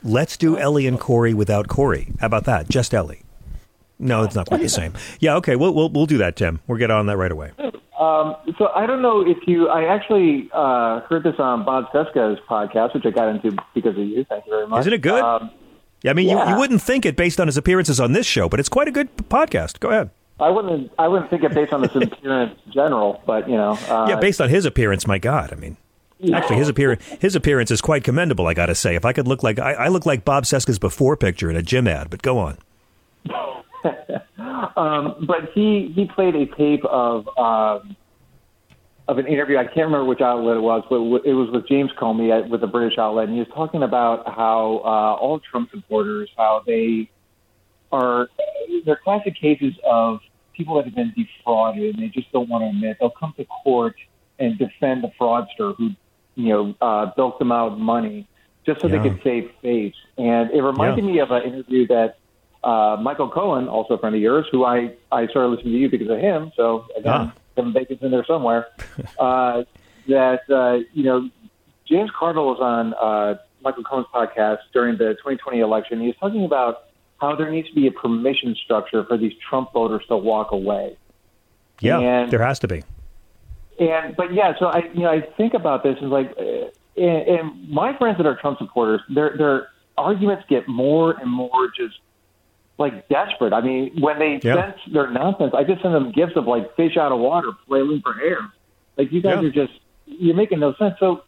Let's 0.04 0.38
do 0.38 0.58
Ellie 0.58 0.86
and 0.86 1.00
Corey 1.00 1.34
without 1.34 1.68
Corey. 1.68 2.10
How 2.20 2.28
about 2.28 2.44
that? 2.46 2.70
Just 2.70 2.94
Ellie. 2.94 3.22
No, 3.98 4.24
it's 4.24 4.36
not 4.36 4.48
quite 4.48 4.62
the 4.62 4.70
same. 4.70 4.94
Yeah, 5.20 5.36
okay, 5.36 5.56
we'll 5.56 5.74
we'll 5.74 5.90
we'll 5.90 6.06
do 6.06 6.18
that, 6.18 6.36
Tim. 6.36 6.60
We'll 6.68 6.78
get 6.78 6.92
on 6.92 7.06
that 7.06 7.18
right 7.18 7.32
away. 7.32 7.52
Um, 8.00 8.36
so 8.58 8.68
I 8.76 8.86
don't 8.86 9.02
know 9.02 9.22
if 9.26 9.38
you. 9.48 9.70
I 9.70 9.86
actually 9.86 10.50
uh, 10.54 11.00
heard 11.02 11.24
this 11.24 11.36
on 11.40 11.64
Bob 11.64 11.86
Cesca's 11.94 12.40
podcast, 12.50 12.94
which 12.94 13.06
I 13.06 13.12
got 13.12 13.30
into 13.30 13.56
because 13.74 13.98
of 13.98 14.06
you. 14.06 14.26
Thank 14.26 14.46
you 14.46 14.52
very 14.52 14.68
much. 14.68 14.82
Isn't 14.82 14.94
it 14.94 15.02
good? 15.02 15.22
Um, 15.22 15.50
I 16.06 16.14
mean, 16.14 16.28
you, 16.28 16.36
yeah. 16.36 16.52
you 16.52 16.60
wouldn't 16.60 16.82
think 16.82 17.06
it 17.06 17.16
based 17.16 17.40
on 17.40 17.48
his 17.48 17.58
appearances 17.58 18.00
on 18.00 18.12
this 18.12 18.26
show, 18.26 18.50
but 18.50 18.60
it's 18.60 18.70
quite 18.70 18.88
a 18.88 18.92
good 18.92 19.16
podcast. 19.18 19.80
Go 19.80 19.90
ahead. 19.90 20.10
I 20.40 20.50
wouldn't. 20.50 20.92
I 21.00 21.08
wouldn't 21.08 21.30
think 21.30 21.44
it 21.44 21.54
based 21.54 21.72
on 21.72 21.82
this 21.82 21.96
appearance 21.96 22.60
in 22.66 22.72
general, 22.74 23.22
but 23.26 23.50
you 23.50 23.56
know. 23.56 23.72
Uh, 23.88 24.08
yeah, 24.10 24.20
based 24.20 24.42
on 24.42 24.50
his 24.50 24.66
appearance, 24.66 25.08
my 25.08 25.18
God, 25.18 25.54
I 25.54 25.56
mean, 25.56 25.78
actually, 26.34 26.58
his 26.58 26.68
appearance 26.68 27.02
his 27.22 27.36
appearance 27.36 27.72
is 27.72 27.82
quite 27.82 28.04
commendable. 28.04 28.46
I 28.48 28.54
got 28.54 28.66
to 28.66 28.76
say, 28.76 28.96
if 28.96 29.06
I 29.06 29.14
could 29.14 29.28
look 29.28 29.42
like 29.42 29.58
I, 29.58 29.74
I 29.74 29.88
look 29.88 30.06
like 30.06 30.26
Bob 30.26 30.46
Cesca's 30.46 30.80
before 30.80 31.16
picture 31.16 31.50
in 31.50 31.56
a 31.56 31.62
gym 31.62 31.88
ad, 31.88 32.10
but 32.10 32.22
go 32.22 32.40
on. 32.40 32.58
um, 34.78 35.26
but 35.28 35.52
he 35.54 35.92
he 35.96 36.06
played 36.06 36.36
a 36.36 36.46
tape 36.56 36.84
of 36.86 37.28
um, 37.38 37.96
of 39.08 39.18
an 39.18 39.28
interview. 39.28 39.58
I 39.58 39.66
can't 39.66 39.88
remember 39.88 40.06
which 40.06 40.22
outlet 40.22 40.58
it 40.58 40.62
was, 40.62 40.84
but 40.90 40.98
it 41.28 41.34
was 41.34 41.50
with 41.52 41.68
James 41.68 41.92
Comey 42.00 42.32
at, 42.32 42.50
with 42.50 42.62
the 42.62 42.68
British 42.68 42.98
outlet, 42.98 43.26
and 43.26 43.34
he 43.34 43.40
was 43.40 43.50
talking 43.54 43.84
about 43.84 44.28
how 44.28 44.82
uh, 44.84 45.22
all 45.22 45.40
Trump 45.40 45.70
supporters, 45.72 46.30
how 46.38 46.64
they 46.66 47.10
are, 47.92 48.28
they're 48.86 49.00
classic 49.04 49.36
cases 49.40 49.74
of 49.86 50.20
people 50.54 50.76
that 50.76 50.86
have 50.86 50.96
been 50.96 51.14
defrauded 51.16 51.96
and 51.96 52.04
they 52.04 52.10
just 52.10 52.32
don't 52.32 52.50
want 52.50 52.64
to 52.64 52.70
admit. 52.70 52.98
They'll 53.00 53.10
come 53.12 53.34
to 53.38 53.46
court 53.46 53.96
and 54.40 54.58
defend 54.58 55.04
the 55.04 55.12
fraudster 55.20 55.76
who, 55.76 55.92
you 56.36 56.50
know, 56.50 56.76
uh, 56.82 57.12
built 57.16 57.40
them 57.40 57.52
out 57.52 57.80
money 57.80 58.28
just 58.66 58.82
so 58.82 58.88
Yeah. 58.88 58.98
they 58.98 59.10
could 59.10 59.22
save 59.24 59.52
face. 59.62 59.96
And 60.18 60.52
it 60.52 60.62
reminded 60.62 61.04
Yeah. 61.06 61.12
me 61.12 61.20
of 61.20 61.32
an 61.32 61.44
interview 61.44 61.88
that 61.88 62.18
uh, 62.66 62.98
Michael 63.00 63.30
Cohen, 63.30 63.68
also 63.68 63.94
a 63.94 63.98
friend 63.98 64.16
of 64.16 64.22
yours, 64.22 64.46
who 64.52 64.66
I, 64.66 64.94
I 65.12 65.28
started 65.28 65.50
listening 65.50 65.74
to 65.74 65.80
you 65.80 65.90
because 65.90 66.10
of 66.10 66.18
him. 66.20 66.52
So 66.56 66.86
again, 66.98 67.12
Ah. 67.14 67.34
Kevin 67.56 67.72
Bacon's 67.72 68.02
in 68.02 68.12
there 68.12 68.26
somewhere. 68.26 68.68
uh, 69.20 69.64
that 70.08 70.42
uh, 70.50 70.80
you 70.94 71.04
know, 71.04 71.30
James 71.88 72.10
Carville 72.18 72.48
was 72.48 72.60
on 72.60 72.94
uh, 72.96 73.38
Michael 73.64 73.84
Cohen's 73.84 74.08
podcast 74.14 74.60
during 74.74 74.98
the 74.98 75.14
2020 75.16 75.60
election. 75.60 76.02
He 76.02 76.08
was 76.08 76.16
talking 76.20 76.44
about 76.46 76.84
how 77.22 77.36
there 77.36 77.50
needs 77.50 77.70
to 77.70 77.76
be 77.76 77.88
a 77.88 77.92
permission 77.92 78.56
structure 78.56 79.04
for 79.06 79.18
these 79.18 79.34
Trump 79.50 79.72
voters 79.72 80.04
to 80.10 80.18
walk 80.18 80.52
away. 80.52 80.98
Yeah, 81.80 82.00
And- 82.00 82.32
there 82.32 82.44
has 82.44 82.60
to 82.60 82.68
be. 82.68 82.84
And 83.80 84.16
but 84.16 84.34
yeah, 84.34 84.54
so 84.58 84.68
I 84.68 84.90
you 84.94 85.02
know 85.02 85.12
I 85.12 85.22
think 85.22 85.54
about 85.54 85.84
this 85.84 85.98
and 86.00 86.10
like, 86.10 86.32
uh, 86.38 86.70
and, 86.96 87.28
and 87.28 87.70
my 87.70 87.98
friends 87.98 88.18
that 88.18 88.26
are 88.26 88.36
Trump 88.38 88.58
supporters, 88.58 89.02
their 89.10 89.36
their 89.38 89.68
arguments 89.98 90.46
get 90.48 90.66
more 90.68 91.12
and 91.20 91.30
more 91.30 91.68
just 91.78 91.96
like 92.78 93.08
desperate. 93.10 93.54
I 93.54 93.62
mean, 93.62 93.96
when 94.00 94.20
they 94.20 94.40
Yeah. 94.44 94.72
sense 94.72 94.82
their 94.92 95.10
nonsense, 95.10 95.54
I 95.56 95.64
just 95.64 95.82
send 95.82 95.96
them 95.96 96.12
gifts 96.12 96.36
of 96.36 96.46
like 96.46 96.76
fish 96.76 96.98
out 96.98 97.12
of 97.12 97.20
water, 97.20 97.52
flailing 97.68 98.02
for 98.02 98.20
air. 98.22 98.40
Like 98.98 99.12
you 99.12 99.22
guys 99.22 99.42
Yeah. 99.42 99.48
are 99.48 99.52
just 99.52 99.74
you're 100.06 100.36
making 100.36 100.60
no 100.60 100.74
sense. 100.76 100.96
So 101.00 101.24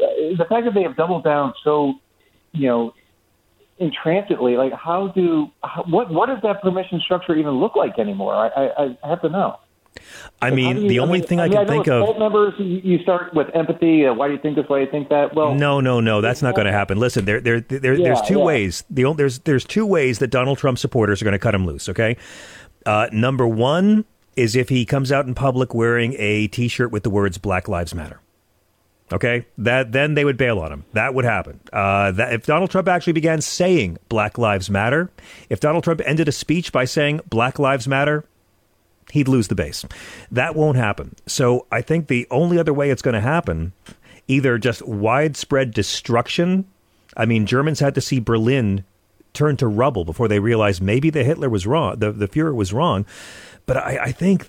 uh, 0.00 0.06
the 0.38 0.46
fact 0.48 0.64
that 0.66 0.74
they 0.74 0.82
have 0.82 0.96
doubled 0.96 1.24
down 1.24 1.54
so 1.64 1.94
you 2.52 2.68
know 2.68 2.94
intransitely, 3.80 4.56
like 4.56 4.72
how 4.72 5.08
do 5.08 5.48
how, 5.62 5.84
what 5.84 6.10
what 6.10 6.26
does 6.28 6.38
that 6.42 6.62
permission 6.62 7.00
structure 7.00 7.34
even 7.34 7.52
look 7.52 7.76
like 7.76 7.98
anymore? 7.98 8.34
I 8.34 8.48
I, 8.48 8.96
I 9.02 9.08
have 9.08 9.22
to 9.22 9.28
know. 9.28 9.56
I 10.42 10.50
mean, 10.50 10.82
you- 10.82 10.88
the 10.88 10.98
only 11.00 11.20
mean- 11.20 11.28
thing 11.28 11.40
I, 11.40 11.44
mean, 11.44 11.52
can 11.52 11.66
know 11.66 11.72
think 11.72 11.88
of. 11.88 12.18
Members, 12.18 12.54
you, 12.58 12.98
start 13.02 13.32
with 13.34 13.48
empathy. 13.54 14.06
Uh, 14.06 14.14
why 14.14 14.28
do 14.28 14.34
you 14.34 14.40
think 14.40 14.56
this 14.56 14.68
way? 14.68 14.82
You 14.82 14.90
think 14.90 15.08
that? 15.08 15.34
Well, 15.34 15.54
No, 15.54 15.80
no, 15.80 16.00
no. 16.00 16.20
That's 16.20 16.42
not 16.42 16.54
going 16.54 16.66
to 16.66 16.72
happen. 16.72 16.98
Listen, 16.98 17.24
there, 17.24 17.40
there, 17.40 17.60
there 17.60 17.96
there's 17.96 18.20
two 18.22 18.38
yeah. 18.38 18.44
ways. 18.44 18.84
The 18.90 19.04
only, 19.04 19.16
there's 19.16 19.38
there's 19.40 19.64
two 19.64 19.86
ways 19.86 20.18
that 20.18 20.28
Donald 20.28 20.58
Trump 20.58 20.78
supporters 20.78 21.22
are 21.22 21.24
going 21.24 21.32
to 21.32 21.38
cut 21.38 21.54
him 21.54 21.64
loose. 21.66 21.88
Okay, 21.88 22.16
uh, 22.86 23.08
number 23.12 23.46
one 23.46 24.04
is 24.36 24.56
if 24.56 24.68
he 24.68 24.84
comes 24.84 25.12
out 25.12 25.26
in 25.26 25.34
public 25.34 25.72
wearing 25.74 26.14
a 26.18 26.48
T-shirt 26.48 26.90
with 26.90 27.04
the 27.04 27.10
words 27.10 27.38
"Black 27.38 27.68
Lives 27.68 27.94
Matter." 27.94 28.20
Okay, 29.12 29.46
that 29.58 29.92
then 29.92 30.14
they 30.14 30.24
would 30.24 30.36
bail 30.38 30.58
on 30.58 30.72
him. 30.72 30.84
That 30.94 31.14
would 31.14 31.24
happen. 31.24 31.60
Uh, 31.72 32.10
that 32.12 32.32
if 32.32 32.46
Donald 32.46 32.70
Trump 32.70 32.88
actually 32.88 33.12
began 33.12 33.40
saying 33.40 33.98
"Black 34.08 34.38
Lives 34.38 34.68
Matter," 34.70 35.10
if 35.48 35.60
Donald 35.60 35.84
Trump 35.84 36.00
ended 36.04 36.26
a 36.26 36.32
speech 36.32 36.72
by 36.72 36.84
saying 36.84 37.20
"Black 37.28 37.58
Lives 37.58 37.86
Matter," 37.86 38.24
he'd 39.12 39.28
lose 39.28 39.48
the 39.48 39.54
base. 39.54 39.84
That 40.30 40.54
won't 40.54 40.76
happen. 40.76 41.14
So 41.26 41.66
I 41.70 41.82
think 41.82 42.08
the 42.08 42.26
only 42.30 42.58
other 42.58 42.72
way 42.72 42.90
it's 42.90 43.02
going 43.02 43.14
to 43.14 43.20
happen, 43.20 43.72
either 44.28 44.58
just 44.58 44.86
widespread 44.86 45.72
destruction. 45.72 46.66
I 47.16 47.26
mean, 47.26 47.46
Germans 47.46 47.80
had 47.80 47.94
to 47.94 48.00
see 48.00 48.20
Berlin 48.20 48.84
turn 49.32 49.56
to 49.56 49.66
rubble 49.66 50.04
before 50.04 50.28
they 50.28 50.38
realized 50.38 50.82
maybe 50.82 51.10
the 51.10 51.24
Hitler 51.24 51.48
was 51.48 51.66
wrong, 51.66 51.98
the, 51.98 52.12
the 52.12 52.28
Fuhrer 52.28 52.54
was 52.54 52.72
wrong. 52.72 53.04
But 53.66 53.76
I, 53.76 53.98
I 54.04 54.12
think 54.12 54.48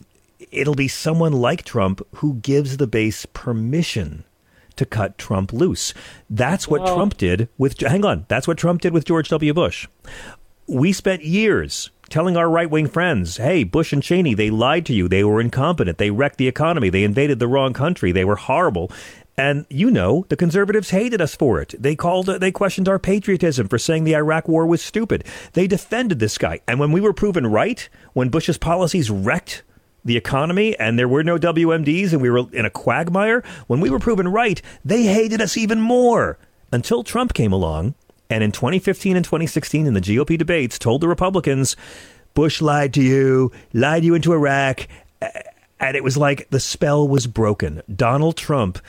it'll 0.51 0.75
be 0.75 0.87
someone 0.87 1.33
like 1.33 1.63
Trump 1.63 2.01
who 2.15 2.35
gives 2.35 2.77
the 2.77 2.87
base 2.87 3.25
permission 3.33 4.23
to 4.75 4.85
cut 4.85 5.17
Trump 5.17 5.53
loose. 5.53 5.93
That's 6.29 6.67
what 6.67 6.81
Well- 6.81 6.95
Trump 6.95 7.17
did 7.17 7.49
with, 7.57 7.79
hang 7.79 8.05
on, 8.05 8.25
that's 8.27 8.47
what 8.47 8.57
Trump 8.57 8.81
did 8.81 8.93
with 8.93 9.05
George 9.05 9.29
W. 9.29 9.53
Bush 9.53 9.87
we 10.67 10.91
spent 10.91 11.23
years 11.23 11.89
telling 12.09 12.37
our 12.37 12.49
right 12.49 12.69
wing 12.69 12.87
friends, 12.87 13.37
hey, 13.37 13.63
Bush 13.63 13.93
and 13.93 14.03
Cheney, 14.03 14.33
they 14.33 14.49
lied 14.49 14.85
to 14.87 14.93
you. 14.93 15.07
They 15.07 15.23
were 15.23 15.41
incompetent. 15.41 15.97
They 15.97 16.11
wrecked 16.11 16.37
the 16.37 16.47
economy. 16.47 16.89
They 16.89 17.03
invaded 17.03 17.39
the 17.39 17.47
wrong 17.47 17.73
country. 17.73 18.11
They 18.11 18.25
were 18.25 18.35
horrible. 18.35 18.91
And 19.37 19.65
you 19.69 19.91
know, 19.91 20.25
the 20.29 20.37
conservatives 20.37 20.91
hated 20.91 21.21
us 21.21 21.35
for 21.35 21.59
it. 21.59 21.75
They 21.77 21.95
called, 21.95 22.27
they 22.27 22.51
questioned 22.51 22.87
our 22.87 22.99
patriotism 22.99 23.67
for 23.67 23.77
saying 23.77 24.03
the 24.03 24.15
Iraq 24.15 24.47
war 24.47 24.65
was 24.65 24.81
stupid. 24.81 25.25
They 25.53 25.67
defended 25.67 26.19
this 26.19 26.37
guy. 26.37 26.61
And 26.67 26.79
when 26.79 26.91
we 26.91 27.01
were 27.01 27.13
proven 27.13 27.47
right, 27.47 27.87
when 28.13 28.29
Bush's 28.29 28.57
policies 28.57 29.09
wrecked 29.09 29.63
the 30.05 30.15
economy 30.15 30.77
and 30.79 30.97
there 30.97 31.07
were 31.07 31.23
no 31.23 31.37
WMDs 31.37 32.13
and 32.13 32.21
we 32.21 32.29
were 32.29 32.45
in 32.53 32.65
a 32.65 32.69
quagmire, 32.69 33.43
when 33.67 33.81
we 33.81 33.89
were 33.89 33.99
proven 33.99 34.27
right, 34.29 34.61
they 34.85 35.03
hated 35.03 35.41
us 35.41 35.57
even 35.57 35.81
more 35.81 36.37
until 36.71 37.03
Trump 37.03 37.33
came 37.33 37.51
along 37.51 37.95
and 38.29 38.43
in 38.43 38.51
2015 38.51 39.15
and 39.15 39.25
2016 39.25 39.85
in 39.85 39.93
the 39.93 40.01
GOP 40.01 40.37
debates 40.37 40.79
told 40.79 41.01
the 41.01 41.07
Republicans, 41.07 41.75
Bush 42.33 42.61
lied 42.61 42.93
to 42.95 43.01
you, 43.01 43.51
lied 43.73 44.03
you 44.03 44.13
into 44.15 44.33
Iraq. 44.33 44.87
And 45.79 45.97
it 45.97 46.03
was 46.03 46.17
like 46.17 46.49
the 46.49 46.59
spell 46.59 47.07
was 47.07 47.27
broken. 47.27 47.81
Donald 47.93 48.37
Trump 48.37 48.79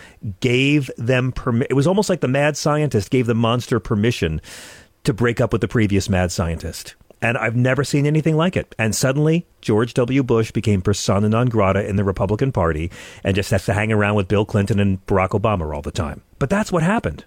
gave 0.40 0.90
them 0.96 1.32
permission. 1.32 1.66
It 1.70 1.74
was 1.74 1.86
almost 1.86 2.08
like 2.08 2.20
the 2.20 2.28
mad 2.28 2.56
scientist 2.56 3.10
gave 3.10 3.26
the 3.26 3.34
monster 3.34 3.80
permission 3.80 4.40
to 5.04 5.12
break 5.12 5.40
up 5.40 5.52
with 5.52 5.60
the 5.60 5.68
previous 5.68 6.08
mad 6.08 6.32
scientist. 6.32 6.94
And 7.22 7.38
I've 7.38 7.56
never 7.56 7.82
seen 7.82 8.06
anything 8.06 8.36
like 8.36 8.56
it. 8.56 8.74
And 8.78 8.94
suddenly, 8.94 9.46
George 9.60 9.94
W. 9.94 10.22
Bush 10.22 10.52
became 10.52 10.82
persona 10.82 11.28
non 11.28 11.48
grata 11.48 11.86
in 11.86 11.96
the 11.96 12.04
Republican 12.04 12.52
Party 12.52 12.90
and 13.24 13.34
just 13.34 13.50
has 13.50 13.64
to 13.66 13.72
hang 13.72 13.90
around 13.90 14.14
with 14.14 14.28
Bill 14.28 14.44
Clinton 14.44 14.78
and 14.78 15.04
Barack 15.06 15.30
Obama 15.30 15.74
all 15.74 15.82
the 15.82 15.90
time. 15.90 16.22
But 16.38 16.50
that's 16.50 16.70
what 16.70 16.82
happened. 16.82 17.24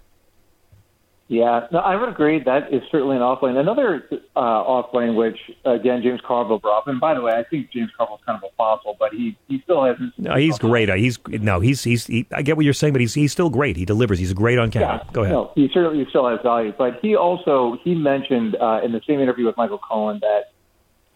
Yeah, 1.30 1.68
no, 1.70 1.78
I 1.78 1.94
would 1.94 2.08
agree. 2.08 2.42
That 2.42 2.74
is 2.74 2.82
certainly 2.90 3.14
an 3.14 3.22
off 3.22 3.40
lane. 3.40 3.56
Another 3.56 4.02
uh, 4.34 4.40
off 4.40 4.92
lane, 4.92 5.14
which 5.14 5.38
again 5.64 6.02
James 6.02 6.20
Carville 6.26 6.58
brought 6.58 6.78
up. 6.78 6.88
And 6.88 6.98
by 6.98 7.14
the 7.14 7.20
way, 7.20 7.30
I 7.30 7.44
think 7.44 7.70
James 7.70 7.92
Carville's 7.96 8.18
kind 8.26 8.36
of 8.36 8.50
a 8.50 8.52
fossil, 8.56 8.96
but 8.98 9.12
he 9.12 9.38
he 9.46 9.60
still 9.62 9.84
has. 9.84 9.96
His, 9.96 10.10
No, 10.18 10.34
he's 10.34 10.58
great. 10.58 10.88
He's 10.98 11.20
no, 11.28 11.60
he's 11.60 11.84
he's. 11.84 12.04
He, 12.06 12.26
I 12.32 12.42
get 12.42 12.56
what 12.56 12.64
you're 12.64 12.74
saying, 12.74 12.94
but 12.94 13.00
he's 13.00 13.14
he's 13.14 13.30
still 13.30 13.48
great. 13.48 13.76
He 13.76 13.84
delivers. 13.84 14.18
He's 14.18 14.32
great 14.32 14.58
on 14.58 14.72
camera. 14.72 15.04
Yeah, 15.04 15.12
Go 15.12 15.22
ahead. 15.22 15.32
No, 15.32 15.52
he 15.54 15.70
certainly 15.72 16.04
still 16.08 16.28
has 16.28 16.40
value. 16.42 16.72
But 16.76 16.98
he 17.00 17.14
also 17.14 17.78
he 17.84 17.94
mentioned 17.94 18.56
uh, 18.56 18.80
in 18.82 18.90
the 18.90 19.00
same 19.06 19.20
interview 19.20 19.46
with 19.46 19.56
Michael 19.56 19.78
Cohen 19.78 20.20
that 20.22 20.50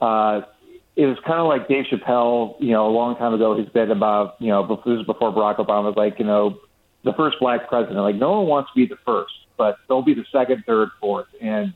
uh, 0.00 0.42
it 0.94 1.06
was 1.06 1.18
kind 1.26 1.40
of 1.40 1.48
like 1.48 1.66
Dave 1.66 1.86
Chappelle, 1.90 2.54
you 2.60 2.70
know, 2.70 2.86
a 2.86 2.92
long 2.92 3.16
time 3.16 3.34
ago. 3.34 3.58
His 3.58 3.68
bit 3.68 3.90
about 3.90 4.36
you 4.38 4.50
know 4.50 4.64
this 4.64 4.78
was 4.86 5.04
before 5.06 5.32
Barack 5.32 5.56
Obama 5.56 5.86
was 5.86 5.96
like 5.96 6.20
you 6.20 6.24
know 6.24 6.60
the 7.02 7.12
first 7.14 7.38
black 7.40 7.68
president. 7.68 7.98
Like 7.98 8.14
no 8.14 8.30
one 8.40 8.46
wants 8.46 8.70
to 8.70 8.76
be 8.76 8.86
the 8.86 8.98
first, 9.04 9.34
but 9.56 9.78
they'll 9.88 10.02
be 10.02 10.14
the 10.14 10.24
second, 10.32 10.64
third, 10.66 10.90
fourth, 11.00 11.26
and. 11.40 11.74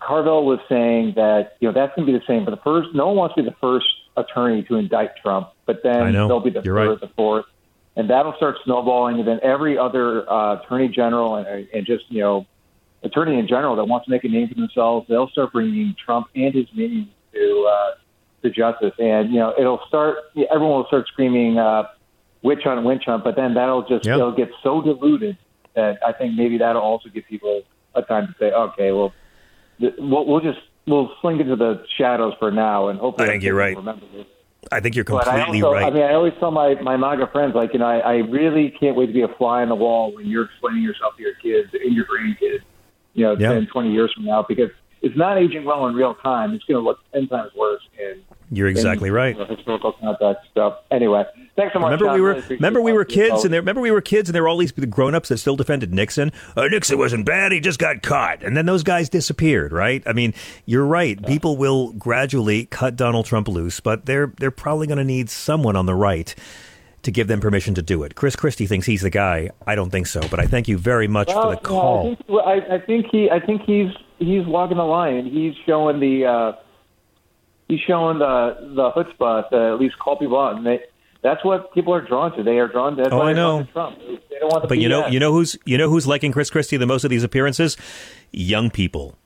Carville 0.00 0.44
was 0.44 0.58
saying 0.68 1.14
that 1.16 1.56
you 1.60 1.68
know 1.68 1.72
that's 1.72 1.94
going 1.96 2.06
to 2.06 2.12
be 2.12 2.18
the 2.18 2.24
same 2.26 2.44
for 2.44 2.50
the 2.50 2.58
first. 2.58 2.94
No 2.94 3.06
one 3.06 3.16
wants 3.16 3.34
to 3.36 3.42
be 3.42 3.48
the 3.48 3.56
first 3.58 3.86
attorney 4.16 4.62
to 4.64 4.76
indict 4.76 5.16
Trump, 5.22 5.48
but 5.64 5.82
then 5.82 6.12
they'll 6.12 6.40
be 6.40 6.50
the 6.50 6.60
You're 6.62 6.76
third, 6.76 6.88
right. 6.90 7.00
the 7.00 7.08
fourth, 7.16 7.46
and 7.96 8.10
that'll 8.10 8.34
start 8.36 8.56
snowballing. 8.64 9.18
And 9.18 9.26
then 9.26 9.40
every 9.42 9.78
other 9.78 10.30
uh, 10.30 10.60
attorney 10.60 10.88
general 10.88 11.36
and, 11.36 11.66
and 11.72 11.86
just 11.86 12.04
you 12.10 12.20
know 12.20 12.46
attorney 13.02 13.38
in 13.38 13.48
general 13.48 13.76
that 13.76 13.84
wants 13.86 14.04
to 14.04 14.10
make 14.10 14.24
a 14.24 14.28
name 14.28 14.48
for 14.48 14.54
themselves, 14.56 15.08
they'll 15.08 15.30
start 15.30 15.52
bringing 15.52 15.96
Trump 16.04 16.26
and 16.34 16.54
his 16.54 16.66
minions 16.74 17.08
to 17.32 17.70
uh, 17.72 17.90
to 18.42 18.50
justice. 18.50 18.92
And 18.98 19.30
you 19.32 19.38
know 19.38 19.54
it'll 19.58 19.80
start. 19.88 20.18
Everyone 20.50 20.76
will 20.76 20.86
start 20.88 21.06
screaming 21.08 21.56
uh, 21.56 21.84
witch 22.42 22.60
hunt, 22.62 22.84
witch 22.84 23.04
hunt, 23.06 23.24
but 23.24 23.36
then 23.36 23.54
that'll 23.54 23.88
just 23.88 24.04
Yep. 24.04 24.18
it'll 24.18 24.32
get 24.32 24.50
so 24.62 24.82
diluted 24.82 25.38
that 25.76 25.98
I 26.04 26.12
think 26.12 26.34
maybe 26.34 26.58
that'll 26.58 26.82
also 26.82 27.08
give 27.08 27.24
people 27.26 27.62
a 27.94 28.02
time 28.02 28.26
to 28.26 28.34
say, 28.38 28.46
okay, 28.52 28.90
well, 28.90 29.12
th- 29.78 29.94
we'll, 29.98 30.26
we'll 30.26 30.40
just 30.40 30.58
we'll 30.86 31.12
slink 31.20 31.40
into 31.40 31.54
the 31.54 31.84
shadows 31.96 32.34
for 32.40 32.50
now, 32.50 32.88
and 32.88 32.98
hopefully 32.98 33.28
I 33.28 33.32
think 33.32 33.44
you're 33.44 33.54
right. 33.54 33.76
Remember 33.76 34.04
this. 34.12 34.26
I 34.72 34.80
think 34.80 34.96
you're 34.96 35.04
completely 35.04 35.62
also, 35.62 35.74
right. 35.74 35.86
I 35.86 35.90
mean, 35.90 36.02
I 36.02 36.14
always 36.14 36.32
tell 36.40 36.50
my 36.50 36.74
my 36.82 36.96
MAGA 36.96 37.28
friends, 37.30 37.54
like, 37.54 37.72
you 37.72 37.78
know, 37.78 37.86
I, 37.86 37.98
I 37.98 38.14
really 38.16 38.74
can't 38.80 38.96
wait 38.96 39.06
to 39.06 39.12
be 39.12 39.22
a 39.22 39.28
fly 39.28 39.62
on 39.62 39.68
the 39.68 39.76
wall 39.76 40.12
when 40.12 40.26
you're 40.26 40.46
explaining 40.46 40.82
yourself 40.82 41.16
to 41.16 41.22
your 41.22 41.34
kids 41.34 41.72
and 41.72 41.94
your 41.94 42.04
grandkids, 42.06 42.62
you 43.14 43.24
know, 43.24 43.36
Yeah. 43.38 43.52
10, 43.52 43.68
20 43.68 43.92
years 43.92 44.12
from 44.12 44.24
now, 44.24 44.44
because 44.48 44.70
it's 45.02 45.16
not 45.16 45.38
aging 45.38 45.64
well 45.64 45.86
in 45.86 45.94
real 45.94 46.14
time. 46.16 46.52
It's 46.52 46.64
going 46.64 46.82
to 46.82 46.84
look 46.84 46.98
ten 47.12 47.28
times 47.28 47.52
worse 47.56 47.82
in 47.96 48.22
You're 48.50 48.68
exactly 48.68 49.10
right. 49.10 49.36
historical 49.48 49.92
context. 49.92 50.48
So 50.54 50.76
anyway, 50.90 51.24
thanks 51.56 51.72
so 51.72 51.80
much. 51.80 51.86
Remember 51.86 52.06
John. 52.06 52.14
we 52.14 52.20
were 52.20 52.34
Really 52.34 52.56
remember 52.56 52.80
we 52.80 52.92
were 52.92 53.04
kids 53.04 53.44
and 53.44 53.52
there 53.52 53.60
remember 53.60 53.80
we 53.80 53.90
were 53.90 54.00
kids 54.00 54.28
and 54.28 54.34
there 54.34 54.42
were 54.42 54.48
all 54.48 54.58
these 54.58 54.72
grown-ups 54.72 55.28
that 55.30 55.38
still 55.38 55.56
defended 55.56 55.92
Nixon. 55.92 56.30
Uh, 56.56 56.68
Nixon 56.68 56.98
wasn't 56.98 57.26
bad, 57.26 57.52
he 57.52 57.60
just 57.60 57.78
got 57.78 58.02
caught. 58.02 58.42
And 58.42 58.56
then 58.56 58.66
those 58.66 58.82
guys 58.82 59.08
disappeared, 59.08 59.72
right? 59.72 60.02
I 60.06 60.12
mean, 60.12 60.34
you're 60.64 60.86
right. 60.86 61.24
People 61.26 61.56
will 61.56 61.92
gradually 61.92 62.66
cut 62.66 62.94
Donald 62.96 63.26
Trump 63.26 63.48
loose, 63.48 63.80
but 63.80 64.06
they're 64.06 64.32
they're 64.38 64.50
probably 64.50 64.86
going 64.86 64.98
to 64.98 65.04
need 65.04 65.28
someone 65.30 65.74
on 65.76 65.86
the 65.86 65.94
right 65.94 66.34
to 67.02 67.10
give 67.12 67.28
them 67.28 67.40
permission 67.40 67.72
to 67.74 67.82
do 67.82 68.02
it. 68.02 68.16
Chris 68.16 68.34
Christie 68.36 68.66
thinks 68.66 68.86
he's 68.86 69.02
the 69.02 69.10
guy. 69.10 69.50
I 69.66 69.74
don't 69.76 69.90
think 69.90 70.08
so, 70.08 70.20
but 70.28 70.40
I 70.40 70.46
thank 70.46 70.66
you 70.66 70.76
very 70.76 71.06
much 71.06 71.28
Well, 71.28 71.42
for 71.42 71.50
the 71.50 71.60
call. 71.60 72.00
I, 72.00 72.02
think, 72.14 72.20
I, 72.30 72.74
I 72.74 72.78
think 72.80 73.06
he, 73.12 73.30
I 73.30 73.38
think 73.38 73.62
he's 73.62 73.90
he's 74.18 74.44
walking 74.46 74.76
the 74.76 74.82
line. 74.84 75.26
He's 75.26 75.54
showing 75.66 76.00
the, 76.00 76.24
uh, 76.26 76.52
he's 77.68 77.80
showing 77.80 78.18
the 78.18 78.56
the 78.74 78.90
chutzpah 78.92 79.48
to 79.50 79.56
at 79.74 79.80
least 79.80 79.98
call 79.98 80.16
people 80.16 80.38
out. 80.40 80.56
And 80.56 80.66
they, 80.66 80.80
That's 81.22 81.44
what 81.44 81.72
people 81.74 81.92
are 81.94 82.00
drawn 82.00 82.36
to. 82.36 82.42
They 82.42 82.58
are 82.58 82.68
drawn 82.68 82.96
to. 82.96 83.02
That's 83.02 83.12
Oh, 83.14 83.22
I 83.22 83.32
know. 83.32 83.64
to 83.64 83.72
Trump. 83.72 83.98
They 83.98 84.38
don't 84.40 84.50
want 84.50 84.62
the 84.62 84.68
But 84.68 84.78
you 84.78 84.88
know, 84.88 85.06
you 85.06 85.18
know 85.20 85.32
who's 85.32 85.56
you 85.64 85.76
know 85.78 85.88
who's 85.88 86.06
liking 86.06 86.32
Chris 86.32 86.50
Christie 86.50 86.76
the 86.76 86.86
most 86.86 87.04
of 87.04 87.10
these 87.10 87.24
appearances? 87.24 87.76
Young 88.32 88.70
people 88.70 89.16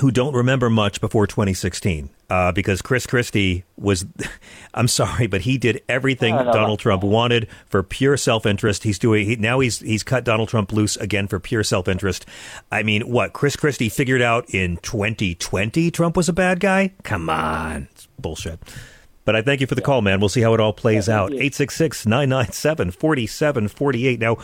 who 0.00 0.10
don't 0.10 0.34
remember 0.34 0.68
much 0.68 1.00
before 1.00 1.26
2016, 1.26 2.10
uh, 2.28 2.52
because 2.52 2.82
Chris 2.82 3.06
Christie 3.06 3.64
was. 3.76 4.04
I'm 4.74 4.88
sorry, 4.88 5.26
but 5.26 5.42
he 5.42 5.56
did 5.56 5.82
everything 5.88 6.34
No, 6.34 6.44
no, 6.44 6.52
Donald 6.52 6.78
Trump 6.80 7.02
wanted 7.02 7.48
for 7.66 7.82
pure 7.82 8.16
self-interest. 8.16 8.82
He's 8.82 8.98
doing 8.98 9.26
he, 9.26 9.36
now. 9.36 9.60
He's 9.60 9.80
he's 9.80 10.02
cut 10.02 10.24
Donald 10.24 10.48
Trump 10.48 10.72
loose 10.72 10.96
again 10.96 11.28
for 11.28 11.40
pure 11.40 11.62
self-interest. 11.62 12.26
I 12.70 12.82
mean, 12.82 13.10
what 13.10 13.32
Chris 13.32 13.56
Christie 13.56 13.88
figured 13.88 14.22
out 14.22 14.50
in 14.50 14.76
2020 14.78 15.90
Trump 15.90 16.16
was 16.16 16.28
a 16.28 16.34
bad 16.34 16.60
guy? 16.60 16.92
Come 17.02 17.30
on, 17.30 17.88
it's 17.92 18.06
bullshit. 18.18 18.60
But 19.26 19.34
I 19.34 19.42
thank 19.42 19.60
you 19.60 19.66
for 19.66 19.74
the 19.74 19.82
call, 19.82 20.02
man. 20.02 20.20
We'll 20.20 20.28
see 20.28 20.40
how 20.40 20.54
it 20.54 20.60
all 20.60 20.72
plays 20.72 21.08
out. 21.08 21.32
866 21.32 22.06
997 22.06 22.92
4748. 22.92 24.20
Now, 24.20 24.36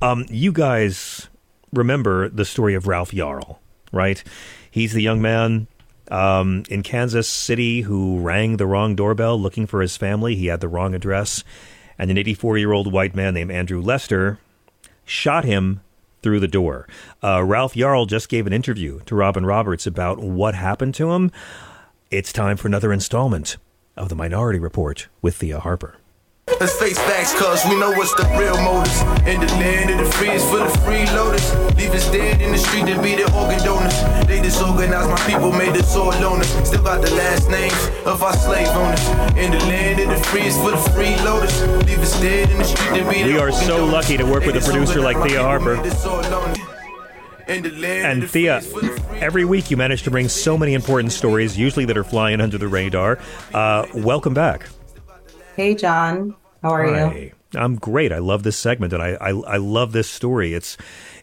um, 0.00 0.24
you 0.30 0.50
guys 0.50 1.28
remember 1.72 2.28
the 2.30 2.46
story 2.46 2.74
of 2.74 2.86
Ralph 2.86 3.10
Yarl, 3.10 3.58
right? 3.92 4.24
He's 4.70 4.92
the 4.92 5.02
young 5.02 5.20
man 5.20 5.66
um, 6.10 6.64
in 6.68 6.82
Kansas 6.82 7.28
City 7.28 7.82
who 7.82 8.20
rang 8.20 8.56
the 8.56 8.66
wrong 8.66 8.94
doorbell 8.94 9.40
looking 9.40 9.66
for 9.66 9.80
his 9.80 9.96
family. 9.96 10.34
He 10.34 10.46
had 10.46 10.60
the 10.60 10.68
wrong 10.68 10.94
address. 10.94 11.44
And 11.98 12.10
an 12.10 12.18
84 12.18 12.58
year 12.58 12.72
old 12.72 12.92
white 12.92 13.14
man 13.14 13.34
named 13.34 13.50
Andrew 13.50 13.80
Lester 13.80 14.38
shot 15.04 15.44
him 15.44 15.80
through 16.22 16.40
the 16.40 16.48
door. 16.48 16.86
Uh, 17.22 17.42
Ralph 17.42 17.74
Yarl 17.74 18.06
just 18.06 18.28
gave 18.28 18.46
an 18.46 18.52
interview 18.52 19.00
to 19.06 19.14
Robin 19.14 19.44
Roberts 19.44 19.86
about 19.86 20.18
what 20.18 20.54
happened 20.54 20.94
to 20.96 21.12
him. 21.12 21.30
It's 22.10 22.32
time 22.32 22.56
for 22.56 22.68
another 22.68 22.92
installment 22.92 23.56
of 23.96 24.08
the 24.08 24.14
Minority 24.14 24.58
Report 24.58 25.08
with 25.22 25.36
Thea 25.36 25.60
Harper. 25.60 25.99
Let's 26.58 26.74
face 26.78 26.98
facts, 26.98 27.32
cuz 27.34 27.64
we 27.70 27.78
know 27.78 27.90
what's 27.92 28.14
the 28.14 28.24
real 28.38 28.56
motives. 28.60 29.00
In 29.26 29.40
the 29.40 29.46
land 29.62 29.90
of 29.90 29.98
the 29.98 30.10
free 30.16 30.30
is 30.30 30.44
full 30.44 30.62
of 30.62 30.72
freeloaders. 30.84 31.46
Leave 31.76 31.92
us 31.94 32.10
dead 32.10 32.40
in 32.42 32.52
the 32.52 32.58
street 32.58 32.86
to 32.86 33.00
be 33.00 33.14
the 33.14 33.24
organ 33.34 33.62
donors. 33.64 33.96
They 34.26 34.40
disorganized 34.42 35.08
my 35.08 35.20
people, 35.30 35.52
made 35.52 35.76
us 35.76 35.94
all 35.96 36.12
loners. 36.12 36.50
Still 36.66 36.82
got 36.82 37.00
the 37.02 37.10
last 37.14 37.48
names 37.48 37.80
of 38.04 38.22
our 38.22 38.34
slave 38.34 38.68
owners. 38.68 39.04
In 39.36 39.52
the 39.52 39.58
land 39.70 40.00
of 40.00 40.08
the 40.10 40.22
free 40.28 40.42
is 40.46 40.56
full 40.56 40.74
of 40.74 40.80
freeloaders. 40.96 41.54
Leave 41.86 42.00
us 42.00 42.18
dead 42.20 42.50
in 42.50 42.58
the 42.58 42.64
street 42.64 42.94
to 42.98 43.08
be 43.08 43.22
the 43.22 43.32
We 43.32 43.38
are 43.38 43.50
organ 43.50 43.60
so 43.60 43.76
donors. 43.78 43.92
lucky 43.92 44.16
to 44.18 44.24
work 44.24 44.44
with 44.44 44.56
a 44.56 44.60
producer 44.60 45.00
like 45.00 45.16
Thea 45.22 45.42
Harper. 45.42 45.76
people, 45.76 45.84
made 45.84 45.92
us 45.92 46.06
all 46.06 46.22
loners. 46.24 46.58
In 47.48 47.62
the 47.62 47.70
land 47.70 48.22
And 48.22 48.30
Thea, 48.30 48.60
every 49.20 49.44
week 49.44 49.70
you 49.70 49.76
manage 49.76 50.02
to 50.04 50.10
bring 50.10 50.28
so 50.28 50.58
many 50.58 50.74
important 50.74 51.12
stories, 51.12 51.56
usually 51.58 51.84
that 51.86 51.96
are 51.96 52.04
flying 52.04 52.40
under 52.40 52.58
the 52.58 52.68
radar. 52.68 53.18
Uh, 53.54 53.86
welcome 53.94 54.34
back. 54.34 54.66
Hey, 55.56 55.74
John. 55.74 56.34
How 56.62 56.70
are 56.70 57.12
you? 57.14 57.32
I'm 57.54 57.76
great. 57.76 58.12
I 58.12 58.18
love 58.18 58.42
this 58.42 58.56
segment, 58.56 58.92
and 58.92 59.02
I 59.02 59.10
I, 59.20 59.30
I 59.30 59.56
love 59.56 59.92
this 59.92 60.08
story. 60.08 60.54
It's 60.54 60.76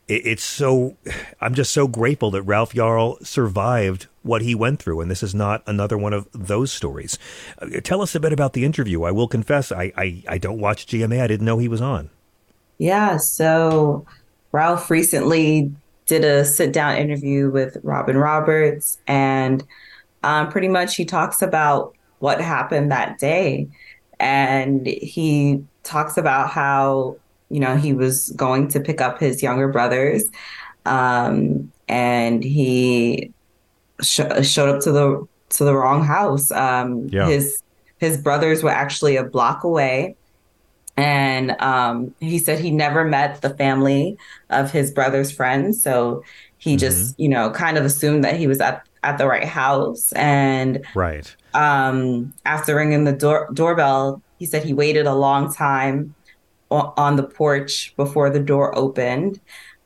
it, 0.08 0.26
it's 0.26 0.44
so 0.44 0.98
I'm 1.40 1.54
just 1.54 1.72
so 1.72 1.88
grateful 1.88 2.32
that 2.32 2.42
Ralph 2.44 2.74
Yarl 2.74 3.26
survived 3.26 4.08
what 4.24 4.42
he 4.42 4.54
went 4.56 4.82
through, 4.82 5.00
and 5.00 5.10
this 5.10 5.24
is 5.24 5.34
not 5.34 5.64
another 5.66 5.98
one 5.98 6.14
of 6.14 6.28
those 6.34 6.72
stories. 6.72 7.18
Uh, 7.60 7.80
tell 7.82 8.02
us 8.02 8.14
a 8.16 8.20
bit 8.20 8.34
about 8.34 8.54
the 8.54 8.66
interview. 8.66 9.04
I 9.04 9.12
will 9.12 9.28
confess, 9.28 9.72
I 9.72 9.94
I, 9.96 10.24
I 10.28 10.38
don't 10.38 10.60
watch 10.60 10.88
GMA. 10.88 11.22
I 11.22 11.28
didn't 11.28 11.46
know 11.46 11.60
he 11.60 11.68
was 11.68 11.82
on. 11.82 12.10
Yeah. 12.78 13.18
So 13.18 14.06
Ralph 14.52 14.90
recently 14.90 15.72
did 16.08 16.24
a 16.24 16.46
sit 16.46 16.74
down 16.74 16.98
interview 16.98 17.50
with 17.50 17.78
Robin 17.84 18.18
Roberts, 18.18 18.98
and 19.08 19.64
um, 20.24 20.50
pretty 20.50 20.68
much 20.68 20.96
he 20.96 21.06
talks 21.06 21.42
about 21.42 21.94
what 22.20 22.42
happened 22.42 22.92
that 22.92 23.20
day. 23.20 23.68
And 24.20 24.86
he 24.88 25.64
talks 25.84 26.18
about 26.18 26.50
how, 26.50 27.18
you 27.50 27.60
know, 27.60 27.76
he 27.76 27.94
was 27.94 28.30
going 28.32 28.68
to 28.70 28.80
pick 28.80 29.02
up 29.02 29.20
his 29.20 29.44
younger 29.44 29.68
brothers. 29.68 30.26
Um, 30.86 31.72
and 31.88 32.44
he 32.44 33.32
sh- 34.02 34.22
showed 34.44 34.76
up 34.76 34.82
to 34.84 34.92
the 34.92 35.28
to 35.50 35.64
the 35.64 35.76
wrong 35.76 36.04
house. 36.04 36.52
Um, 36.52 37.08
Yeah. 37.12 37.28
His 37.28 37.64
his 38.00 38.18
brothers 38.18 38.62
were 38.64 38.70
actually 38.70 39.16
a 39.16 39.24
block 39.24 39.64
away, 39.64 40.16
and 40.96 41.60
um, 41.62 42.14
he 42.20 42.38
said 42.38 42.60
he 42.60 42.70
never 42.72 43.04
met 43.06 43.42
the 43.42 43.50
family 43.52 44.18
of 44.50 44.72
his 44.72 44.92
brother's 44.92 45.32
friends, 45.32 45.82
so 45.82 46.24
he 46.58 46.76
just 46.76 47.20
you 47.20 47.30
know 47.30 47.50
kind 47.52 47.78
of 47.78 47.86
assumed 47.86 48.24
that 48.24 48.36
he 48.38 48.48
was 48.48 48.60
at 48.60 48.84
at 49.04 49.18
the 49.18 49.28
right 49.28 49.46
house. 49.46 50.12
And 50.14 50.86
Right. 50.96 51.34
Um, 51.58 52.34
after 52.46 52.76
ringing 52.76 53.04
the 53.04 53.12
door 53.12 53.50
doorbell, 53.52 54.22
he 54.38 54.46
said 54.46 54.64
he 54.64 54.74
waited 54.74 55.08
a 55.08 55.16
long 55.16 55.52
time 55.52 56.14
o- 56.70 56.94
on 56.96 57.16
the 57.16 57.24
porch 57.24 57.96
before 57.98 58.30
the 58.30 58.40
door 58.40 58.78
opened. 58.78 59.40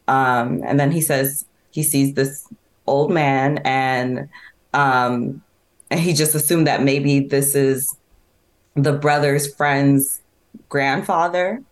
Um, 0.07 0.61
and 0.65 0.77
then 0.77 0.91
he 0.91 0.99
says 0.99 1.45
he 1.71 1.81
sees 1.81 2.13
this 2.13 2.45
old 2.87 3.09
man 3.09 3.59
and 3.59 4.27
um, 4.73 5.41
and 5.89 5.99
he 5.99 6.13
just 6.13 6.35
assumed 6.35 6.67
that 6.67 6.83
maybe 6.83 7.21
this 7.21 7.55
is 7.55 7.95
the 8.75 8.93
brother's 8.93 9.53
friend's 9.55 10.21
grandfather. 10.67 11.63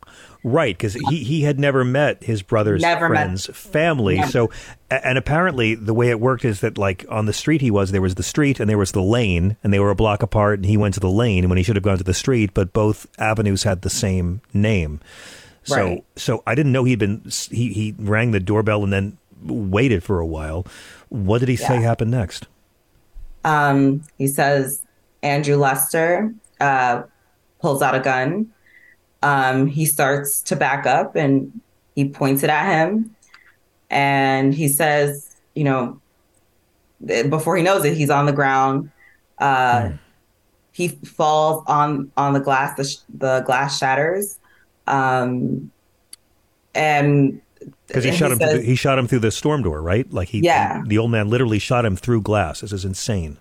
Right, 0.44 0.78
because 0.78 0.94
he, 0.94 1.18
he 1.24 1.42
had 1.42 1.60
never 1.60 1.84
met 1.84 2.24
his 2.24 2.42
brother's 2.42 2.82
Never 2.82 3.10
met- 3.10 3.18
friend's 3.26 3.48
family. 3.48 4.16
Never. 4.18 4.32
So, 4.32 4.52
and 4.90 5.18
apparently 5.18 5.76
the 5.76 5.94
way 5.94 6.10
it 6.10 6.20
worked 6.22 6.46
is 6.46 6.62
that 6.62 6.78
like 6.78 7.06
on 7.10 7.26
the 7.26 7.34
street 7.34 7.60
he 7.60 7.70
was, 7.70 7.92
there 7.92 8.02
was 8.02 8.16
the 8.16 8.24
street 8.24 8.60
and 8.62 8.70
there 8.70 8.78
was 8.78 8.94
the 8.94 9.02
lane, 9.02 9.58
and 9.64 9.74
they 9.74 9.80
were 9.80 9.90
a 9.90 9.96
block 9.96 10.24
apart, 10.24 10.60
and 10.60 10.66
he 10.66 10.78
went 10.78 10.94
to 10.94 11.02
the 11.02 11.10
lane 11.10 11.50
when 11.50 11.58
he 11.58 11.64
should 11.64 11.76
have 11.76 11.84
gone 11.84 11.98
to 11.98 12.04
the 12.06 12.14
street, 12.14 12.54
but 12.54 12.72
both 12.72 13.06
avenues 13.20 13.64
had 13.64 13.82
the 13.82 13.90
same 13.90 14.40
name. 14.54 15.02
So, 15.64 15.76
Right. 15.76 16.06
so 16.16 16.42
I 16.48 16.56
didn't 16.56 16.72
know 16.72 16.86
he'd 16.86 17.00
been 17.00 17.22
he 17.52 17.74
he 17.74 17.94
rang 18.00 18.32
the 18.32 18.40
doorbell 18.40 18.82
and 18.84 18.94
then 18.94 19.18
waited 19.44 20.04
for 20.04 20.20
a 20.22 20.26
while. 20.26 20.66
What 21.10 21.40
did 21.40 21.50
he 21.50 21.58
say 21.58 21.82
happened 21.82 22.12
next? 22.12 22.48
Um, 23.44 24.04
he 24.18 24.28
says 24.28 24.84
Andrew 25.22 25.58
Lester 25.58 26.34
uh, 26.62 27.04
pulls 27.62 27.82
out 27.82 27.94
a 27.96 28.00
gun. 28.00 28.52
Um, 29.22 29.68
he 29.68 29.86
starts 29.86 30.42
to 30.44 30.56
back 30.56 30.86
up 30.86 31.16
and 31.16 31.60
he 31.96 32.08
points 32.10 32.44
it 32.44 32.50
at 32.50 32.72
him. 32.72 33.16
And 33.90 34.54
he 34.54 34.68
says, 34.68 35.36
you 35.56 35.64
know, 35.64 36.00
before 37.06 37.58
he 37.58 37.64
knows 37.64 37.84
it, 37.86 37.96
he's 37.98 38.10
on 38.10 38.26
the 38.26 38.32
ground. 38.34 38.92
Uh, 39.38 39.92
He 40.72 40.88
falls 40.90 41.64
on 41.68 42.12
on 42.16 42.34
the 42.34 42.40
glass. 42.40 42.78
The, 42.78 42.84
sh- 42.86 42.98
the 43.14 43.42
glass 43.42 43.78
shatters. 43.78 44.38
Um, 44.88 45.72
and 46.76 47.42
Because 47.88 48.04
he 48.04 48.10
and 48.12 48.18
shot 48.20 48.32
him. 48.32 48.38
says- 48.40 48.60
the, 48.60 48.62
he 48.62 48.76
shot 48.76 48.98
him 49.00 49.08
through 49.08 49.20
the 49.20 49.32
storm 49.32 49.64
door, 49.64 49.82
right? 49.82 50.12
Like 50.14 50.30
he, 50.30 50.40
Yeah. 50.40 50.82
the 50.86 50.98
old 50.98 51.12
man 51.12 51.30
literally 51.30 51.60
shot 51.60 51.84
him 51.86 51.96
through 51.96 52.22
glass. 52.22 52.62
This 52.62 52.72
is 52.72 52.86
insane. 52.86 53.38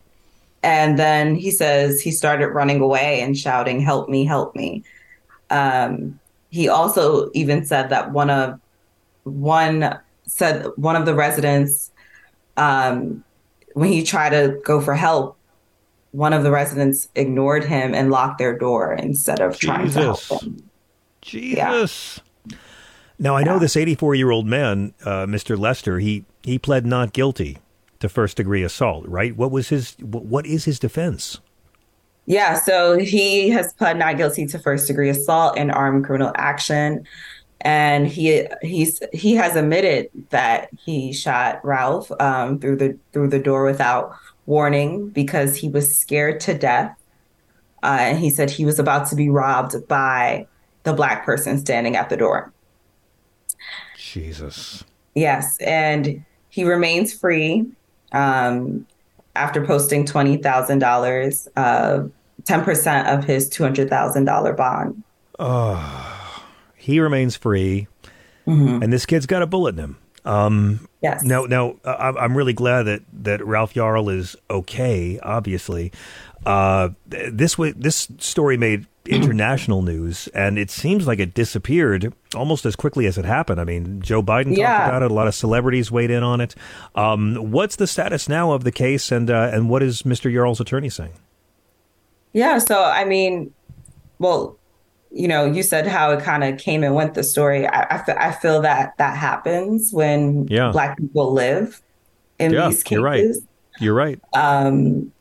And 0.62 0.98
then 0.98 1.36
he 1.36 1.50
says 1.52 2.00
he 2.00 2.10
started 2.10 2.48
running 2.48 2.80
away 2.80 3.20
and 3.20 3.36
shouting, 3.38 3.80
Help 3.80 4.08
me, 4.08 4.24
help 4.24 4.56
me. 4.56 4.82
Um, 5.50 6.18
he 6.50 6.68
also 6.68 7.30
even 7.34 7.64
said 7.64 7.90
that 7.90 8.12
one 8.12 8.30
of 8.30 8.60
one 9.24 9.98
said 10.26 10.66
one 10.76 10.96
of 10.96 11.06
the 11.06 11.14
residents 11.14 11.90
um, 12.56 13.24
when 13.74 13.90
he 13.90 14.02
tried 14.02 14.30
to 14.30 14.60
go 14.64 14.80
for 14.80 14.94
help, 14.94 15.36
one 16.12 16.32
of 16.32 16.42
the 16.42 16.50
residents 16.50 17.08
ignored 17.14 17.64
him 17.64 17.94
and 17.94 18.10
locked 18.10 18.38
their 18.38 18.58
door 18.58 18.94
instead 18.94 19.40
of 19.40 19.58
trying 19.58 19.90
to 19.90 20.00
help 20.00 20.42
him. 20.42 20.68
Jesus. 21.22 22.20
Now 23.18 23.36
I 23.36 23.42
know 23.42 23.58
this 23.58 23.76
84 23.76 24.14
year 24.14 24.30
old 24.30 24.46
man, 24.46 24.94
uh, 25.04 25.26
Mr. 25.26 25.58
Lester. 25.58 25.98
He 25.98 26.24
he 26.42 26.58
pled 26.58 26.86
not 26.86 27.12
guilty 27.12 27.58
to 28.00 28.08
first 28.08 28.36
degree 28.36 28.62
assault. 28.62 29.06
Right? 29.06 29.36
What 29.36 29.50
was 29.50 29.68
his? 29.68 29.96
What 30.00 30.46
is 30.46 30.64
his 30.64 30.78
defense? 30.78 31.40
Yeah, 32.28 32.60
so 32.60 32.98
he 32.98 33.48
has 33.48 33.72
pled 33.72 33.96
not 33.96 34.18
guilty 34.18 34.44
to 34.48 34.58
first 34.58 34.86
degree 34.86 35.08
assault 35.08 35.56
and 35.56 35.72
armed 35.72 36.04
criminal 36.04 36.30
action, 36.34 37.06
and 37.62 38.06
he 38.06 38.46
he's 38.60 39.02
he 39.14 39.34
has 39.36 39.56
admitted 39.56 40.10
that 40.28 40.68
he 40.78 41.14
shot 41.14 41.64
Ralph 41.64 42.12
um, 42.20 42.58
through 42.58 42.76
the 42.76 42.98
through 43.14 43.28
the 43.28 43.38
door 43.38 43.64
without 43.64 44.14
warning 44.44 45.08
because 45.08 45.56
he 45.56 45.70
was 45.70 45.96
scared 45.96 46.38
to 46.40 46.52
death, 46.52 46.94
uh, 47.82 47.96
and 47.98 48.18
he 48.18 48.28
said 48.28 48.50
he 48.50 48.66
was 48.66 48.78
about 48.78 49.08
to 49.08 49.16
be 49.16 49.30
robbed 49.30 49.88
by 49.88 50.46
the 50.82 50.92
black 50.92 51.24
person 51.24 51.56
standing 51.56 51.96
at 51.96 52.10
the 52.10 52.16
door. 52.18 52.52
Jesus. 53.96 54.84
Yes, 55.14 55.56
and 55.62 56.22
he 56.50 56.64
remains 56.64 57.14
free. 57.14 57.64
Um, 58.12 58.86
after 59.34 59.64
posting 59.64 60.04
twenty 60.04 60.36
thousand 60.36 60.80
dollars 60.80 61.48
dollars 61.56 62.10
10% 62.48 63.14
of 63.14 63.24
his 63.24 63.50
$200,000 63.50 64.56
bond. 64.56 65.02
Oh, 65.38 66.44
he 66.76 67.00
remains 67.00 67.36
free. 67.36 67.86
Mm-hmm. 68.46 68.82
And 68.82 68.92
this 68.92 69.04
kid's 69.04 69.26
got 69.26 69.42
a 69.42 69.46
bullet 69.46 69.74
in 69.74 69.78
him. 69.78 69.98
Um, 70.24 70.88
yes. 71.02 71.22
Now, 71.22 71.44
now 71.44 71.76
uh, 71.84 72.14
I'm 72.18 72.36
really 72.36 72.52
glad 72.52 72.84
that, 72.84 73.02
that 73.24 73.44
Ralph 73.44 73.74
Yarl 73.74 74.12
is 74.14 74.36
okay, 74.50 75.18
obviously. 75.22 75.92
Uh, 76.46 76.90
this, 77.06 77.56
this 77.76 78.08
story 78.18 78.56
made 78.56 78.86
international 79.06 79.82
news, 79.82 80.28
and 80.28 80.58
it 80.58 80.70
seems 80.70 81.06
like 81.06 81.18
it 81.18 81.34
disappeared 81.34 82.12
almost 82.34 82.66
as 82.66 82.76
quickly 82.76 83.06
as 83.06 83.18
it 83.18 83.24
happened. 83.24 83.60
I 83.60 83.64
mean, 83.64 84.00
Joe 84.02 84.22
Biden 84.22 84.56
yeah. 84.56 84.78
talked 84.78 84.88
about 84.88 85.02
it. 85.02 85.10
A 85.10 85.14
lot 85.14 85.28
of 85.28 85.34
celebrities 85.34 85.90
weighed 85.90 86.10
in 86.10 86.22
on 86.22 86.40
it. 86.40 86.54
Um, 86.94 87.50
what's 87.50 87.76
the 87.76 87.86
status 87.86 88.28
now 88.28 88.52
of 88.52 88.64
the 88.64 88.72
case, 88.72 89.10
and 89.10 89.30
uh, 89.30 89.50
and 89.52 89.68
what 89.70 89.82
is 89.82 90.02
Mr. 90.02 90.32
Yarl's 90.32 90.60
attorney 90.60 90.90
saying? 90.90 91.12
Yeah, 92.38 92.58
so 92.58 92.82
I 92.84 93.04
mean, 93.04 93.52
well, 94.18 94.58
you 95.10 95.28
know, 95.28 95.44
you 95.46 95.62
said 95.62 95.86
how 95.86 96.12
it 96.12 96.22
kind 96.22 96.44
of 96.44 96.58
came 96.58 96.84
and 96.84 96.94
went 96.94 97.14
the 97.14 97.24
story. 97.24 97.66
I, 97.66 97.96
I, 97.96 97.98
fe- 98.04 98.16
I 98.18 98.32
feel 98.32 98.62
that 98.62 98.94
that 98.98 99.16
happens 99.16 99.92
when 99.92 100.48
Yeah. 100.48 100.72
Black 100.72 100.98
people 100.98 101.32
live 101.32 101.82
in 102.38 102.52
yeah, 102.52 102.68
these 102.68 102.82
cases. 102.84 102.90
you're 102.90 103.02
right. 103.02 103.34
You're 103.78 103.94
right. 103.94 104.20
um, 104.34 105.12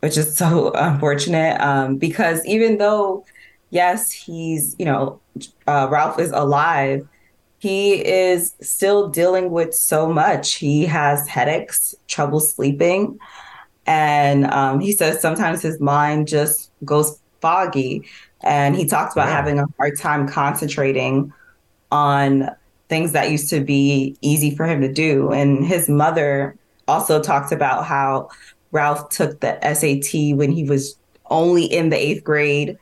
which 0.00 0.16
is 0.16 0.36
so 0.36 0.72
unfortunate 0.76 1.60
um, 1.60 1.98
because 1.98 2.44
even 2.46 2.78
though, 2.78 3.24
yes, 3.70 4.12
he's, 4.12 4.76
you 4.78 4.86
know, 4.86 5.20
uh, 5.66 5.88
Ralph 5.90 6.18
is 6.20 6.32
alive, 6.32 7.08
he 7.58 8.04
is 8.06 8.54
still 8.60 9.08
dealing 9.08 9.50
with 9.50 9.74
so 9.74 10.06
much. 10.12 10.54
He 10.56 10.84
has 10.86 11.28
headaches, 11.28 11.94
trouble 12.08 12.40
sleeping. 12.40 13.18
And 13.86 14.46
um, 14.46 14.80
he 14.80 14.92
says 14.92 15.20
sometimes 15.20 15.62
his 15.62 15.80
mind 15.80 16.28
just 16.28 16.70
goes 16.84 17.20
foggy. 17.40 18.04
And 18.42 18.74
he 18.74 18.86
talks 18.86 19.14
about 19.14 19.28
having 19.28 19.58
a 19.58 19.66
hard 19.76 19.98
time 19.98 20.28
concentrating 20.28 21.32
on 21.90 22.50
things 22.88 23.12
that 23.12 23.30
used 23.30 23.48
to 23.50 23.60
be 23.60 24.16
easy 24.20 24.54
for 24.54 24.66
him 24.66 24.80
to 24.80 24.92
do. 24.92 25.32
And 25.32 25.64
his 25.64 25.88
mother 25.88 26.56
also 26.88 27.22
talked 27.22 27.52
about 27.52 27.86
how 27.86 28.28
Ralph 28.70 29.08
took 29.10 29.40
the 29.40 29.58
SAT 29.62 30.36
when 30.36 30.50
he 30.50 30.64
was 30.64 30.96
only 31.30 31.64
in 31.64 31.90
the 31.90 31.96
eighth 31.96 32.24
grade. 32.24 32.78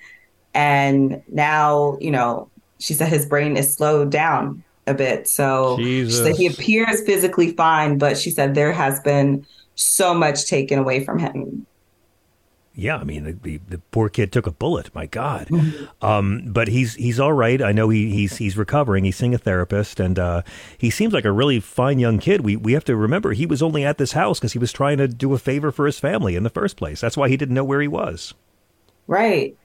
And 0.55 1.23
now, 1.29 1.99
you 2.01 2.11
know, 2.11 2.51
she 2.79 2.95
said 2.95 3.09
his 3.09 3.27
brain 3.27 3.57
is 3.57 3.75
slowed 3.75 4.11
down 4.11 4.65
a 4.87 4.95
bit. 4.95 5.29
So 5.29 5.77
she 5.79 6.11
said 6.11 6.37
he 6.37 6.47
appears 6.47 7.03
physically 7.03 7.53
fine, 7.53 7.99
but 7.99 8.17
she 8.17 8.31
said 8.31 8.55
there 8.55 8.73
has 8.73 9.01
been 9.01 9.47
so 9.81 10.15
much 10.15 10.47
taken 10.47 10.79
away 10.79 11.05
from 11.05 11.19
him. 11.19 11.67
Yeah, 12.73 12.97
I 12.99 13.05
mean 13.05 13.25
the, 13.25 13.33
the, 13.33 13.61
the 13.69 13.79
poor 13.91 14.09
kid 14.09 14.31
took 14.33 14.47
a 14.47 14.53
bullet. 14.53 14.95
My 14.95 15.05
God, 15.07 15.49
Mm-hmm. 15.49 16.07
um, 16.07 16.45
but 16.47 16.69
he's 16.69 16.95
he's 16.95 17.19
all 17.19 17.33
right. 17.33 17.61
I 17.61 17.73
know 17.73 17.89
he, 17.89 18.11
he's 18.11 18.37
he's 18.37 18.57
recovering. 18.57 19.05
He's 19.05 19.17
seeing 19.17 19.35
a 19.35 19.39
therapist, 19.39 19.99
and 19.99 20.19
uh, 20.19 20.43
he 20.79 20.89
seems 20.89 21.13
like 21.13 21.25
a 21.25 21.33
really 21.33 21.59
fine 21.61 21.99
young 21.99 22.19
kid. 22.19 22.43
We 22.43 22.55
we 22.57 22.73
have 22.75 22.85
to 22.85 22.95
remember 22.97 23.33
he 23.33 23.45
was 23.45 23.61
only 23.61 23.85
at 23.85 23.99
this 23.99 24.13
house 24.13 24.39
because 24.39 24.53
he 24.53 24.59
was 24.61 24.73
trying 24.73 24.99
to 24.99 25.09
do 25.09 25.35
a 25.35 25.39
favor 25.39 25.73
for 25.73 25.85
his 25.85 25.99
family 25.99 26.37
in 26.37 26.45
the 26.45 26.49
first 26.51 26.77
place. 26.77 27.01
That's 27.01 27.17
why 27.17 27.29
he 27.29 27.37
didn't 27.37 27.55
know 27.57 27.65
where 27.65 27.81
he 27.81 27.89
was. 27.89 28.35
Right. 29.09 29.57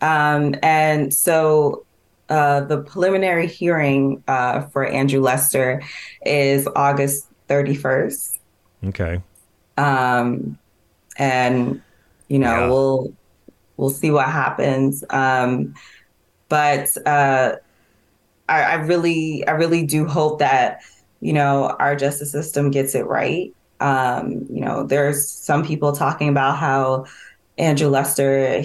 Um, 0.00 0.56
and 0.62 1.14
so 1.14 1.86
uh, 2.28 2.62
the 2.62 2.82
preliminary 2.82 3.46
hearing 3.46 4.22
uh, 4.26 4.62
for 4.62 4.84
Andrew 4.84 5.20
Lester 5.20 5.82
is 6.26 6.68
August 6.74 7.28
31st. 7.48 8.38
Okay. 8.88 9.22
Um, 9.76 10.58
and, 11.18 11.82
you 12.28 12.38
know, 12.38 12.60
Yeah. 12.60 12.68
we'll 12.68 13.12
we'll 13.76 13.90
see 13.90 14.10
what 14.10 14.26
happens. 14.28 15.02
Um, 15.10 15.74
but 16.48 16.88
uh, 17.06 17.56
I, 18.48 18.62
I 18.62 18.74
really, 18.74 19.46
I 19.46 19.52
really 19.52 19.84
do 19.84 20.06
hope 20.06 20.38
that, 20.38 20.80
you 21.20 21.32
know, 21.32 21.74
our 21.78 21.96
justice 21.96 22.30
system 22.30 22.70
gets 22.70 22.94
it 22.94 23.06
right. 23.06 23.52
Um, 23.80 24.46
you 24.50 24.60
know, 24.60 24.84
there's 24.86 25.28
some 25.28 25.64
people 25.64 25.92
talking 25.92 26.28
about 26.28 26.56
how 26.58 27.06
Andrew 27.58 27.88
Lester, 27.88 28.62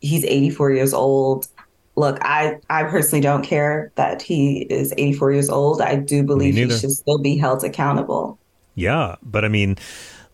he's 0.00 0.24
84 0.24 0.72
years 0.72 0.94
old. 0.94 1.48
Look, 1.96 2.18
I, 2.22 2.58
I 2.70 2.84
personally 2.84 3.20
don't 3.20 3.42
care 3.42 3.92
that 3.96 4.22
he 4.22 4.62
is 4.70 4.94
84 4.96 5.32
years 5.32 5.50
old. 5.50 5.82
I 5.82 5.96
do 5.96 6.22
believe 6.22 6.54
he 6.54 6.70
should 6.70 6.90
still 6.92 7.18
be 7.18 7.36
held 7.36 7.64
accountable. 7.64 8.38
Yeah, 8.74 9.16
but 9.22 9.44
I 9.44 9.48
mean, 9.48 9.76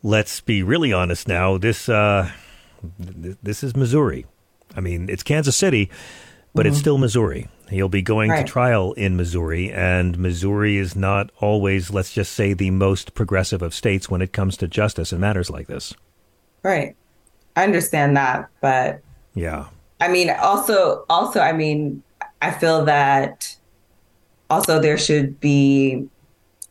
let's 0.03 0.40
be 0.40 0.62
really 0.62 0.92
honest 0.92 1.28
now. 1.28 1.59
This 1.59 1.88
uh, 1.88 2.30
th- 3.22 3.36
this 3.42 3.62
is 3.62 3.76
Missouri. 3.76 4.26
I 4.76 4.80
mean, 4.80 5.09
it's 5.09 5.22
Kansas 5.22 5.57
City, 5.57 5.90
but 6.55 6.66
it's 6.66 6.76
Mhm. 6.76 6.80
still 6.80 6.99
Missouri. 6.99 7.49
He'll 7.70 7.88
be 7.88 8.03
going 8.03 8.30
Right. 8.30 8.46
to 8.46 8.51
trial 8.53 8.92
in 8.94 9.16
Missouri, 9.16 9.70
and 9.72 10.18
Missouri 10.18 10.76
is 10.78 10.94
not 10.96 11.30
always, 11.40 11.90
let's 11.90 12.12
just 12.12 12.32
say, 12.32 12.53
the 12.55 12.70
most 12.70 13.14
progressive 13.14 13.61
of 13.62 13.74
states 13.74 14.09
when 14.11 14.22
it 14.22 14.32
comes 14.32 14.57
to 14.59 14.68
justice 14.68 15.12
in 15.12 15.20
matters 15.20 15.51
like 15.51 15.66
this. 15.66 15.92
Right. 16.62 16.96
I 17.57 17.64
understand 17.64 18.16
that, 18.16 18.49
but 18.61 19.01
Yeah. 19.34 19.66
I 20.01 20.09
mean, 20.09 20.30
also, 20.30 21.05
also, 21.11 21.40
I 21.40 21.53
mean, 21.53 22.03
I 22.40 22.53
feel 22.53 22.84
that 22.84 23.57
also 24.49 24.80
there 24.80 24.96
should 24.96 25.40
be 25.40 26.09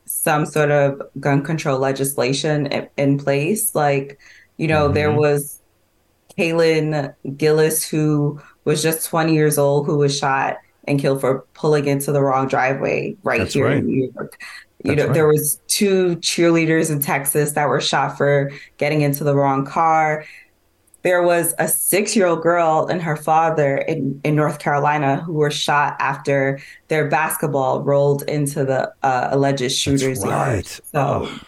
some 0.08 0.46
sort 0.46 0.72
of 0.72 1.02
gun 1.20 1.44
control 1.44 1.80
legislation 1.80 2.68
in, 2.68 2.90
in 2.98 3.18
place. 3.18 3.76
Like, 3.76 4.20
you 4.58 4.68
know, 4.68 4.88
there 4.90 5.10
Mhm. 5.12 5.18
was 5.18 5.62
Kaylin 6.38 7.14
Gillis, 7.38 7.88
who 7.88 8.40
was 8.66 8.84
just 8.84 9.08
20 9.10 9.34
years 9.34 9.58
old, 9.58 9.86
who 9.86 9.98
was 9.98 10.18
shot 10.18 10.58
and 10.88 11.00
killed 11.00 11.22
for 11.22 11.46
pulling 11.54 11.86
into 11.86 12.12
the 12.12 12.22
wrong 12.22 12.48
driveway 12.48 13.16
right 13.24 13.40
That's 13.40 13.54
here 13.54 13.66
right. 13.66 13.78
in 13.78 13.88
New 13.88 14.12
York. 14.16 14.38
You 14.84 14.96
That's 14.96 14.98
know, 15.00 15.06
right. 15.08 15.14
there 15.14 15.28
was 15.28 15.60
two 15.68 16.18
cheerleaders 16.18 16.92
in 16.92 17.02
Texas 17.02 17.54
that 17.54 17.68
were 17.68 17.82
shot 17.82 18.18
for 18.18 18.52
getting 18.78 19.02
into 19.02 19.24
the 19.24 19.36
wrong 19.36 19.66
car 19.66 20.24
there 21.04 21.22
was 21.24 21.54
a 21.60 21.68
six-year-old 21.68 22.42
girl 22.42 22.88
and 22.90 23.02
her 23.02 23.16
father 23.16 23.78
in, 23.78 24.20
in 24.24 24.36
North 24.36 24.60
Carolina 24.60 25.18
who 25.22 25.34
were 25.34 25.52
shot 25.52 25.96
after 26.00 26.60
their 26.90 27.08
basketball 27.08 27.82
rolled 27.84 28.24
into 28.24 28.66
the 28.66 28.92
uh, 29.04 29.30
alleged 29.32 29.72
shooter's 29.72 30.24
yard. 30.24 30.48
right. 30.56 30.66
So, 30.66 30.82
Oh. 30.94 31.40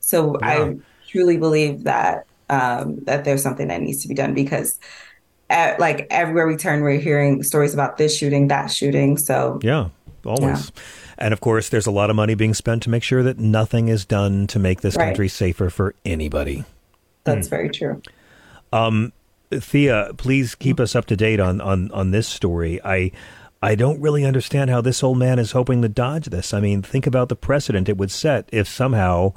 so 0.00 0.38
Yeah. 0.40 0.46
I 0.48 0.76
truly 1.08 1.36
believe 1.36 1.84
that 1.84 2.26
um, 2.50 2.98
that 3.04 3.24
there's 3.24 3.42
something 3.42 3.68
that 3.68 3.80
needs 3.80 4.02
to 4.02 4.08
be 4.08 4.14
done 4.14 4.34
because, 4.34 4.78
at, 5.48 5.80
like 5.80 6.06
everywhere 6.10 6.46
we 6.46 6.56
turn, 6.56 6.82
we're 6.82 6.98
hearing 7.00 7.42
stories 7.42 7.72
about 7.72 7.96
this 7.96 8.14
shooting, 8.16 8.48
that 8.48 8.66
shooting. 8.70 9.16
So 9.16 9.58
Yeah, 9.62 9.88
always. 10.26 10.70
And 11.18 11.32
of 11.32 11.40
course, 11.40 11.68
there's 11.70 11.86
a 11.86 11.90
lot 11.90 12.10
of 12.10 12.16
money 12.16 12.34
being 12.34 12.52
spent 12.52 12.82
to 12.82 12.90
make 12.90 13.02
sure 13.04 13.22
that 13.22 13.38
nothing 13.38 13.88
is 13.88 14.04
done 14.04 14.46
to 14.48 14.58
make 14.58 14.80
this 14.82 14.96
Right. 14.96 15.06
country 15.06 15.28
safer 15.28 15.70
for 15.70 15.94
anybody. 16.04 16.64
that's 17.24 17.46
very 17.48 17.70
true. 17.70 18.02
Um, 18.72 19.12
Thea, 19.50 20.12
please 20.16 20.54
keep 20.54 20.80
us 20.80 20.96
up 20.96 21.06
to 21.06 21.16
date 21.16 21.40
on, 21.40 21.60
on, 21.60 21.90
on 21.92 22.10
this 22.10 22.26
story. 22.26 22.80
I 22.82 23.12
I 23.64 23.76
don't 23.76 24.00
really 24.00 24.24
understand 24.24 24.70
how 24.70 24.80
this 24.80 25.04
old 25.04 25.18
man 25.18 25.38
is 25.38 25.52
hoping 25.52 25.82
to 25.82 25.88
dodge 25.88 26.26
this. 26.26 26.52
I 26.52 26.58
mean, 26.58 26.82
think 26.82 27.06
about 27.06 27.28
the 27.28 27.36
precedent 27.36 27.88
it 27.88 27.96
would 27.96 28.10
set 28.10 28.48
if 28.50 28.66
somehow 28.66 29.34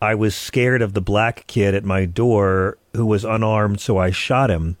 I 0.00 0.14
was 0.14 0.34
scared 0.34 0.82
of 0.82 0.92
the 0.92 1.00
black 1.00 1.46
kid 1.46 1.74
at 1.74 1.82
my 1.82 2.04
door 2.04 2.76
who 2.92 3.06
was 3.06 3.24
unarmed, 3.24 3.80
so 3.80 3.96
I 3.96 4.10
shot 4.10 4.50
him. 4.50 4.76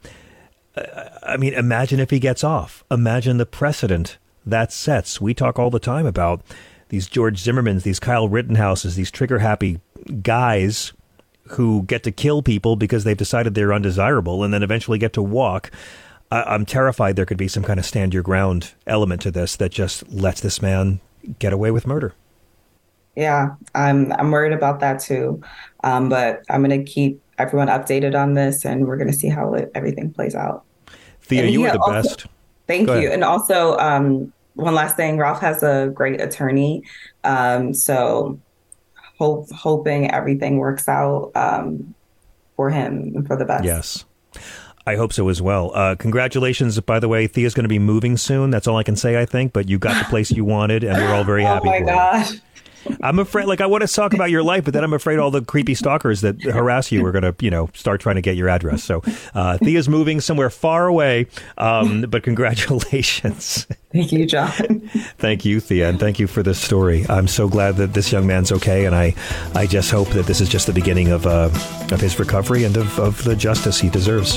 I 1.22 1.38
mean, 1.38 1.54
imagine 1.54 2.00
if 2.00 2.10
he 2.10 2.18
gets 2.18 2.44
off. 2.44 2.84
Imagine 2.90 3.38
the 3.38 3.46
precedent 3.46 4.18
that 4.44 4.72
sets. 4.72 5.22
We 5.22 5.32
talk 5.32 5.58
all 5.58 5.70
the 5.70 5.78
time 5.78 6.04
about 6.04 6.42
these 6.90 7.06
George 7.08 7.42
Zimmermans, 7.42 7.82
these 7.82 7.98
Kyle 7.98 8.28
Rittenhouses, 8.28 8.94
these 8.94 9.10
trigger 9.10 9.38
happy 9.38 9.80
guys 10.22 10.92
who 11.50 11.82
get 11.84 12.02
to 12.04 12.10
kill 12.12 12.42
people 12.42 12.76
because 12.76 13.04
they've 13.04 13.16
decided 13.16 13.54
they're 13.54 13.72
undesirable 13.72 14.42
and 14.44 14.52
then 14.52 14.62
eventually 14.62 14.98
get 14.98 15.12
to 15.14 15.22
walk. 15.22 15.70
I- 16.30 16.42
I'm 16.42 16.66
terrified 16.66 17.16
there 17.16 17.26
could 17.26 17.36
be 17.38 17.48
some 17.48 17.62
kind 17.62 17.78
of 17.78 17.86
stand 17.86 18.12
your 18.14 18.22
ground 18.22 18.72
element 18.86 19.22
to 19.22 19.30
this 19.30 19.56
that 19.56 19.70
just 19.70 20.08
lets 20.12 20.40
this 20.40 20.60
man 20.60 21.00
get 21.38 21.52
away 21.52 21.70
with 21.70 21.86
murder. 21.86 22.14
Yeah, 23.14 23.54
I'm 23.74 24.12
I'm 24.12 24.30
worried 24.30 24.52
about 24.52 24.80
that 24.80 25.00
too. 25.00 25.40
Um, 25.82 26.08
but 26.10 26.42
I'm 26.50 26.60
gonna 26.62 26.82
keep 26.82 27.20
everyone 27.38 27.68
updated 27.68 28.14
on 28.14 28.34
this, 28.34 28.64
and 28.64 28.86
we're 28.86 28.96
gonna 28.98 29.12
see 29.12 29.28
how 29.28 29.54
it, 29.54 29.70
everything 29.74 30.12
plays 30.12 30.34
out. 30.34 30.64
Thea, 31.22 31.44
And 31.44 31.52
you 31.52 31.64
are 31.64 31.72
the 31.72 31.78
also- 31.78 31.92
best. 32.08 32.26
Thank 32.66 32.88
Go 32.88 32.94
you. 32.94 32.98
ahead. 33.00 33.12
And 33.12 33.24
also, 33.24 33.76
um, 33.78 34.32
one 34.54 34.74
last 34.74 34.96
thing, 34.96 35.18
Ralph 35.18 35.40
has 35.40 35.62
a 35.62 35.90
great 35.94 36.20
attorney. 36.20 36.82
Um, 37.24 37.72
so 37.72 38.38
hope 39.18 39.50
hoping 39.50 40.10
everything 40.10 40.58
works 40.58 40.88
out 40.88 41.32
um, 41.34 41.94
for 42.56 42.70
him 42.70 43.12
and 43.14 43.26
for 43.26 43.36
the 43.36 43.44
best. 43.44 43.64
Yes. 43.64 44.04
I 44.86 44.94
hope 44.94 45.12
so 45.12 45.28
as 45.28 45.42
well. 45.42 45.72
Uh, 45.74 45.96
congratulations, 45.96 46.78
by 46.80 47.00
the 47.00 47.08
way. 47.08 47.26
Thea's 47.26 47.54
going 47.54 47.64
to 47.64 47.68
be 47.68 47.80
moving 47.80 48.16
soon. 48.16 48.50
That's 48.50 48.68
all 48.68 48.76
I 48.76 48.84
can 48.84 48.94
say, 48.94 49.20
I 49.20 49.26
think. 49.26 49.52
But 49.52 49.68
you 49.68 49.78
got 49.80 49.98
the 49.98 50.08
place 50.08 50.30
you 50.30 50.44
wanted, 50.44 50.84
and 50.84 50.96
we're 50.96 51.12
all 51.12 51.24
very 51.24 51.42
Oh 51.44 51.48
happy 51.48 51.66
my 51.66 51.78
for 51.80 52.34
you. 52.34 52.40
I'm 53.02 53.18
afraid, 53.18 53.46
like, 53.46 53.60
I 53.60 53.66
want 53.66 53.86
to 53.86 53.92
talk 53.92 54.14
about 54.14 54.30
your 54.30 54.42
life, 54.42 54.64
but 54.64 54.74
then 54.74 54.84
I'm 54.84 54.92
afraid 54.92 55.18
all 55.18 55.30
the 55.30 55.42
creepy 55.42 55.74
stalkers 55.74 56.20
that 56.22 56.42
harass 56.42 56.90
you 56.92 57.04
are 57.04 57.12
going 57.12 57.22
to, 57.22 57.34
you 57.40 57.50
know, 57.50 57.70
start 57.74 58.00
trying 58.00 58.16
to 58.16 58.22
get 58.22 58.36
your 58.36 58.48
address. 58.48 58.82
So 58.84 59.02
uh, 59.34 59.58
Thea's 59.58 59.88
moving 59.88 60.20
somewhere 60.20 60.50
far 60.50 60.86
away, 60.86 61.26
um, 61.58 62.02
but 62.02 62.22
congratulations. 62.22 63.66
Thank 63.92 64.12
you, 64.12 64.26
John. 64.26 64.88
thank 65.18 65.44
you, 65.44 65.60
Thea, 65.60 65.88
and 65.88 65.98
thank 65.98 66.18
you 66.18 66.26
for 66.26 66.42
this 66.42 66.58
story. 66.58 67.06
I'm 67.08 67.28
so 67.28 67.48
glad 67.48 67.76
that 67.76 67.94
this 67.94 68.12
young 68.12 68.26
man's 68.26 68.52
okay, 68.52 68.84
and 68.84 68.94
I, 68.94 69.14
I 69.54 69.66
just 69.66 69.90
hope 69.90 70.08
that 70.08 70.26
this 70.26 70.40
is 70.40 70.48
just 70.48 70.66
the 70.66 70.72
beginning 70.72 71.08
of, 71.08 71.26
uh, 71.26 71.50
of 71.90 72.00
his 72.00 72.18
recovery 72.18 72.64
and 72.64 72.76
of, 72.76 72.98
of 72.98 73.24
the 73.24 73.36
justice 73.36 73.80
he 73.80 73.88
deserves. 73.88 74.34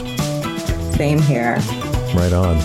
Same 0.96 1.20
here. 1.20 1.56
Right 2.14 2.34
on. 2.34 2.58